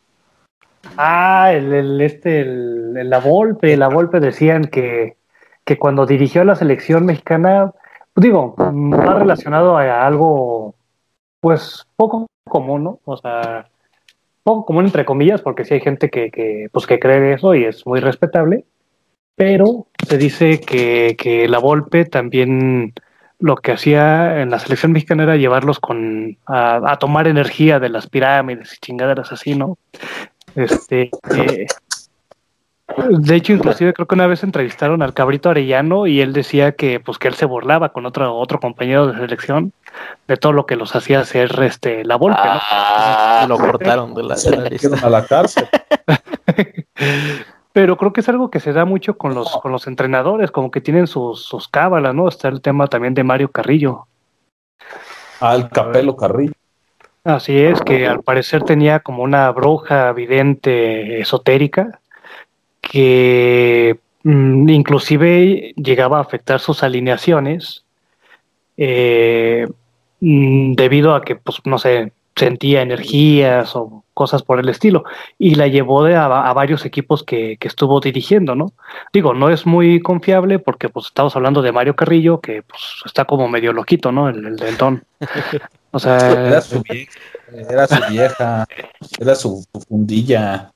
Ah, 0.98 1.52
el, 1.54 1.74
el 1.74 2.02
este, 2.02 2.42
el, 2.42 2.96
el- 2.98 3.10
la 3.10 3.20
Volpe, 3.20 3.76
la 3.78 3.88
Volpe 3.90 4.20
decían 4.20 4.66
que, 4.66 5.18
que 5.66 5.78
cuando 5.78 6.06
dirigió 6.06 6.44
la 6.44 6.56
selección 6.56 7.06
mexicana, 7.06 7.74
digo, 8.16 8.56
más 8.58 9.20
relacionado 9.20 9.78
a 9.78 10.06
algo, 10.06 10.76
pues, 11.42 11.86
poco 11.96 12.28
común, 12.48 12.84
¿no? 12.84 13.00
O 13.06 13.18
sea, 13.18 13.70
poco 14.44 14.66
común 14.66 14.86
entre 14.86 15.06
comillas, 15.06 15.42
porque 15.42 15.66
sí 15.66 15.74
hay 15.76 15.82
gente 15.82 16.10
que, 16.10 16.32
que, 16.32 16.68
pues, 16.72 16.86
que 16.88 17.00
cree 17.00 17.34
eso 17.34 17.56
y 17.56 17.66
es 17.66 17.86
muy 17.86 18.00
respetable, 18.00 18.66
pero 19.40 19.88
se 20.06 20.18
dice 20.18 20.60
que, 20.60 21.16
que 21.18 21.48
la 21.48 21.60
Volpe 21.60 22.04
también 22.04 22.94
lo 23.40 23.56
que 23.56 23.72
hacía 23.72 24.42
en 24.42 24.50
la 24.50 24.60
selección 24.60 24.92
mexicana 24.92 25.24
era 25.24 25.38
llevarlos 25.38 25.80
con 25.80 26.38
a, 26.46 26.82
a 26.92 27.00
tomar 27.00 27.26
energía 27.26 27.80
de 27.80 27.88
las 27.88 28.08
pirámides 28.08 28.74
y 28.74 28.80
chingaderas 28.82 29.32
así, 29.32 29.56
¿no? 29.56 29.78
Este, 30.56 31.10
eh, 31.38 31.68
de 33.12 33.36
hecho, 33.36 33.54
inclusive 33.54 33.94
creo 33.94 34.08
que 34.08 34.16
una 34.16 34.28
vez 34.28 34.44
entrevistaron 34.44 35.02
al 35.02 35.14
Cabrito 35.14 35.50
Arellano 35.50 36.06
y 36.06 36.20
él 36.20 36.34
decía 36.34 36.74
que, 36.74 37.00
pues, 37.00 37.18
que 37.18 37.30
él 37.30 37.36
se 37.36 37.46
burlaba 37.46 37.94
con 37.94 38.06
otro 38.06 38.36
otro 38.36 38.60
compañero 38.60 39.08
de 39.08 39.18
selección 39.20 39.72
de 40.28 40.36
todo 40.36 40.52
lo 40.52 40.66
que 40.66 40.76
los 40.76 40.98
hacía 40.98 41.22
hacer, 41.22 41.64
este, 41.64 42.04
la 42.04 42.18
Volpe, 42.18 42.42
¿no? 42.44 42.60
Ah, 42.70 43.46
Lo 43.48 43.58
cortaron 43.58 44.14
de 44.16 44.24
la, 44.24 44.36
de 44.36 44.58
la 44.58 44.70
lista. 44.70 44.98
a 45.02 45.10
la 45.10 45.26
cárcel. 45.26 45.70
Pero 47.80 47.96
creo 47.96 48.12
que 48.12 48.20
es 48.20 48.28
algo 48.28 48.52
que 48.52 48.60
se 48.60 48.74
da 48.74 48.84
mucho 48.84 49.18
con 49.18 49.34
los 49.34 49.50
con 49.62 49.72
los 49.72 49.88
entrenadores, 49.88 50.52
como 50.52 50.70
que 50.70 50.82
tienen 50.82 51.08
sus 51.08 51.46
sus 51.46 51.70
cábalas, 51.70 52.14
¿no? 52.14 52.28
Está 52.28 52.50
el 52.50 52.60
tema 52.60 52.88
también 52.88 53.14
de 53.14 53.24
Mario 53.24 53.52
Carrillo. 53.52 54.06
Al 55.40 55.70
Capelo 55.70 56.18
Carrillo. 56.18 56.52
Así 57.24 57.58
es, 57.58 57.80
que 57.80 58.06
al 58.06 58.22
parecer 58.22 58.64
tenía 58.64 59.00
como 59.00 59.24
una 59.24 59.50
bruja 59.52 60.12
vidente 60.12 61.22
esotérica 61.22 62.02
que 62.82 63.98
mm, 64.24 64.68
inclusive 64.68 65.74
llegaba 65.78 66.18
a 66.18 66.22
afectar 66.22 66.60
sus 66.60 66.84
alineaciones 66.84 67.86
eh, 68.76 69.70
mm, 70.20 70.74
debido 70.74 71.16
a 71.16 71.22
que, 71.22 71.38
pues, 71.38 71.62
no 71.64 71.78
sé, 71.78 72.12
sentía 72.40 72.82
energías 72.82 73.76
o 73.76 74.04
cosas 74.14 74.44
por 74.44 74.60
el 74.60 74.70
estilo 74.70 75.04
y 75.38 75.56
la 75.56 75.68
llevó 75.68 76.04
de 76.06 76.16
a, 76.16 76.28
varios 76.54 76.86
equipos 76.86 77.24
que, 77.24 77.58
que 77.58 77.68
estuvo 77.68 78.00
dirigiendo, 78.00 78.56
¿no? 78.56 78.72
Digo, 79.14 79.34
no 79.34 79.50
es 79.50 79.66
muy 79.66 80.00
confiable 80.00 80.58
porque 80.58 80.88
pues 80.90 81.08
estamos 81.08 81.36
hablando 81.36 81.62
de 81.62 81.74
Mario 81.74 81.96
Carrillo 81.96 82.40
que 82.40 82.64
pues 82.64 82.82
está 83.06 83.26
como 83.26 83.50
medio 83.50 83.74
loquito, 83.74 84.12
¿no? 84.12 84.30
El, 84.30 84.46
el 84.46 84.56
dentón. 84.56 85.04
O 85.92 85.98
sea, 85.98 86.18
Era 86.48 86.62
su 86.62 86.84
vieja, 86.84 87.12
era 87.52 87.88
su 87.88 88.12
vieja, 88.12 88.68
era 89.20 89.36
su 89.36 89.66
fundilla. 89.88 90.72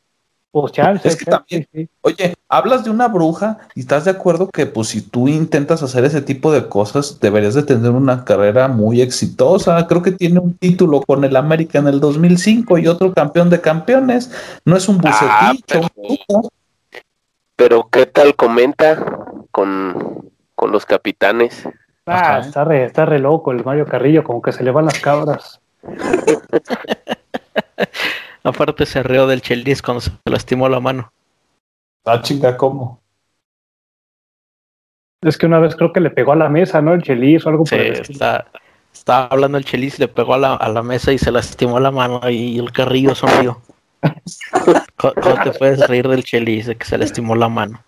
Pues 0.53 0.71
chance, 0.71 1.07
Es 1.07 1.15
que 1.15 1.25
chance, 1.25 1.37
también- 1.49 1.67
sí. 1.73 1.89
Oye, 2.01 2.35
hablas 2.47 2.83
de 2.83 2.91
una 2.91 3.07
bruja 3.07 3.57
y 3.73 3.79
estás 3.79 4.05
de 4.05 4.11
acuerdo 4.11 4.49
que 4.51 4.67
pues 4.67 4.89
si 4.89 5.01
tú 5.01 5.27
intentas 5.27 5.81
hacer 5.81 6.05
ese 6.05 6.21
tipo 6.21 6.51
de 6.51 6.69
cosas, 6.69 7.19
deberías 7.19 7.55
de 7.55 7.63
tener 7.63 7.89
una 7.89 8.23
carrera 8.23 8.67
muy 8.67 9.01
exitosa. 9.01 9.87
Creo 9.87 10.03
que 10.03 10.11
tiene 10.11 10.39
un 10.39 10.55
título 10.55 11.01
con 11.01 11.23
el 11.23 11.35
América 11.37 11.79
en 11.79 11.87
el 11.87 11.99
2005 11.99 12.77
y 12.77 12.87
otro 12.87 13.11
campeón 13.15 13.49
de 13.49 13.61
campeones. 13.61 14.31
No 14.63 14.77
es 14.77 14.87
un 14.87 15.01
Ah, 15.03 15.53
bucetito. 15.55 15.89
un 15.95 16.17
pero- 16.27 16.49
pero 17.55 17.89
¿qué 17.91 18.05
tal 18.05 18.35
comenta 18.35 19.03
con, 19.49 20.29
con 20.53 20.71
los 20.71 20.85
capitanes? 20.85 21.67
Ah, 22.05 22.19
Ajá. 22.37 22.39
está 22.39 22.63
re, 22.63 22.85
está 22.85 23.05
re 23.07 23.17
loco 23.17 23.51
el 23.51 23.65
Mario 23.65 23.87
Carrillo, 23.87 24.23
como 24.23 24.39
que 24.43 24.51
se 24.51 24.63
le 24.63 24.69
van 24.69 24.85
las 24.85 24.99
cabras. 24.99 25.59
Aparte 28.43 28.85
se 28.85 29.03
reó 29.03 29.27
del 29.27 29.41
Chelis 29.41 29.81
cuando 29.81 30.01
se 30.01 30.11
lastimó 30.25 30.69
la 30.69 30.79
mano. 30.79 31.11
Ah, 32.05 32.21
chinga, 32.21 32.55
¿cómo? 32.55 33.03
Es 35.21 35.39
que 35.39 35.47
una 35.47 35.57
vez 35.59 35.75
creo 35.75 35.91
que 35.91 35.99
le 36.01 36.11
pegó 36.11 36.33
a 36.33 36.35
la 36.35 36.49
mesa, 36.49 36.81
¿no? 36.81 36.93
El 36.93 37.01
Chelis 37.01 37.45
o 37.45 37.49
algo 37.49 37.65
Sí, 37.65 37.75
por 37.75 37.81
el 37.81 37.89
estilo. 37.89 38.19
está, 38.19 38.47
estaba 38.93 39.25
hablando 39.27 39.57
el 39.57 39.65
Chelis, 39.65 39.99
le 39.99 40.07
pegó 40.07 40.33
a 40.33 40.37
la, 40.37 40.55
a 40.55 40.69
la 40.69 40.83
mesa 40.83 41.11
y 41.13 41.17
se 41.17 41.31
lastimó 41.31 41.79
la 41.79 41.91
mano 41.91 42.21
y 42.29 42.59
el 42.59 42.71
Carrillo 42.71 43.15
sonrió. 43.15 43.61
¿Cómo 44.97 45.13
cómo 45.21 45.39
te 45.39 45.51
puedes 45.51 45.87
reír 45.87 46.07
del 46.07 46.23
Chelis 46.23 46.67
de 46.67 46.75
que 46.75 46.85
se 46.85 46.97
lastimó 46.97 47.35
la 47.35 47.49
mano? 47.49 47.83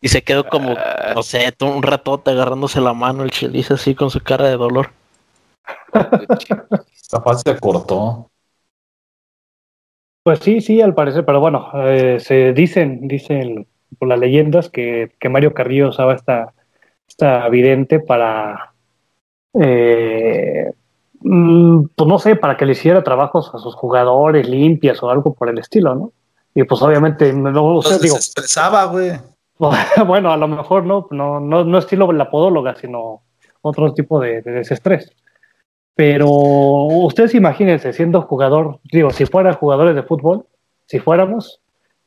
Y 0.00 0.08
se 0.08 0.22
quedó 0.22 0.48
como, 0.48 0.74
no 1.14 1.22
sé, 1.22 1.52
todo 1.52 1.74
un 1.76 1.82
ratote 1.82 2.32
agarrándose 2.32 2.80
la 2.80 2.94
mano 2.94 3.22
el 3.24 3.30
Chelis 3.30 3.70
así 3.70 3.94
con 3.94 4.10
su 4.10 4.20
cara 4.20 4.46
de 4.48 4.56
dolor. 4.56 4.92
Capaz 7.10 7.42
se 7.44 7.58
cortó. 7.60 8.31
Pues 10.22 10.38
sí, 10.38 10.60
sí, 10.60 10.80
al 10.80 10.94
parecer, 10.94 11.24
pero 11.24 11.40
bueno, 11.40 11.70
eh, 11.74 12.18
se 12.20 12.52
dicen, 12.52 13.08
dicen 13.08 13.66
por 13.98 14.08
las 14.08 14.18
leyendas 14.18 14.68
que, 14.68 15.12
que 15.18 15.28
Mario 15.28 15.52
Carrillo 15.52 15.88
usaba 15.88 16.14
esta, 16.14 16.54
esta 17.08 17.48
vidente 17.48 17.98
para, 17.98 18.72
eh, 19.60 20.72
mm, 21.20 21.86
pues 21.96 22.08
no 22.08 22.18
sé, 22.18 22.36
para 22.36 22.56
que 22.56 22.66
le 22.66 22.72
hiciera 22.72 23.02
trabajos 23.02 23.50
a 23.52 23.58
sus 23.58 23.74
jugadores 23.74 24.48
limpias 24.48 25.02
o 25.02 25.10
algo 25.10 25.34
por 25.34 25.48
el 25.48 25.58
estilo, 25.58 25.94
¿no? 25.94 26.12
Y 26.54 26.64
pues 26.64 26.80
obviamente, 26.82 27.32
no, 27.32 27.76
o 27.76 27.82
sea, 27.82 27.92
Entonces 27.94 28.02
digo, 28.02 28.14
se 28.14 28.20
expresaba, 28.20 28.84
güey. 28.84 29.12
bueno, 30.06 30.32
a 30.32 30.36
lo 30.36 30.48
mejor 30.48 30.84
no, 30.84 31.08
no, 31.10 31.40
no, 31.40 31.64
no 31.64 31.78
estilo 31.78 32.10
la 32.12 32.30
podóloga, 32.30 32.74
sino 32.76 33.22
otro 33.60 33.92
tipo 33.92 34.20
de, 34.20 34.42
de 34.42 34.52
desestrés. 34.52 35.12
Pero 35.94 36.28
ustedes 36.30 37.34
imagínense 37.34 37.92
siendo 37.92 38.22
jugador, 38.22 38.80
digo, 38.84 39.10
si 39.10 39.26
fueran 39.26 39.54
jugadores 39.54 39.94
de 39.94 40.02
fútbol, 40.02 40.46
si 40.86 40.98
fuéramos, 40.98 41.60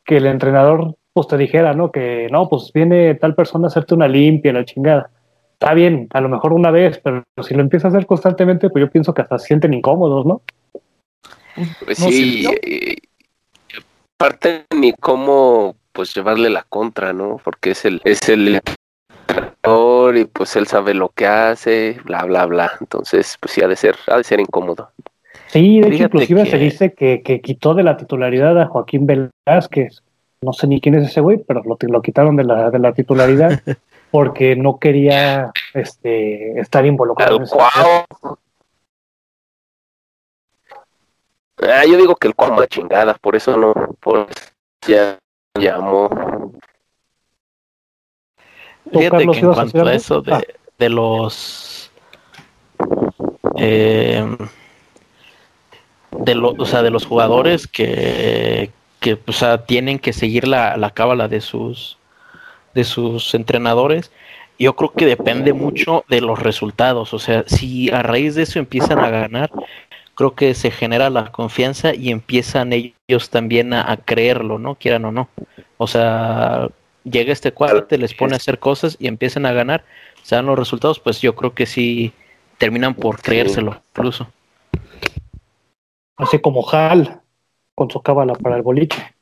que 0.03 0.17
el 0.17 0.25
entrenador 0.25 0.95
pues 1.13 1.27
te 1.27 1.37
dijera, 1.37 1.73
¿no? 1.73 1.91
Que 1.91 2.27
no, 2.31 2.49
pues 2.49 2.71
viene 2.73 3.15
tal 3.15 3.35
persona 3.35 3.67
a 3.67 3.69
hacerte 3.69 3.93
una 3.93 4.07
limpia, 4.07 4.51
la 4.53 4.65
chingada. 4.65 5.09
Está 5.53 5.73
bien, 5.73 6.07
a 6.11 6.19
lo 6.19 6.27
mejor 6.29 6.51
una 6.51 6.71
vez, 6.71 6.99
pero 7.01 7.23
si 7.41 7.53
lo 7.53 7.61
empieza 7.61 7.87
a 7.87 7.91
hacer 7.91 8.05
constantemente, 8.05 8.69
pues 8.69 8.83
yo 8.83 8.91
pienso 8.91 9.13
que 9.13 9.21
hasta 9.21 9.39
se 9.39 9.47
sienten 9.47 9.73
incómodos, 9.73 10.25
¿no? 10.25 10.41
Pues 11.85 11.99
No, 11.99 12.07
sí, 12.07 12.43
sí, 12.43 12.47
y- 12.65 12.91
y 12.91 12.97
aparte 14.17 14.65
ni 14.75 14.91
cómo 14.93 15.75
pues 15.93 16.13
llevarle 16.13 16.49
la 16.49 16.63
contra, 16.63 17.13
¿no? 17.13 17.39
Porque 17.41 17.71
es 17.71 17.85
el 17.85 18.01
es 18.03 18.27
el 18.27 18.59
y 20.15 20.25
pues 20.25 20.55
él 20.55 20.67
sabe 20.67 20.93
lo 20.93 21.09
que 21.09 21.27
hace, 21.27 21.97
bla 22.03 22.23
bla 22.25 22.45
bla. 22.45 22.71
Entonces, 22.79 23.37
pues 23.39 23.53
sí 23.53 23.61
ha 23.61 23.67
de 23.67 23.75
ser 23.75 23.95
ha 24.07 24.17
de 24.17 24.23
ser 24.23 24.39
incómodo. 24.39 24.89
Sí, 25.47 25.79
de 25.79 25.87
hecho, 25.87 26.03
inclusive 26.05 26.43
que- 26.43 26.51
se 26.51 26.57
dice 26.57 26.93
que, 26.93 27.21
que 27.21 27.41
quitó 27.41 27.73
de 27.73 27.83
la 27.83 27.97
titularidad 27.97 28.59
a 28.61 28.67
Joaquín 28.67 29.05
Velázquez. 29.05 30.01
No 30.41 30.53
sé 30.53 30.67
ni 30.67 30.81
quién 30.81 30.95
es 30.95 31.09
ese 31.09 31.21
güey, 31.21 31.37
pero 31.37 31.63
lo, 31.63 31.77
lo 31.79 32.01
quitaron 32.01 32.35
de 32.35 32.43
la, 32.43 32.69
de 32.69 32.79
la 32.79 32.93
titularidad 32.93 33.61
porque 34.11 34.55
no 34.55 34.79
quería 34.79 35.51
este, 35.73 36.59
estar 36.59 36.85
involucrado 36.85 37.37
El 37.39 37.47
cuau. 37.49 38.05
Ah, 41.61 41.85
yo 41.85 41.97
digo 41.97 42.15
que 42.15 42.27
el 42.27 42.35
cuau 42.35 42.59
a 42.59 42.67
chingada, 42.67 43.13
por 43.15 43.35
eso 43.35 43.55
no, 43.57 43.73
por 43.99 44.27
eso 44.29 44.51
ya 44.87 45.17
llamó. 45.57 46.09
¿Tú, 48.91 48.99
Fíjate 48.99 49.27
que 49.27 49.39
en 49.39 49.53
cuanto 49.53 49.85
a 49.85 49.93
eso 49.93 50.21
de, 50.21 50.33
Ah. 50.33 50.41
de 50.77 50.89
los 50.89 51.91
eh, 53.57 54.25
de 56.11 56.35
los 56.35 56.53
o 56.57 56.65
sea 56.65 56.81
de 56.83 56.89
los 56.91 57.05
jugadores 57.05 57.67
que 57.67 58.71
que 58.99 59.17
o 59.27 59.31
sea, 59.31 59.65
tienen 59.65 59.99
que 59.99 60.13
seguir 60.13 60.47
la, 60.47 60.77
la 60.77 60.89
cábala 60.91 61.27
de 61.27 61.41
sus 61.41 61.97
de 62.73 62.83
sus 62.83 63.33
entrenadores 63.35 64.11
yo 64.57 64.75
creo 64.75 64.91
que 64.93 65.05
depende 65.05 65.51
mucho 65.51 66.05
de 66.07 66.21
los 66.21 66.39
resultados. 66.41 67.13
O 67.13 67.19
sea 67.19 67.43
si 67.47 67.89
a 67.91 68.01
raíz 68.03 68.35
de 68.35 68.43
eso 68.43 68.59
empiezan 68.59 68.99
a 68.99 69.09
ganar 69.09 69.51
creo 70.15 70.33
que 70.35 70.53
se 70.53 70.71
genera 70.71 71.09
la 71.09 71.31
confianza 71.31 71.93
y 71.93 72.09
empiezan 72.11 72.71
ellos 72.73 73.29
también 73.29 73.73
a, 73.73 73.91
a 73.91 73.97
creerlo 73.97 74.59
no 74.59 74.75
quieran 74.75 75.05
o 75.05 75.11
no. 75.11 75.29
O 75.77 75.87
sea 75.87 76.69
llega 77.05 77.31
este 77.31 77.53
cuate 77.53 77.97
les 77.97 78.13
pone 78.13 78.33
a 78.33 78.37
hacer 78.37 78.59
cosas 78.59 78.97
y 78.99 79.07
empiezan 79.07 79.45
a 79.45 79.53
ganar 79.53 79.85
se 80.25 80.35
dan 80.35 80.47
los 80.47 80.57
resultados, 80.57 80.99
pues 80.99 81.21
yo 81.21 81.35
creo 81.35 81.53
que 81.53 81.67
sí 81.67 82.11
terminan 82.57 82.95
por 82.95 83.21
creérselo, 83.21 83.79
incluso. 83.91 84.27
Así 86.17 86.39
como 86.39 86.67
Hal 86.67 87.21
con 87.75 87.91
su 87.91 88.01
cábala 88.01 88.33
para 88.33 88.55
el 88.55 88.63
boliche. 88.63 89.15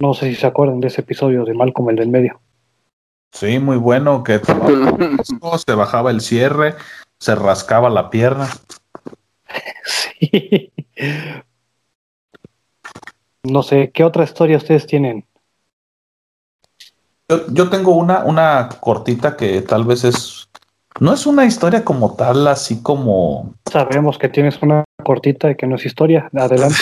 No 0.00 0.14
sé 0.14 0.30
si 0.30 0.36
se 0.36 0.46
acuerdan 0.46 0.80
de 0.80 0.88
ese 0.88 1.02
episodio 1.02 1.44
de 1.44 1.52
Malcolm 1.52 1.90
el 1.90 1.96
del 1.96 2.08
medio. 2.08 2.40
Sí, 3.32 3.58
muy 3.58 3.76
bueno, 3.76 4.24
que 4.24 4.40
se 5.66 5.74
bajaba 5.74 6.10
el 6.10 6.22
cierre, 6.22 6.74
se 7.18 7.34
rascaba 7.34 7.90
la 7.90 8.08
pierna. 8.08 8.48
Sí. 9.84 10.72
No 13.44 13.62
sé, 13.62 13.90
¿qué 13.92 14.04
otra 14.04 14.24
historia 14.24 14.56
ustedes 14.56 14.86
tienen? 14.86 15.26
Yo, 17.28 17.46
yo 17.48 17.68
tengo 17.70 17.96
una, 17.96 18.24
una 18.24 18.68
cortita 18.80 19.36
que 19.36 19.62
tal 19.62 19.84
vez 19.84 20.04
es, 20.04 20.48
no 21.00 21.12
es 21.12 21.26
una 21.26 21.44
historia 21.44 21.84
como 21.84 22.14
tal, 22.14 22.46
así 22.46 22.82
como, 22.82 23.54
Sabemos 23.70 24.18
que 24.18 24.28
tienes 24.28 24.62
una 24.62 24.84
cortita 25.02 25.50
y 25.50 25.56
que 25.56 25.66
no 25.66 25.76
es 25.76 25.86
historia. 25.86 26.30
Adelante. 26.34 26.76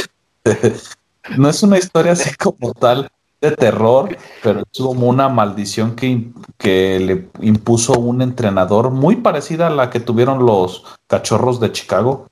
no 1.37 1.49
es 1.49 1.63
una 1.63 1.79
historia 1.79 2.13
así 2.13 2.35
como 2.37 2.73
tal 2.73 3.09
de 3.41 3.53
terror, 3.53 4.17
pero 4.43 4.61
es 4.61 4.79
como 4.79 5.09
una 5.09 5.29
maldición 5.29 5.97
que, 5.97 6.31
que 6.59 7.01
le 7.01 7.29
impuso 7.41 7.99
un 7.99 8.21
entrenador 8.21 8.91
muy 8.91 9.17
parecida 9.17 9.69
a 9.69 9.71
la 9.71 9.89
que 9.89 10.01
tuvieron 10.01 10.45
los 10.45 10.85
cachorros 11.07 11.59
de 11.59 11.73
Chicago. 11.73 12.27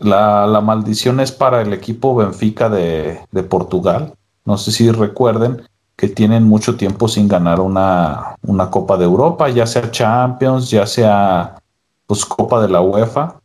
La, 0.00 0.46
la 0.46 0.60
maldición 0.60 1.20
es 1.20 1.32
para 1.32 1.62
el 1.62 1.72
equipo 1.72 2.14
Benfica 2.14 2.68
de, 2.68 3.20
de 3.30 3.42
Portugal. 3.42 4.14
No 4.44 4.56
sé 4.56 4.72
si 4.72 4.90
recuerden 4.90 5.62
que 5.98 6.08
tienen 6.08 6.44
mucho 6.44 6.76
tiempo 6.76 7.08
sin 7.08 7.26
ganar 7.26 7.58
una, 7.58 8.36
una 8.42 8.70
Copa 8.70 8.96
de 8.96 9.04
Europa, 9.04 9.48
ya 9.48 9.66
sea 9.66 9.90
Champions, 9.90 10.70
ya 10.70 10.86
sea 10.86 11.60
pues 12.06 12.24
Copa 12.24 12.62
de 12.62 12.68
la 12.68 12.80
UEFA. 12.80 13.40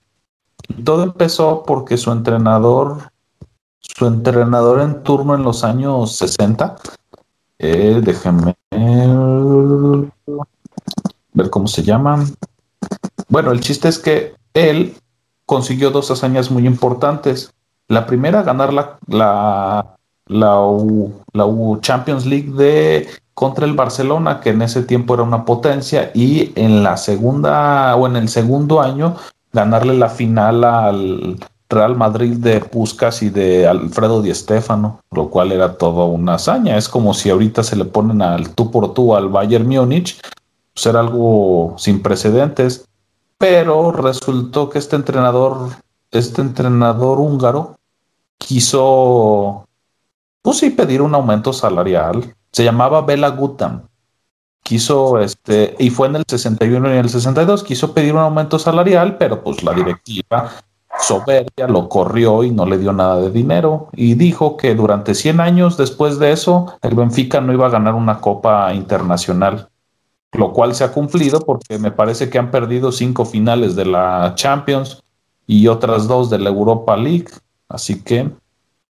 Todo 0.83 1.01
empezó 1.01 1.63
porque 1.65 1.97
su 1.97 2.11
entrenador, 2.11 3.11
su 3.79 4.05
entrenador 4.05 4.81
en 4.81 5.01
turno 5.01 5.33
en 5.33 5.41
los 5.41 5.63
años 5.63 6.15
60, 6.15 6.75
eh, 7.57 7.99
déjenme 8.03 8.55
ver 11.33 11.49
cómo 11.49 11.67
se 11.67 11.81
llama. 11.81 12.23
Bueno, 13.29 13.51
el 13.51 13.61
chiste 13.61 13.89
es 13.89 13.97
que 13.97 14.35
él 14.53 14.95
consiguió 15.45 15.91
dos 15.91 16.11
hazañas 16.11 16.51
muy 16.51 16.65
importantes. 16.65 17.53
La 17.87 18.05
primera, 18.05 18.43
ganar 18.43 18.73
la, 18.73 18.97
la, 19.07 19.95
la, 20.27 20.61
U, 20.61 21.13
la 21.33 21.45
U 21.45 21.79
Champions 21.81 22.25
League 22.25 22.51
de 22.51 23.07
contra 23.33 23.65
el 23.65 23.73
Barcelona, 23.73 24.39
que 24.39 24.51
en 24.51 24.61
ese 24.61 24.83
tiempo 24.83 25.15
era 25.15 25.23
una 25.23 25.43
potencia, 25.45 26.11
y 26.13 26.51
en 26.55 26.83
la 26.83 26.97
segunda 26.97 27.95
o 27.95 28.07
en 28.07 28.15
el 28.15 28.29
segundo 28.29 28.81
año 28.81 29.15
ganarle 29.51 29.95
la 29.95 30.09
final 30.09 30.63
al 30.63 31.37
Real 31.69 31.95
Madrid 31.95 32.37
de 32.37 32.59
Puskas 32.59 33.23
y 33.23 33.29
de 33.29 33.67
Alfredo 33.67 34.21
Di 34.21 34.33
Stéfano, 34.33 34.99
lo 35.11 35.29
cual 35.29 35.51
era 35.51 35.77
toda 35.77 36.05
una 36.05 36.35
hazaña. 36.35 36.77
Es 36.77 36.87
como 36.87 37.13
si 37.13 37.29
ahorita 37.29 37.63
se 37.63 37.75
le 37.75 37.85
ponen 37.85 38.21
al 38.21 38.49
tú 38.49 38.71
por 38.71 38.93
tú 38.93 39.15
al 39.15 39.29
Bayern 39.29 39.67
Múnich, 39.67 40.21
pues 40.73 40.85
era 40.85 40.99
algo 40.99 41.75
sin 41.77 42.01
precedentes. 42.01 42.85
Pero 43.37 43.91
resultó 43.91 44.69
que 44.69 44.79
este 44.79 44.95
entrenador, 44.95 45.69
este 46.11 46.41
entrenador 46.41 47.19
húngaro, 47.19 47.77
quiso, 48.37 49.67
pues 50.41 50.61
pedir 50.75 51.01
un 51.01 51.15
aumento 51.15 51.53
salarial. 51.53 52.35
Se 52.51 52.63
llamaba 52.63 53.01
Bela 53.01 53.29
Gutam. 53.29 53.87
Quiso, 54.61 55.19
este, 55.19 55.75
y 55.77 55.89
fue 55.89 56.07
en 56.07 56.17
el 56.17 56.23
61 56.25 56.87
y 56.87 56.91
en 56.93 56.97
el 56.99 57.09
62, 57.09 57.63
quiso 57.63 57.93
pedir 57.93 58.13
un 58.13 58.21
aumento 58.21 58.57
salarial, 58.57 59.17
pero 59.17 59.43
pues 59.43 59.61
la 59.61 59.73
directiva 59.73 60.51
soberbia 60.99 61.67
lo 61.67 61.89
corrió 61.89 62.43
y 62.43 62.51
no 62.51 62.65
le 62.65 62.77
dio 62.77 62.93
nada 62.93 63.19
de 63.19 63.31
dinero. 63.31 63.89
Y 63.93 64.13
dijo 64.13 64.55
que 64.55 64.75
durante 64.75 65.15
100 65.15 65.39
años 65.41 65.77
después 65.77 66.19
de 66.19 66.31
eso, 66.31 66.77
el 66.81 66.95
Benfica 66.95 67.41
no 67.41 67.51
iba 67.51 67.65
a 67.65 67.71
ganar 67.71 67.95
una 67.95 68.21
copa 68.21 68.73
internacional 68.73 69.69
lo 70.33 70.51
cual 70.53 70.73
se 70.75 70.83
ha 70.83 70.91
cumplido 70.91 71.39
porque 71.41 71.77
me 71.79 71.91
parece 71.91 72.29
que 72.29 72.37
han 72.39 72.49
perdido 72.51 72.91
cinco 72.91 73.25
finales 73.25 73.75
de 73.75 73.85
la 73.85 74.33
Champions 74.35 75.03
y 75.45 75.67
otras 75.67 76.07
dos 76.07 76.29
de 76.29 76.39
la 76.39 76.49
Europa 76.49 76.95
League. 76.97 77.27
Así 77.69 78.01
que 78.01 78.29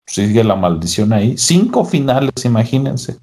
sigue 0.05 0.43
la 0.43 0.55
maldición 0.55 1.13
ahí. 1.13 1.37
Cinco 1.37 1.85
finales, 1.85 2.31
imagínense. 2.45 3.17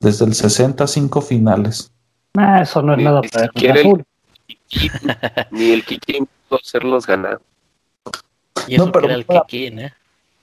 Desde 0.00 0.24
el 0.24 0.34
60, 0.34 0.86
cinco 0.86 1.20
finales. 1.20 1.90
Ah, 2.36 2.62
eso 2.62 2.80
no 2.82 2.92
es 2.92 2.98
Ni- 2.98 3.04
nada 3.04 3.20
ni 3.20 3.28
para 3.28 3.50
el 3.52 3.70
Azul. 3.78 4.04
Ni 5.50 5.70
el 5.72 5.84
Kikín 5.84 6.28
pudo 6.48 6.60
hacerlos 6.60 7.06
ganar. 7.06 7.40
Y 8.66 8.76
No, 8.76 8.84
eso 8.84 8.92
pero 8.92 9.02
que 9.02 9.06
era 9.06 9.14
el 9.16 9.24
para- 9.24 9.40
Kikín, 9.42 9.78
¿eh? 9.80 9.92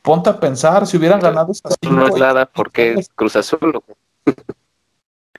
Ponte 0.01 0.29
a 0.29 0.39
pensar, 0.39 0.85
si 0.85 0.97
hubieran 0.97 1.19
ganado 1.19 1.51
esas 1.51 1.75
cinco, 1.81 1.95
No 1.95 2.07
es 2.07 2.15
nada 2.15 2.45
porque 2.45 2.93
es 2.93 3.09
Cruz 3.15 3.35
Azul. 3.35 3.81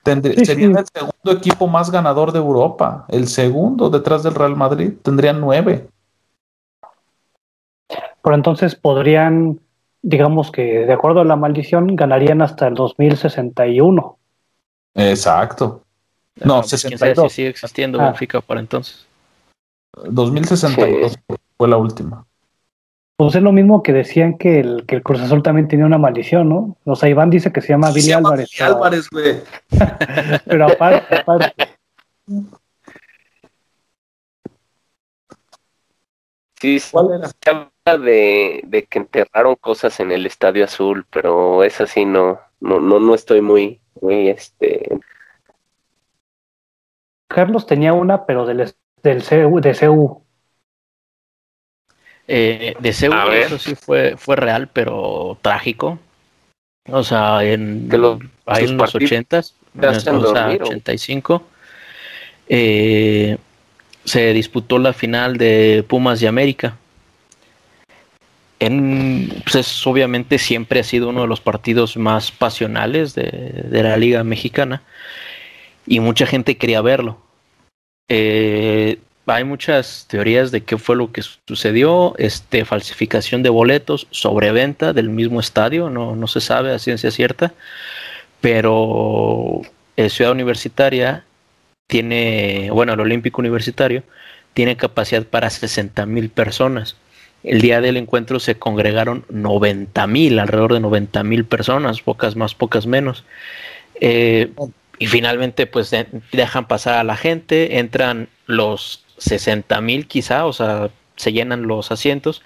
tendrí- 0.07 0.35
Sí, 0.37 0.45
serían 0.45 0.73
sí. 0.73 0.79
el 0.79 0.85
segundo 0.93 1.31
equipo 1.31 1.67
más 1.67 1.91
ganador 1.91 2.31
de 2.31 2.39
Europa. 2.39 3.05
El 3.09 3.27
segundo 3.27 3.89
detrás 3.89 4.23
del 4.23 4.35
Real 4.35 4.55
Madrid. 4.55 4.93
Tendrían 5.03 5.39
nueve. 5.41 5.87
Pero 8.21 8.35
entonces 8.35 8.75
podrían, 8.75 9.59
digamos 10.01 10.51
que 10.51 10.85
de 10.85 10.93
acuerdo 10.93 11.21
a 11.21 11.25
la 11.25 11.35
maldición, 11.35 11.95
ganarían 11.95 12.41
hasta 12.41 12.67
el 12.67 12.73
2061. 12.73 14.17
Exacto. 14.95 15.83
No, 16.43 16.63
sabe 16.63 16.67
62. 16.67 17.31
si 17.31 17.35
sigue 17.35 17.49
existiendo 17.49 17.99
Ah. 17.99 18.05
Benfica 18.07 18.41
para 18.41 18.59
entonces. 18.59 19.07
2062 20.05 21.17
fue 21.57 21.67
la 21.67 21.77
última. 21.77 22.25
Pues 23.17 23.33
es 23.33 23.41
lo 23.41 23.51
mismo 23.51 23.81
que 23.81 23.93
decían 23.93 24.37
que 24.37 24.59
el, 24.59 24.85
que 24.85 24.95
el 24.95 25.01
Cruz 25.01 25.19
Azul 25.21 25.41
también 25.41 25.67
tenía 25.67 25.87
una 25.87 25.97
maldición, 25.97 26.49
¿no? 26.49 26.77
O 26.85 26.95
sea, 26.95 27.09
Iván 27.09 27.31
dice 27.31 27.51
que 27.51 27.61
se 27.61 27.69
llama 27.69 27.89
Billy 27.89 28.01
Se 28.03 28.09
llama 28.11 28.29
Álvarez. 28.29 28.49
Billy 28.51 28.59
pero- 28.59 28.75
Álvarez, 28.75 29.09
güey. 29.09 29.35
Pero 30.45 30.65
aparte, 30.67 31.15
aparte. 31.15 31.53
Sí, 36.61 36.79
¿Cuál 36.91 37.07
era? 37.17 37.27
Se 37.27 37.35
habla 37.49 38.03
de, 38.05 38.61
de, 38.65 38.85
que 38.85 38.99
enterraron 38.99 39.55
cosas 39.55 39.99
en 39.99 40.11
el 40.11 40.25
Estadio 40.27 40.65
Azul, 40.65 41.05
pero 41.09 41.63
es 41.63 41.79
así, 41.81 42.05
no, 42.05 42.39
no, 42.59 42.79
no, 42.79 42.99
no 42.99 43.15
estoy 43.15 43.41
muy, 43.41 43.79
muy, 44.01 44.29
este... 44.29 44.89
Carlos 47.27 47.65
tenía 47.67 47.93
una, 47.93 48.25
pero 48.25 48.45
del, 48.45 48.73
del 49.03 49.23
CU, 49.23 49.59
de 49.59 49.75
CU. 49.75 50.23
Eh, 52.27 52.75
de 52.79 52.93
CU, 52.93 53.31
eso 53.31 53.57
sí 53.57 53.75
fue, 53.75 54.15
fue 54.17 54.35
real, 54.35 54.69
pero 54.71 55.37
trágico. 55.41 55.99
O 56.89 57.03
sea, 57.03 57.43
en, 57.43 57.87
los, 57.89 58.19
en 58.47 58.77
los 58.77 58.95
80 58.95 59.39
o 59.39 59.99
sea, 59.99 60.47
85, 60.47 61.43
eh, 62.49 63.37
se 64.03 64.33
disputó 64.33 64.79
la 64.79 64.93
final 64.93 65.37
de 65.37 65.85
Pumas 65.87 66.19
de 66.19 66.27
América. 66.27 66.77
En, 68.59 69.43
pues 69.51 69.85
obviamente 69.85 70.39
siempre 70.39 70.79
ha 70.79 70.83
sido 70.83 71.09
uno 71.09 71.21
de 71.21 71.27
los 71.27 71.41
partidos 71.41 71.95
más 71.95 72.31
pasionales 72.31 73.13
de, 73.13 73.67
la 73.69 73.97
Liga 73.97 74.23
Mexicana 74.23 74.81
y 75.85 75.99
mucha 75.99 76.25
gente 76.25 76.57
quería 76.57 76.81
verlo. 76.81 77.21
Eh, 78.09 78.97
hay 79.27 79.43
muchas 79.43 80.05
teorías 80.07 80.51
de 80.51 80.63
qué 80.63 80.77
fue 80.77 80.95
lo 80.95 81.11
que 81.11 81.21
sucedió, 81.21 82.15
este, 82.17 82.65
falsificación 82.65 83.43
de 83.43 83.49
boletos, 83.49 84.07
sobreventa 84.11 84.93
del 84.93 85.09
mismo 85.09 85.39
estadio, 85.39 85.89
no, 85.89 86.15
no 86.15 86.27
se 86.27 86.41
sabe 86.41 86.73
a 86.73 86.79
ciencia 86.79 87.11
cierta, 87.11 87.53
pero 88.41 89.61
eh, 89.97 90.09
Ciudad 90.09 90.31
Universitaria 90.31 91.25
tiene, 91.87 92.69
bueno, 92.71 92.93
el 92.93 92.99
Olímpico 92.99 93.41
Universitario 93.41 94.03
tiene 94.53 94.77
capacidad 94.77 95.23
para 95.23 95.49
60 95.49 96.05
mil 96.05 96.29
personas. 96.29 96.95
El 97.43 97.61
día 97.61 97.81
del 97.81 97.97
encuentro 97.97 98.39
se 98.39 98.57
congregaron 98.57 99.25
90 99.29 100.07
mil, 100.07 100.39
alrededor 100.39 100.73
de 100.73 100.79
90 100.79 101.23
mil 101.23 101.45
personas, 101.45 102.01
pocas 102.01 102.35
más, 102.35 102.55
pocas 102.55 102.87
menos. 102.87 103.23
Eh, 104.01 104.51
y 104.99 105.07
finalmente, 105.07 105.67
pues 105.67 105.95
dejan 106.31 106.67
pasar 106.67 106.95
a 106.95 107.03
la 107.03 107.15
gente, 107.15 107.77
entran 107.79 108.29
los 108.47 109.03
60 109.17 109.81
mil 109.81 110.07
quizá, 110.07 110.45
o 110.45 110.53
sea, 110.53 110.89
se 111.15 111.33
llenan 111.33 111.67
los 111.67 111.91
asientos 111.91 112.43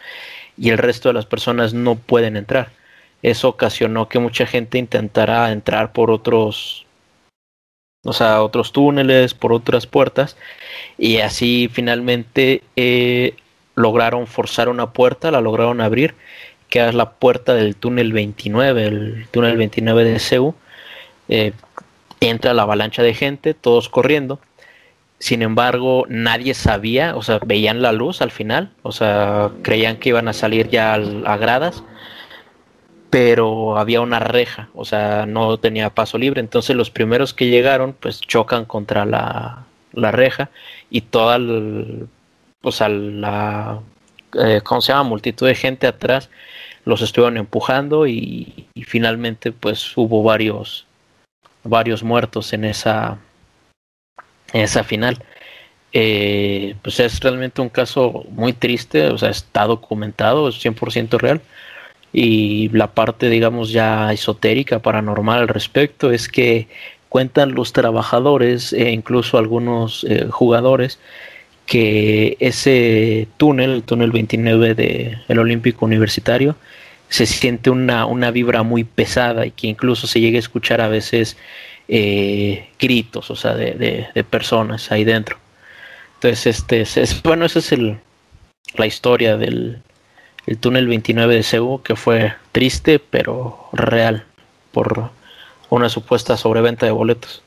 y 0.57 0.69
el 0.69 0.77
resto 0.77 1.09
de 1.09 1.13
las 1.13 1.25
personas 1.25 1.73
no 1.73 1.95
pueden 1.95 2.37
entrar. 2.37 2.69
Eso 3.21 3.49
ocasionó 3.49 4.09
que 4.09 4.19
mucha 4.19 4.45
gente 4.45 4.77
intentara 4.77 5.51
entrar 5.51 5.91
por 5.93 6.09
otros, 6.09 6.85
o 8.03 8.13
sea, 8.13 8.41
otros 8.41 8.71
túneles, 8.71 9.33
por 9.33 9.53
otras 9.53 9.85
puertas 9.85 10.37
y 10.97 11.17
así 11.17 11.69
finalmente 11.71 12.63
eh, 12.75 13.35
lograron 13.75 14.27
forzar 14.27 14.69
una 14.69 14.91
puerta, 14.91 15.31
la 15.31 15.41
lograron 15.41 15.81
abrir, 15.81 16.15
que 16.69 16.87
es 16.87 16.95
la 16.95 17.11
puerta 17.11 17.53
del 17.53 17.75
túnel 17.75 18.13
29, 18.13 18.85
el 18.85 19.27
túnel 19.31 19.57
29 19.57 20.03
de 20.05 20.19
CEU. 20.19 20.55
Eh, 21.29 21.53
entra 22.21 22.53
la 22.53 22.63
avalancha 22.63 23.03
de 23.03 23.13
gente, 23.13 23.53
todos 23.53 23.89
corriendo 23.89 24.39
sin 25.21 25.43
embargo, 25.43 26.05
nadie 26.09 26.55
sabía, 26.55 27.15
o 27.15 27.21
sea, 27.21 27.39
veían 27.45 27.83
la 27.83 27.91
luz 27.91 28.23
al 28.23 28.31
final, 28.31 28.71
o 28.81 28.91
sea, 28.91 29.51
creían 29.61 29.97
que 29.97 30.09
iban 30.09 30.27
a 30.27 30.33
salir 30.33 30.69
ya 30.71 30.95
a 30.95 31.37
gradas, 31.37 31.83
pero 33.11 33.77
había 33.77 34.01
una 34.01 34.17
reja, 34.19 34.69
o 34.73 34.83
sea, 34.83 35.27
no 35.27 35.59
tenía 35.59 35.91
paso 35.91 36.17
libre. 36.17 36.41
Entonces 36.41 36.75
los 36.75 36.89
primeros 36.89 37.35
que 37.35 37.49
llegaron, 37.49 37.93
pues 37.93 38.19
chocan 38.19 38.65
contra 38.65 39.05
la, 39.05 39.63
reja 39.93 40.49
y 40.89 41.01
toda 41.01 41.37
o 42.63 42.71
sea, 42.71 42.89
la, 42.89 43.79
eh, 44.43 44.61
¿cómo 44.63 44.81
se 44.81 44.91
llama? 44.91 45.09
Multitud 45.09 45.45
de 45.45 45.53
gente 45.53 45.85
atrás 45.85 46.31
los 46.83 47.03
estuvieron 47.03 47.37
empujando 47.37 48.07
y, 48.07 48.67
y 48.73 48.83
finalmente 48.85 49.51
pues 49.51 49.95
hubo 49.97 50.23
varios, 50.23 50.87
varios 51.63 52.01
muertos 52.01 52.53
en 52.53 52.65
esa 52.65 53.19
esa 54.53 54.83
final. 54.83 55.23
Eh, 55.93 56.75
pues 56.81 56.99
es 57.01 57.19
realmente 57.19 57.61
un 57.61 57.69
caso 57.69 58.25
muy 58.31 58.53
triste, 58.53 59.07
o 59.07 59.17
sea, 59.17 59.29
está 59.29 59.65
documentado, 59.65 60.47
es 60.49 60.55
100% 60.63 61.19
real. 61.19 61.41
Y 62.13 62.69
la 62.69 62.93
parte, 62.93 63.29
digamos, 63.29 63.71
ya 63.71 64.11
esotérica, 64.13 64.79
paranormal 64.79 65.39
al 65.39 65.47
respecto, 65.47 66.11
es 66.11 66.27
que 66.27 66.67
cuentan 67.09 67.53
los 67.53 67.73
trabajadores 67.73 68.73
e 68.73 68.91
incluso 68.91 69.37
algunos 69.37 70.05
eh, 70.05 70.27
jugadores 70.29 70.99
que 71.65 72.37
ese 72.39 73.27
túnel, 73.37 73.71
el 73.71 73.83
túnel 73.83 74.11
29 74.11 74.75
del 74.75 75.39
Olímpico 75.39 75.85
Universitario, 75.85 76.55
se 77.09 77.25
siente 77.25 77.69
una, 77.69 78.05
una 78.05 78.31
vibra 78.31 78.63
muy 78.63 78.83
pesada 78.83 79.45
y 79.45 79.51
que 79.51 79.67
incluso 79.67 80.07
se 80.07 80.21
llega 80.21 80.37
a 80.37 80.39
escuchar 80.39 80.81
a 80.81 80.87
veces 80.87 81.37
eh, 81.87 82.69
gritos, 82.79 83.29
o 83.31 83.35
sea, 83.35 83.55
de, 83.55 84.25
personas 84.29 84.91
ahí 84.91 85.03
dentro. 85.03 85.37
Entonces, 86.15 86.47
este, 86.47 86.81
es, 86.81 87.21
bueno, 87.23 87.45
esa 87.45 87.59
es 87.59 87.71
el, 87.71 87.99
la 88.75 88.85
historia 88.85 89.37
del 89.37 89.81
el 90.47 90.57
túnel 90.57 90.87
29 90.87 91.35
de 91.35 91.43
Cebu, 91.43 91.83
que 91.83 91.95
fue 91.95 92.33
triste, 92.51 92.99
pero 92.99 93.69
real, 93.73 94.25
por 94.71 95.11
una 95.69 95.89
supuesta 95.89 96.35
sobreventa 96.37 96.85
de 96.85 96.91
boletos. 96.91 97.43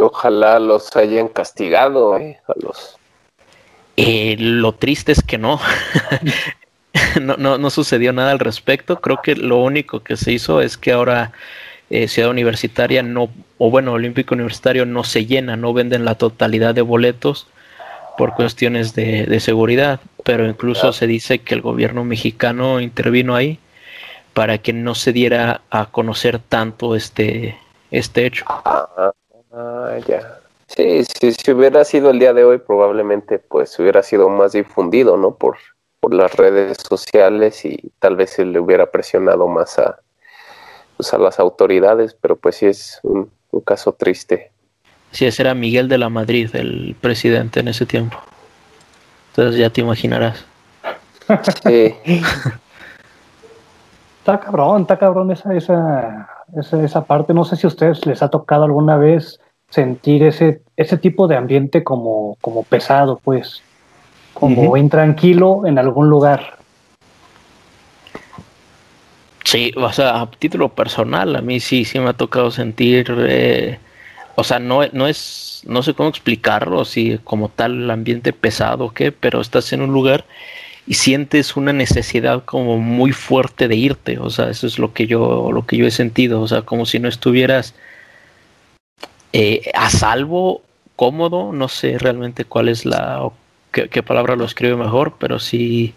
ojalá 0.00 0.60
los 0.60 0.94
hayan 0.94 1.26
castigado 1.26 2.16
eh, 2.18 2.38
a 2.46 2.52
los 2.62 2.98
eh, 4.00 4.36
lo 4.38 4.74
triste 4.74 5.10
es 5.10 5.22
que 5.24 5.38
no. 5.38 5.58
no, 7.22 7.36
no, 7.36 7.58
no, 7.58 7.70
sucedió 7.70 8.12
nada 8.12 8.32
al 8.32 8.38
respecto. 8.38 9.00
Creo 9.00 9.20
que 9.22 9.36
lo 9.36 9.58
único 9.58 10.00
que 10.00 10.16
se 10.16 10.32
hizo 10.32 10.60
es 10.60 10.76
que 10.76 10.92
ahora 10.92 11.32
eh, 11.90 12.08
Ciudad 12.08 12.30
Universitaria 12.30 13.02
no, 13.02 13.30
o 13.56 13.70
bueno, 13.70 13.92
Olímpico 13.92 14.34
Universitario 14.34 14.84
no 14.86 15.04
se 15.04 15.26
llena, 15.26 15.56
no 15.56 15.72
venden 15.72 16.04
la 16.04 16.16
totalidad 16.16 16.74
de 16.74 16.82
boletos 16.82 17.46
por 18.18 18.34
cuestiones 18.34 18.94
de, 18.94 19.38
seguridad, 19.40 20.00
pero 20.24 20.44
incluso 20.44 20.92
se 20.92 21.06
dice 21.06 21.38
que 21.38 21.54
el 21.54 21.62
gobierno 21.62 22.04
mexicano 22.04 22.80
intervino 22.80 23.36
ahí 23.36 23.60
para 24.34 24.58
que 24.58 24.72
no 24.72 24.96
se 24.96 25.12
diera 25.12 25.62
a 25.70 25.86
conocer 25.86 26.40
tanto 26.40 26.96
este, 26.96 27.56
este 27.92 28.26
hecho. 28.26 28.44
Ah, 28.48 29.12
ya. 30.06 30.40
Sí, 30.66 31.04
sí, 31.04 31.32
si 31.32 31.52
hubiera 31.52 31.84
sido 31.84 32.10
el 32.10 32.18
día 32.18 32.34
de 32.34 32.44
hoy, 32.44 32.58
probablemente 32.58 33.38
pues 33.38 33.78
hubiera 33.78 34.02
sido 34.02 34.28
más 34.28 34.52
difundido, 34.52 35.16
¿no? 35.16 35.34
Por, 35.34 35.56
por 36.08 36.16
las 36.16 36.34
redes 36.34 36.78
sociales 36.88 37.66
y 37.66 37.92
tal 37.98 38.16
vez 38.16 38.30
se 38.30 38.46
le 38.46 38.58
hubiera 38.58 38.90
presionado 38.90 39.46
más 39.46 39.78
a, 39.78 39.98
pues, 40.96 41.12
a 41.12 41.18
las 41.18 41.38
autoridades, 41.38 42.16
pero 42.18 42.36
pues 42.36 42.56
sí 42.56 42.64
es 42.64 42.98
un, 43.02 43.30
caso 43.66 43.92
triste. 43.92 44.50
Sí, 45.10 45.26
ese 45.26 45.42
era 45.42 45.52
Miguel 45.52 45.88
de 45.88 45.98
la 45.98 46.08
Madrid, 46.08 46.48
el 46.54 46.96
presidente 46.98 47.60
en 47.60 47.68
ese 47.68 47.84
tiempo. 47.84 48.16
Entonces 49.30 49.60
ya 49.60 49.68
te 49.68 49.82
imaginarás. 49.82 50.46
Sí. 51.66 51.94
está 54.18 54.40
cabrón, 54.40 54.82
está 54.82 54.98
cabrón 54.98 55.30
esa, 55.30 55.54
esa, 55.54 56.28
esa, 56.56 56.82
esa 56.82 57.04
parte. 57.04 57.34
No 57.34 57.44
sé 57.44 57.56
si 57.56 57.66
a 57.66 57.68
ustedes 57.68 58.06
les 58.06 58.22
ha 58.22 58.30
tocado 58.30 58.64
alguna 58.64 58.96
vez 58.96 59.40
sentir 59.68 60.22
ese, 60.22 60.62
ese 60.76 60.96
tipo 60.96 61.28
de 61.28 61.36
ambiente 61.36 61.84
como, 61.84 62.38
como 62.40 62.62
pesado, 62.62 63.20
pues 63.22 63.62
como 64.38 64.76
intranquilo 64.76 65.66
en 65.66 65.78
algún 65.78 66.08
lugar. 66.08 66.58
Sí, 69.44 69.72
o 69.76 69.92
sea, 69.92 70.20
a 70.20 70.30
título 70.30 70.68
personal, 70.68 71.34
a 71.34 71.40
mí 71.40 71.58
sí, 71.58 71.84
sí 71.84 71.98
me 71.98 72.10
ha 72.10 72.12
tocado 72.12 72.50
sentir, 72.50 73.12
eh, 73.18 73.78
o 74.34 74.44
sea, 74.44 74.58
no, 74.58 74.86
no 74.92 75.08
es, 75.08 75.62
no 75.66 75.82
sé 75.82 75.94
cómo 75.94 76.10
explicarlo, 76.10 76.84
si 76.84 77.18
como 77.24 77.48
tal 77.48 77.84
el 77.84 77.90
ambiente 77.90 78.32
pesado 78.32 78.84
o 78.84 78.92
qué, 78.92 79.10
pero 79.10 79.40
estás 79.40 79.72
en 79.72 79.80
un 79.80 79.92
lugar 79.92 80.26
y 80.86 80.94
sientes 80.94 81.56
una 81.56 81.72
necesidad 81.72 82.44
como 82.44 82.78
muy 82.78 83.12
fuerte 83.12 83.68
de 83.68 83.76
irte, 83.76 84.18
o 84.18 84.30
sea, 84.30 84.50
eso 84.50 84.66
es 84.66 84.78
lo 84.78 84.92
que 84.92 85.06
yo, 85.06 85.50
lo 85.50 85.66
que 85.66 85.78
yo 85.78 85.86
he 85.86 85.90
sentido, 85.90 86.42
o 86.42 86.46
sea, 86.46 86.62
como 86.62 86.84
si 86.84 86.98
no 87.00 87.08
estuvieras 87.08 87.74
eh, 89.32 89.70
a 89.74 89.90
salvo, 89.90 90.62
cómodo, 90.94 91.52
no 91.52 91.68
sé 91.68 91.98
realmente 91.98 92.44
cuál 92.44 92.68
es 92.68 92.84
la 92.84 93.22
qué, 93.70 94.02
palabra 94.02 94.36
lo 94.36 94.44
escribe 94.44 94.76
mejor, 94.76 95.14
pero 95.18 95.38
sí, 95.38 95.94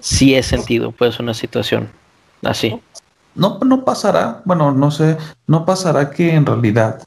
sí 0.00 0.34
he 0.34 0.42
sentido 0.42 0.92
pues 0.92 1.18
una 1.20 1.34
situación 1.34 1.90
así. 2.42 2.80
No, 3.34 3.58
no 3.64 3.84
pasará, 3.84 4.42
bueno, 4.44 4.72
no 4.72 4.90
sé, 4.90 5.16
no 5.46 5.64
pasará 5.64 6.10
que 6.10 6.34
en 6.34 6.46
realidad 6.46 7.02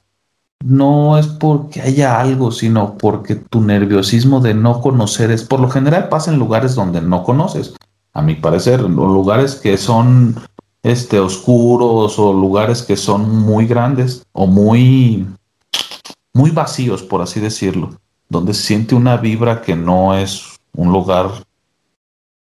no 0.64 1.18
es 1.18 1.28
porque 1.28 1.82
haya 1.82 2.20
algo, 2.20 2.52
sino 2.52 2.98
porque 2.98 3.36
tu 3.36 3.62
nerviosismo 3.62 4.40
de 4.42 4.54
no 4.54 4.82
conocer 4.82 5.32
es, 5.32 5.44
por 5.44 5.60
lo 5.60 5.70
general 5.70 6.10
pasa 6.10 6.32
en 6.32 6.40
lugares 6.40 6.76
donde 6.76 7.02
no 7.02 7.24
conoces, 7.24 7.76
a 8.14 8.22
mi 8.22 8.36
parecer, 8.36 8.82
lugares 8.82 9.56
que 9.56 9.78
son 9.78 10.36
este, 10.84 11.20
oscuros 11.20 12.18
o 12.18 12.34
lugares 12.34 12.82
que 12.82 12.98
son 12.98 13.40
muy 13.40 13.68
grandes 13.68 14.24
o 14.34 14.48
muy, 14.48 15.28
muy 16.34 16.52
vacíos, 16.52 17.04
por 17.04 17.22
así 17.22 17.40
decirlo 17.40 17.92
donde 18.30 18.54
se 18.54 18.64
siente 18.64 18.96
una 18.96 19.18
vibra 19.18 19.62
que 19.62 19.76
no 19.76 20.16
es 20.16 20.58
un 20.74 20.92
lugar, 20.92 21.30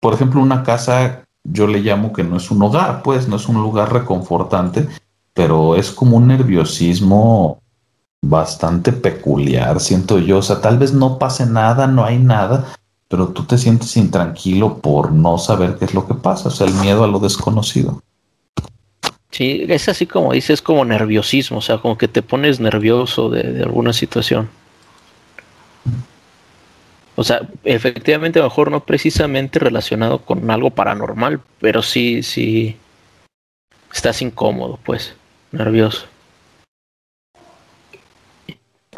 por 0.00 0.14
ejemplo, 0.14 0.40
una 0.40 0.62
casa, 0.62 1.24
yo 1.44 1.66
le 1.66 1.80
llamo 1.80 2.12
que 2.12 2.24
no 2.24 2.36
es 2.36 2.50
un 2.50 2.62
hogar, 2.62 3.02
pues 3.02 3.28
no 3.28 3.36
es 3.36 3.48
un 3.48 3.56
lugar 3.56 3.92
reconfortante, 3.92 4.88
pero 5.34 5.76
es 5.76 5.90
como 5.90 6.16
un 6.16 6.28
nerviosismo 6.28 7.62
bastante 8.22 8.92
peculiar, 8.92 9.80
siento 9.80 10.18
yo. 10.18 10.38
O 10.38 10.42
sea, 10.42 10.60
tal 10.60 10.78
vez 10.78 10.92
no 10.92 11.18
pase 11.18 11.46
nada, 11.46 11.86
no 11.86 12.04
hay 12.04 12.18
nada, 12.18 12.72
pero 13.08 13.28
tú 13.28 13.44
te 13.44 13.58
sientes 13.58 13.96
intranquilo 13.96 14.78
por 14.78 15.12
no 15.12 15.38
saber 15.38 15.76
qué 15.76 15.84
es 15.84 15.94
lo 15.94 16.06
que 16.06 16.14
pasa, 16.14 16.48
o 16.48 16.52
sea, 16.52 16.66
el 16.66 16.74
miedo 16.74 17.04
a 17.04 17.08
lo 17.08 17.18
desconocido. 17.18 18.02
Sí, 19.30 19.64
es 19.68 19.88
así 19.88 20.06
como 20.06 20.32
dices, 20.32 20.60
como 20.60 20.84
nerviosismo, 20.84 21.58
o 21.58 21.62
sea, 21.62 21.78
como 21.78 21.96
que 21.96 22.06
te 22.06 22.22
pones 22.22 22.60
nervioso 22.60 23.30
de, 23.30 23.62
alguna 23.62 23.92
situación. 23.92 24.50
O 27.14 27.24
sea, 27.24 27.42
efectivamente, 27.64 28.38
a 28.38 28.42
lo 28.42 28.48
mejor 28.48 28.70
no 28.70 28.80
precisamente 28.80 29.58
relacionado 29.58 30.20
con 30.20 30.50
algo 30.50 30.70
paranormal, 30.70 31.40
pero 31.60 31.82
sí, 31.82 32.22
sí, 32.22 32.76
estás 33.92 34.22
incómodo, 34.22 34.78
pues, 34.82 35.14
nervioso. 35.52 36.06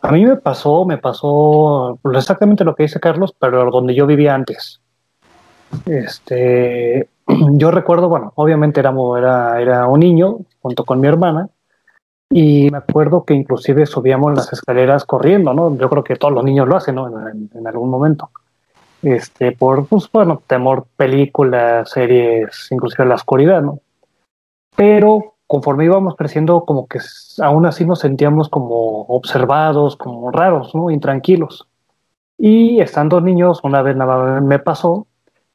A 0.01 0.13
mí 0.13 0.25
me 0.25 0.37
pasó, 0.37 0.85
me 0.85 0.99
pasó 0.99 1.99
exactamente 2.13 2.63
lo 2.63 2.75
que 2.75 2.85
dice 2.85 3.01
Carlos, 3.01 3.35
pero 3.39 3.71
donde 3.71 3.95
yo 3.95 4.07
vivía 4.07 4.35
antes. 4.35 4.81
Este, 5.87 7.09
yo 7.53 7.71
recuerdo, 7.71 8.09
bueno, 8.09 8.33
obviamente 8.37 8.81
éramos, 8.81 9.19
era, 9.19 9.61
era 9.61 9.89
un 9.89 10.01
niño 10.01 10.39
junto 10.61 10.85
con 10.85 11.01
mi 11.01 11.09
hermana 11.09 11.49
y 12.31 12.71
me 12.71 12.79
acuerdo 12.79 13.25
que 13.25 13.35
inclusive 13.35 13.87
subíamos 13.87 14.35
las 14.35 14.53
escaleras 14.53 15.05
corriendo, 15.05 15.55
¿no? 15.55 15.77
Yo 15.77 15.89
creo 15.89 16.05
que 16.05 16.17
todos 16.17 16.35
los 16.35 16.45
niños 16.45 16.67
lo 16.67 16.77
hacen, 16.77 16.97
¿no? 16.97 17.09
En, 17.09 17.67
algún 17.67 17.91
momento. 17.91 18.31
Este, 19.03 19.53
por, 19.53 19.87
pues, 19.87 20.11
bueno, 20.11 20.43
temor, 20.47 20.87
películas, 20.97 21.91
series, 21.91 22.69
inclusive 22.71 23.05
la 23.07 23.17
oscuridad, 23.17 23.63
¿no? 23.63 23.81
Pero 24.75 25.35
conforme 25.47 25.85
íbamos 25.85 26.17
creciendo, 26.17 26.65
como 26.65 26.87
que 26.87 26.99
aún 27.41 27.67
así 27.67 27.85
nos 27.85 28.01
sentíamos 28.01 28.49
como 28.49 29.03
observados, 29.03 29.97
como 29.97 30.31
raros, 30.31 30.75
¿no? 30.75 30.91
Intranquilos. 30.91 31.69
Y 32.39 32.81
estando 32.81 33.21
niños, 33.21 33.61
una 33.63 33.83
vez 33.83 33.97
nada 33.97 34.41
me 34.41 34.59
pasó 34.59 35.07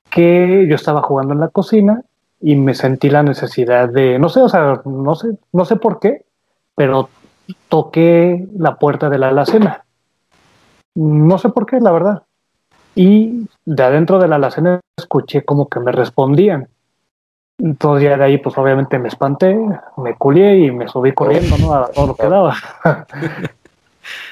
que 0.10 0.66
yo 0.70 0.76
estaba 0.76 1.02
jugando 1.02 1.34
en 1.34 1.42
la 1.42 1.50
cocina 1.50 2.04
y 2.42 2.56
me 2.56 2.74
sentí 2.74 3.10
la 3.10 3.24
necesidad 3.24 3.90
de, 3.90 4.18
no 4.18 4.30
sé, 4.30 4.42
o 4.42 4.50
sea, 4.50 4.82
no 4.86 5.16
sé, 5.16 5.38
no 5.52 5.66
sé 5.66 5.76
por 5.76 6.00
qué, 6.00 6.26
pero 6.80 7.10
toqué 7.68 8.48
la 8.58 8.76
puerta 8.78 9.10
de 9.10 9.18
la 9.18 9.28
alacena. 9.28 9.84
No 10.96 11.38
sé 11.38 11.50
por 11.50 11.66
qué, 11.66 11.82
la 11.82 11.92
verdad. 11.92 12.24
Y 12.96 13.50
de 13.66 13.84
adentro 13.84 14.18
de 14.18 14.30
la 14.30 14.38
alacena 14.38 14.80
escuché 14.96 15.44
como 15.44 15.68
que 15.68 15.82
me 15.82 15.92
respondían. 15.92 16.70
Entonces 17.58 18.10
ya 18.10 18.16
de 18.16 18.24
ahí, 18.24 18.38
pues 18.38 18.58
obviamente 18.58 18.98
me 18.98 19.10
espanté, 19.10 19.60
me 19.98 20.16
culié 20.16 20.58
y 20.60 20.72
me 20.72 20.88
subí 20.88 21.12
corriendo, 21.12 21.58
¿no? 21.58 21.74
A 21.74 21.92
todo 21.92 22.08
lo 22.08 22.16
que 22.16 22.30
daba. 22.30 22.56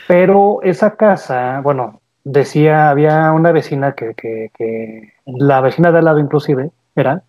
Pero 0.07 0.59
esa 0.63 0.95
casa, 0.95 1.59
bueno, 1.59 1.99
decía, 2.23 2.89
había 2.89 3.29
una 3.33 3.51
vecina 3.51 3.91
que, 3.91 4.15
que, 4.15 5.11
la 5.25 5.59
vecina 5.59 5.91
de 5.91 5.97
al 5.97 6.05
lado 6.05 6.19
inclusive, 6.19 6.71
era, 6.95 7.23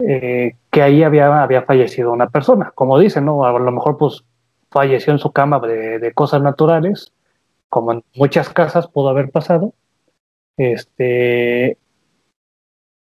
eh, 0.00 0.56
que 0.70 0.82
ahí 0.82 1.02
había, 1.02 1.42
había 1.42 1.62
fallecido 1.62 2.12
una 2.12 2.28
persona, 2.28 2.72
como 2.74 2.98
dicen, 2.98 3.24
¿no? 3.24 3.46
A 3.46 3.58
lo 3.58 3.72
mejor 3.72 3.96
pues 3.96 4.22
falleció 4.70 5.12
en 5.12 5.18
su 5.18 5.32
cama 5.32 5.60
de, 5.60 6.12
cosas 6.14 6.42
naturales, 6.42 7.12
como 7.68 7.92
en 7.92 8.04
muchas 8.14 8.48
casas 8.48 8.88
pudo 8.88 9.08
haber 9.08 9.30
pasado. 9.30 9.74
Este, 10.56 11.78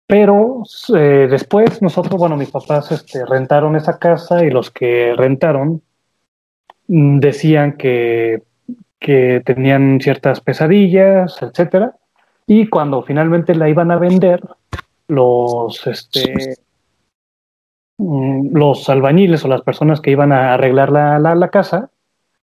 pero 0.08 0.64
eh, 0.96 1.28
después 1.30 1.82
nosotros, 1.82 2.20
bueno, 2.20 2.36
mis 2.36 2.52
papás 2.52 2.92
este, 2.92 3.26
rentaron 3.26 3.76
esa 3.76 4.00
casa 4.00 4.44
y 4.44 4.50
los 4.50 4.72
que 4.72 5.14
rentaron 5.16 5.82
mm, 6.88 7.20
decían 7.20 7.78
que 7.78 8.44
que 9.04 9.44
tenían 9.46 10.00
ciertas 10.02 10.40
pesadillas, 10.40 11.38
etcétera. 11.42 11.96
Y 12.48 12.68
cuando 12.70 13.04
finalmente 13.04 13.54
la 13.54 13.70
iban 13.70 13.92
a 13.92 13.98
vender, 13.98 14.42
los, 15.08 15.86
este, 15.86 16.56
los 17.98 18.90
albañiles 18.90 19.46
o 19.46 19.48
las 19.48 19.62
personas 19.62 20.02
que 20.02 20.12
iban 20.12 20.32
a 20.32 20.54
arreglar 20.54 20.92
la, 20.92 21.20
la, 21.20 21.48
casa, 21.50 21.92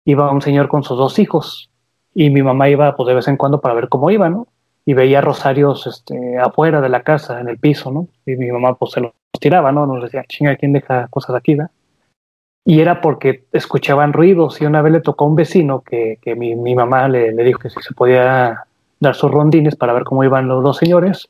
iba 0.05 0.30
un 0.30 0.43
señor 0.43 0.68
con 0.68 0.82
sus 0.82 0.99
dos 0.99 1.18
hijos 1.18 1.70
y 2.14 2.30
mi 2.30 2.43
mamá 2.43 2.68
iba 2.68 2.95
pues 2.97 3.07
de 3.07 3.14
vez 3.14 3.28
en 3.28 3.36
cuando 3.36 3.61
para 3.61 3.74
ver 3.74 3.88
cómo 3.88 4.11
iba, 4.11 4.28
¿no? 4.28 4.47
Y 4.84 4.95
veía 4.95 5.20
rosarios 5.20 5.86
este, 5.86 6.38
afuera 6.38 6.80
de 6.80 6.88
la 6.88 7.03
casa, 7.03 7.41
en 7.41 7.49
el 7.49 7.59
piso, 7.59 7.91
¿no? 7.91 8.09
Y 8.26 8.36
mi 8.36 8.51
mamá 8.51 8.74
pues 8.74 8.93
se 8.93 9.01
los 9.01 9.12
tiraba, 9.41 9.72
¿no? 9.72 9.86
Nos 9.86 10.03
decía, 10.03 10.24
chinga, 10.28 10.57
¿quién 10.57 10.72
deja 10.72 11.09
cosas 11.09 11.36
aquí, 11.36 11.55
¿no? 11.55 11.68
y 12.64 12.80
era 12.80 13.01
porque 13.01 13.47
escuchaban 13.53 14.12
ruidos 14.12 14.61
y 14.61 14.66
una 14.66 14.82
vez 14.82 14.93
le 14.93 15.01
tocó 15.01 15.24
a 15.24 15.28
un 15.28 15.34
vecino 15.34 15.80
que, 15.80 16.18
que 16.20 16.34
mi, 16.36 16.55
mi, 16.55 16.74
mamá 16.74 17.09
le, 17.09 17.32
le, 17.32 17.45
dijo 17.45 17.59
que 17.59 17.70
si 17.70 17.80
se 17.80 17.95
podía 17.95 18.64
dar 19.01 19.14
sus 19.14 19.30
rondines 19.30 19.76
para 19.76 19.93
ver 19.93 20.05
cómo 20.05 20.24
iban 20.24 20.47
los 20.47 20.62
dos 20.62 20.76
señores 20.76 21.28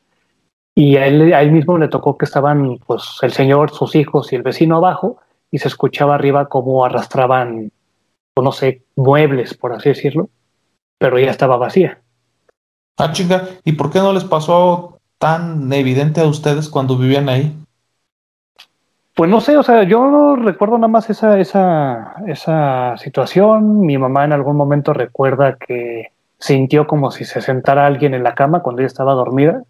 y 0.75 0.97
a 0.97 1.07
él, 1.07 1.33
a 1.33 1.43
él 1.43 1.53
mismo 1.53 1.79
le 1.79 1.89
tocó 1.89 2.17
que 2.17 2.25
estaban 2.25 2.79
pues 2.87 3.19
el 3.23 3.33
señor, 3.33 3.71
sus 3.71 3.95
hijos 3.95 4.33
y 4.33 4.37
el 4.37 4.43
vecino 4.43 4.77
abajo 4.77 5.19
y 5.51 5.59
se 5.59 5.69
escuchaba 5.69 6.15
arriba 6.15 6.49
cómo 6.49 6.85
arrastraban, 6.85 7.73
pues, 8.35 8.45
no 8.45 8.53
sé, 8.53 8.83
muebles, 8.97 9.55
por 9.55 9.73
así 9.73 9.89
decirlo, 9.89 10.31
pero 10.99 11.19
ya 11.19 11.31
estaba 11.31 11.57
vacía. 11.57 12.01
Ah, 12.99 13.13
chinga, 13.13 13.49
¿y 13.65 13.73
por 13.73 13.91
qué 13.91 13.99
no 13.99 14.13
les 14.13 14.25
pasó 14.25 14.99
tan 15.19 15.73
evidente 15.73 16.21
a 16.21 16.27
ustedes 16.27 16.69
cuando 16.69 16.97
vivían 16.97 17.29
ahí? 17.29 17.57
Pues 19.15 19.29
no 19.31 19.41
sé, 19.41 19.57
o 19.57 19.63
sea, 19.63 19.83
yo 19.83 20.37
recuerdo 20.37 20.79
nada 20.79 20.89
más 20.89 21.11
esa, 21.11 21.39
esa, 21.39 22.15
esa 22.27 22.97
situación. 22.97 23.81
Mi 23.81 23.99
mamá 23.99 24.25
en 24.25 24.33
algún 24.33 24.57
momento 24.57 24.95
recuerda 24.95 25.57
que 25.57 26.13
sintió 26.39 26.87
como 26.87 27.11
si 27.11 27.25
se 27.25 27.43
sentara 27.43 27.87
alguien 27.87 28.15
en 28.15 28.23
la 28.23 28.35
cama 28.35 28.63
cuando 28.63 28.81
ella 28.81 28.87
estaba 28.87 29.13
dormida. 29.13 29.63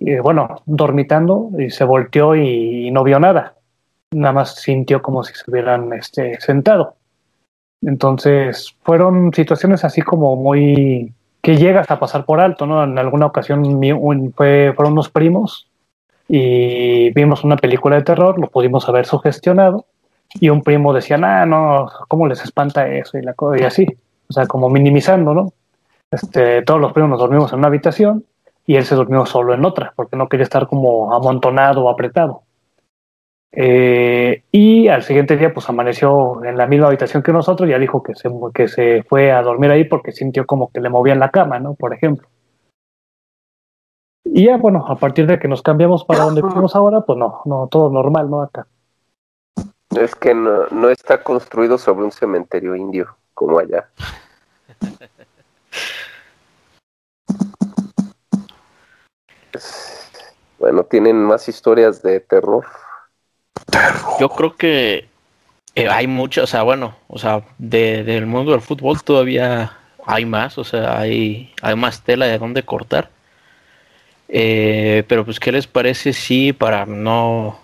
Y, 0.00 0.18
bueno, 0.18 0.62
dormitando 0.64 1.50
y 1.58 1.70
se 1.70 1.84
volteó 1.84 2.34
y, 2.34 2.90
no 2.90 3.04
vio 3.04 3.20
nada. 3.20 3.54
Nada 4.12 4.32
más 4.32 4.56
sintió 4.56 5.02
como 5.02 5.22
si 5.22 5.34
se 5.34 5.48
hubieran 5.48 5.92
este, 5.92 6.40
sentado. 6.40 6.96
Entonces, 7.82 8.74
fueron 8.82 9.32
situaciones 9.32 9.84
así 9.84 10.02
como 10.02 10.36
muy 10.36 11.12
que 11.42 11.56
llegas 11.56 11.90
a 11.90 11.98
pasar 12.00 12.24
por 12.24 12.40
alto, 12.40 12.66
¿no? 12.66 12.82
En 12.84 12.98
alguna 12.98 13.26
ocasión 13.26 13.62
fue, 14.34 14.72
fueron 14.74 14.92
unos 14.92 15.08
primos 15.10 15.68
y 16.28 17.10
vimos 17.12 17.44
una 17.44 17.56
película 17.56 17.96
de 17.96 18.02
terror, 18.02 18.38
lo 18.38 18.48
pudimos 18.48 18.88
haber 18.88 19.06
sugestionado 19.06 19.86
y 20.34 20.48
un 20.48 20.62
primo 20.62 20.92
decía, 20.92 21.18
ah, 21.22 21.46
no, 21.46 21.88
¿cómo 22.08 22.26
les 22.26 22.42
espanta 22.44 22.88
eso? 22.88 23.18
Y, 23.18 23.22
la, 23.22 23.34
y 23.58 23.62
así, 23.64 23.86
o 24.28 24.32
sea, 24.32 24.46
como 24.46 24.68
minimizando, 24.68 25.34
¿no? 25.34 25.52
Este, 26.10 26.62
todos 26.62 26.80
los 26.80 26.92
primos 26.92 27.10
nos 27.10 27.20
dormimos 27.20 27.52
en 27.52 27.60
una 27.60 27.68
habitación 27.68 28.24
y 28.70 28.76
él 28.76 28.84
se 28.84 28.94
durmió 28.94 29.26
solo 29.26 29.52
en 29.52 29.64
otra, 29.64 29.92
porque 29.96 30.16
no 30.16 30.28
quería 30.28 30.44
estar 30.44 30.68
como 30.68 31.12
amontonado 31.12 31.82
o 31.82 31.90
apretado. 31.90 32.44
Eh, 33.50 34.44
y 34.52 34.86
al 34.86 35.02
siguiente 35.02 35.36
día, 35.36 35.52
pues 35.52 35.68
amaneció 35.68 36.44
en 36.44 36.56
la 36.56 36.68
misma 36.68 36.86
habitación 36.86 37.24
que 37.24 37.32
nosotros, 37.32 37.68
ya 37.68 37.80
dijo 37.80 38.00
que 38.04 38.14
se, 38.14 38.30
que 38.54 38.68
se 38.68 39.02
fue 39.02 39.32
a 39.32 39.42
dormir 39.42 39.72
ahí 39.72 39.86
porque 39.86 40.12
sintió 40.12 40.46
como 40.46 40.70
que 40.70 40.80
le 40.80 40.88
movían 40.88 41.18
la 41.18 41.32
cama, 41.32 41.58
¿no? 41.58 41.74
Por 41.74 41.92
ejemplo. 41.92 42.28
Y 44.22 44.44
ya, 44.44 44.56
bueno, 44.56 44.84
a 44.86 44.94
partir 44.94 45.26
de 45.26 45.40
que 45.40 45.48
nos 45.48 45.62
cambiamos 45.62 46.04
para 46.04 46.22
donde 46.22 46.40
vivimos 46.40 46.76
ahora, 46.76 47.00
pues 47.00 47.18
no, 47.18 47.42
no, 47.46 47.66
todo 47.68 47.90
normal, 47.90 48.30
¿no? 48.30 48.40
Acá. 48.40 48.68
Es 49.98 50.14
que 50.14 50.32
no, 50.32 50.68
no 50.68 50.90
está 50.90 51.24
construido 51.24 51.76
sobre 51.76 52.04
un 52.04 52.12
cementerio 52.12 52.76
indio, 52.76 53.16
como 53.34 53.58
allá. 53.58 53.88
bueno, 60.60 60.84
tienen 60.84 61.16
más 61.16 61.48
historias 61.48 62.02
de 62.02 62.20
terror. 62.20 62.66
Yo 64.20 64.28
creo 64.28 64.54
que 64.54 65.08
eh, 65.74 65.88
hay 65.88 66.06
muchas, 66.06 66.44
o 66.44 66.46
sea, 66.46 66.62
bueno, 66.62 66.94
o 67.08 67.18
sea, 67.18 67.42
de, 67.56 68.04
del 68.04 68.26
mundo 68.26 68.52
del 68.52 68.60
fútbol 68.60 69.02
todavía 69.02 69.72
hay 70.04 70.26
más, 70.26 70.58
o 70.58 70.64
sea, 70.64 70.98
hay, 70.98 71.52
hay 71.62 71.74
más 71.76 72.02
tela 72.02 72.26
de 72.26 72.38
dónde 72.38 72.62
cortar. 72.62 73.08
Eh, 74.28 75.02
pero 75.08 75.24
pues, 75.24 75.40
¿qué 75.40 75.50
les 75.50 75.66
parece 75.66 76.12
si 76.12 76.52
para 76.52 76.84
no, 76.84 77.58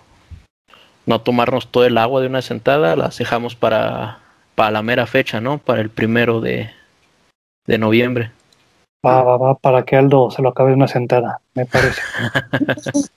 no 1.05 1.20
tomarnos 1.20 1.70
todo 1.70 1.84
el 1.84 1.99
agua 1.99 2.22
de 2.22 2.28
una 2.28 2.40
sentada, 2.40 2.97
las 2.97 3.18
dejamos 3.18 3.55
para, 3.55 4.20
para 4.55 4.70
la 4.70 4.82
mera 4.82 5.07
fecha, 5.07 5.42
¿no? 5.42 5.59
Para 5.59 5.82
el 5.82 5.90
primero 5.90 6.40
de, 6.40 6.70
de 7.66 7.78
noviembre. 7.78 8.32
Va, 9.07 9.23
va, 9.23 9.37
va, 9.37 9.55
para 9.55 9.85
que 9.85 9.97
Aldo 9.97 10.31
se 10.31 10.43
lo 10.43 10.49
acabe 10.49 10.71
de 10.71 10.77
una 10.77 10.89
sentada, 10.89 11.41
me 11.55 11.65
parece. 11.67 12.03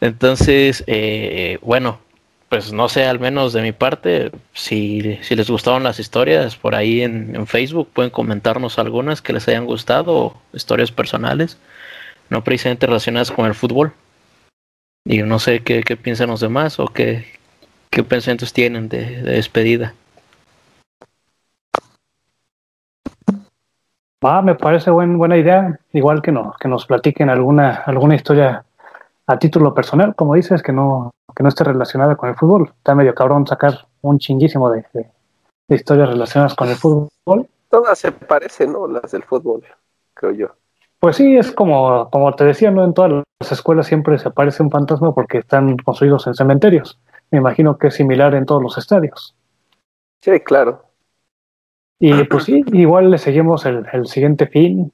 Entonces, 0.00 0.84
eh, 0.86 1.58
bueno, 1.62 1.98
pues 2.48 2.72
no 2.72 2.88
sé, 2.88 3.04
al 3.04 3.18
menos 3.18 3.52
de 3.52 3.62
mi 3.62 3.72
parte, 3.72 4.30
si, 4.54 5.18
si 5.22 5.34
les 5.34 5.50
gustaron 5.50 5.82
las 5.82 5.98
historias 5.98 6.56
por 6.56 6.74
ahí 6.74 7.02
en, 7.02 7.34
en, 7.34 7.46
Facebook, 7.46 7.90
pueden 7.92 8.10
comentarnos 8.10 8.78
algunas 8.78 9.20
que 9.20 9.32
les 9.32 9.48
hayan 9.48 9.66
gustado, 9.66 10.34
historias 10.52 10.92
personales, 10.92 11.58
no 12.30 12.44
precisamente 12.44 12.86
relacionadas 12.86 13.30
con 13.30 13.46
el 13.46 13.54
fútbol. 13.54 13.92
Y 15.04 15.22
no 15.22 15.38
sé 15.38 15.60
qué, 15.60 15.82
qué 15.82 15.96
piensan 15.96 16.28
los 16.28 16.40
demás 16.40 16.78
o 16.78 16.86
qué, 16.86 17.26
qué 17.90 18.02
pensamientos 18.04 18.52
tienen 18.52 18.88
de, 18.88 19.22
de 19.22 19.32
despedida. 19.32 19.94
Ah, 24.22 24.42
me 24.42 24.54
parece 24.54 24.90
buen, 24.90 25.16
buena 25.16 25.36
idea. 25.36 25.78
Igual 25.92 26.22
que, 26.22 26.32
no, 26.32 26.54
que 26.58 26.68
nos 26.68 26.86
platiquen 26.86 27.30
alguna, 27.30 27.82
alguna 27.86 28.14
historia 28.14 28.64
a 29.26 29.38
título 29.38 29.74
personal, 29.74 30.14
como 30.14 30.34
dices, 30.34 30.62
que 30.62 30.72
no, 30.72 31.12
que 31.36 31.42
no 31.42 31.48
esté 31.48 31.64
relacionada 31.64 32.16
con 32.16 32.28
el 32.28 32.34
fútbol. 32.34 32.72
Está 32.76 32.94
medio 32.94 33.14
cabrón 33.14 33.46
sacar 33.46 33.86
un 34.02 34.18
chinguísimo 34.18 34.70
de, 34.70 34.84
de, 34.92 35.10
de 35.68 35.76
historias 35.76 36.08
relacionadas 36.08 36.54
con 36.54 36.68
el 36.68 36.76
fútbol. 36.76 37.46
Todas 37.68 37.98
se 37.98 38.10
parecen, 38.12 38.72
¿no? 38.72 38.88
Las 38.88 39.12
del 39.12 39.22
fútbol, 39.22 39.62
creo 40.14 40.32
yo. 40.32 40.48
Pues 40.98 41.16
sí, 41.16 41.36
es 41.36 41.52
como, 41.52 42.10
como 42.10 42.34
te 42.34 42.44
decía, 42.44 42.70
¿no? 42.70 42.82
En 42.82 42.94
todas 42.94 43.22
las 43.38 43.52
escuelas 43.52 43.86
siempre 43.86 44.18
se 44.18 44.28
aparece 44.28 44.62
un 44.62 44.70
fantasma 44.70 45.14
porque 45.14 45.38
están 45.38 45.76
construidos 45.76 46.26
en 46.26 46.34
cementerios. 46.34 46.98
Me 47.30 47.38
imagino 47.38 47.78
que 47.78 47.88
es 47.88 47.94
similar 47.94 48.34
en 48.34 48.46
todos 48.46 48.62
los 48.62 48.78
estadios. 48.78 49.36
Sí, 50.22 50.40
claro. 50.40 50.87
Y 52.00 52.24
pues 52.24 52.44
sí, 52.44 52.64
igual 52.72 53.10
le 53.10 53.18
seguimos 53.18 53.66
el, 53.66 53.84
el 53.92 54.06
siguiente 54.06 54.46
fin, 54.46 54.92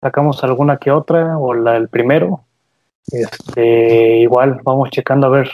sacamos 0.00 0.44
alguna 0.44 0.76
que 0.76 0.90
otra, 0.90 1.38
o 1.38 1.54
la 1.54 1.76
el 1.76 1.88
primero. 1.88 2.44
Este, 3.10 4.18
igual 4.18 4.60
vamos 4.62 4.90
checando 4.90 5.26
a 5.26 5.30
ver 5.30 5.50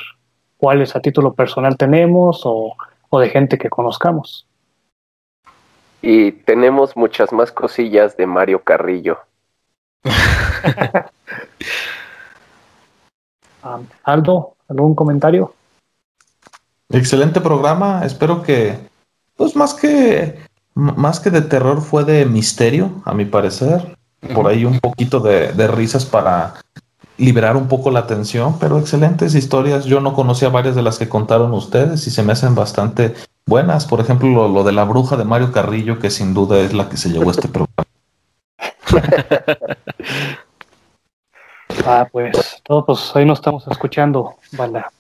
cuáles 0.56 0.96
a 0.96 1.00
título 1.00 1.34
personal 1.34 1.76
tenemos 1.76 2.42
o, 2.44 2.74
o 3.08 3.20
de 3.20 3.30
gente 3.30 3.58
que 3.58 3.70
conozcamos. 3.70 4.46
Y 6.02 6.32
tenemos 6.32 6.96
muchas 6.96 7.32
más 7.32 7.52
cosillas 7.52 8.16
de 8.16 8.26
Mario 8.26 8.62
Carrillo. 8.62 9.18
um, 13.64 13.86
Aldo, 14.04 14.54
¿algún 14.68 14.94
comentario? 14.94 15.54
Excelente 16.90 17.40
programa. 17.40 18.04
Espero 18.04 18.42
que, 18.42 18.78
pues 19.36 19.54
más 19.56 19.74
que 19.74 20.38
más 20.78 21.18
que 21.18 21.30
de 21.30 21.42
terror 21.42 21.82
fue 21.82 22.04
de 22.04 22.24
misterio, 22.24 22.92
a 23.04 23.12
mi 23.12 23.24
parecer. 23.24 23.98
Por 24.32 24.46
ahí 24.46 24.64
un 24.64 24.78
poquito 24.78 25.18
de, 25.18 25.52
de, 25.52 25.66
risas 25.66 26.06
para 26.06 26.54
liberar 27.16 27.56
un 27.56 27.66
poco 27.66 27.90
la 27.90 28.06
tensión, 28.06 28.58
pero 28.60 28.78
excelentes 28.78 29.34
historias. 29.34 29.86
Yo 29.86 30.00
no 30.00 30.14
conocía 30.14 30.50
varias 30.50 30.76
de 30.76 30.82
las 30.82 30.98
que 30.98 31.08
contaron 31.08 31.52
ustedes 31.52 32.06
y 32.06 32.10
se 32.10 32.22
me 32.22 32.32
hacen 32.32 32.54
bastante 32.54 33.14
buenas. 33.44 33.86
Por 33.86 34.00
ejemplo, 34.00 34.28
lo, 34.28 34.48
lo 34.48 34.62
de 34.62 34.72
la 34.72 34.84
bruja 34.84 35.16
de 35.16 35.24
Mario 35.24 35.50
Carrillo, 35.50 35.98
que 35.98 36.10
sin 36.10 36.32
duda 36.32 36.60
es 36.60 36.72
la 36.72 36.88
que 36.88 36.96
se 36.96 37.10
llevó 37.10 37.32
este 37.32 37.48
programa. 37.48 37.88
ah, 41.86 42.08
pues, 42.10 42.62
todos 42.64 42.84
pues, 42.86 43.16
ahí 43.16 43.24
nos 43.24 43.38
estamos 43.38 43.66
escuchando, 43.68 44.36
banda. 44.52 44.90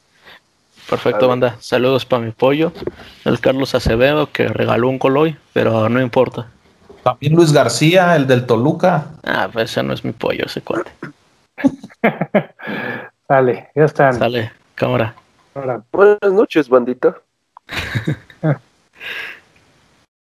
Perfecto, 0.88 1.28
banda. 1.28 1.56
Saludos 1.60 2.06
para 2.06 2.22
mi 2.22 2.30
pollo, 2.30 2.72
el 3.24 3.40
Carlos 3.40 3.74
Acevedo, 3.74 4.30
que 4.32 4.48
regaló 4.48 4.88
un 4.88 4.98
coloy, 4.98 5.36
pero 5.52 5.88
no 5.88 6.00
importa. 6.00 6.46
También 7.02 7.34
Luis 7.34 7.52
García, 7.52 8.16
el 8.16 8.26
del 8.26 8.46
Toluca. 8.46 9.08
Ah, 9.24 9.48
pues 9.52 9.70
ese 9.70 9.82
no 9.82 9.92
es 9.92 10.04
mi 10.04 10.12
pollo, 10.12 10.46
ese 10.46 10.62
cuate. 10.62 10.90
Sale, 13.28 13.68
ya 13.74 13.84
están. 13.84 14.14
Sale, 14.14 14.52
cámara. 14.74 15.14
Ahora. 15.54 15.82
Buenas 15.92 16.32
noches, 16.32 16.68
bandita. 16.68 17.16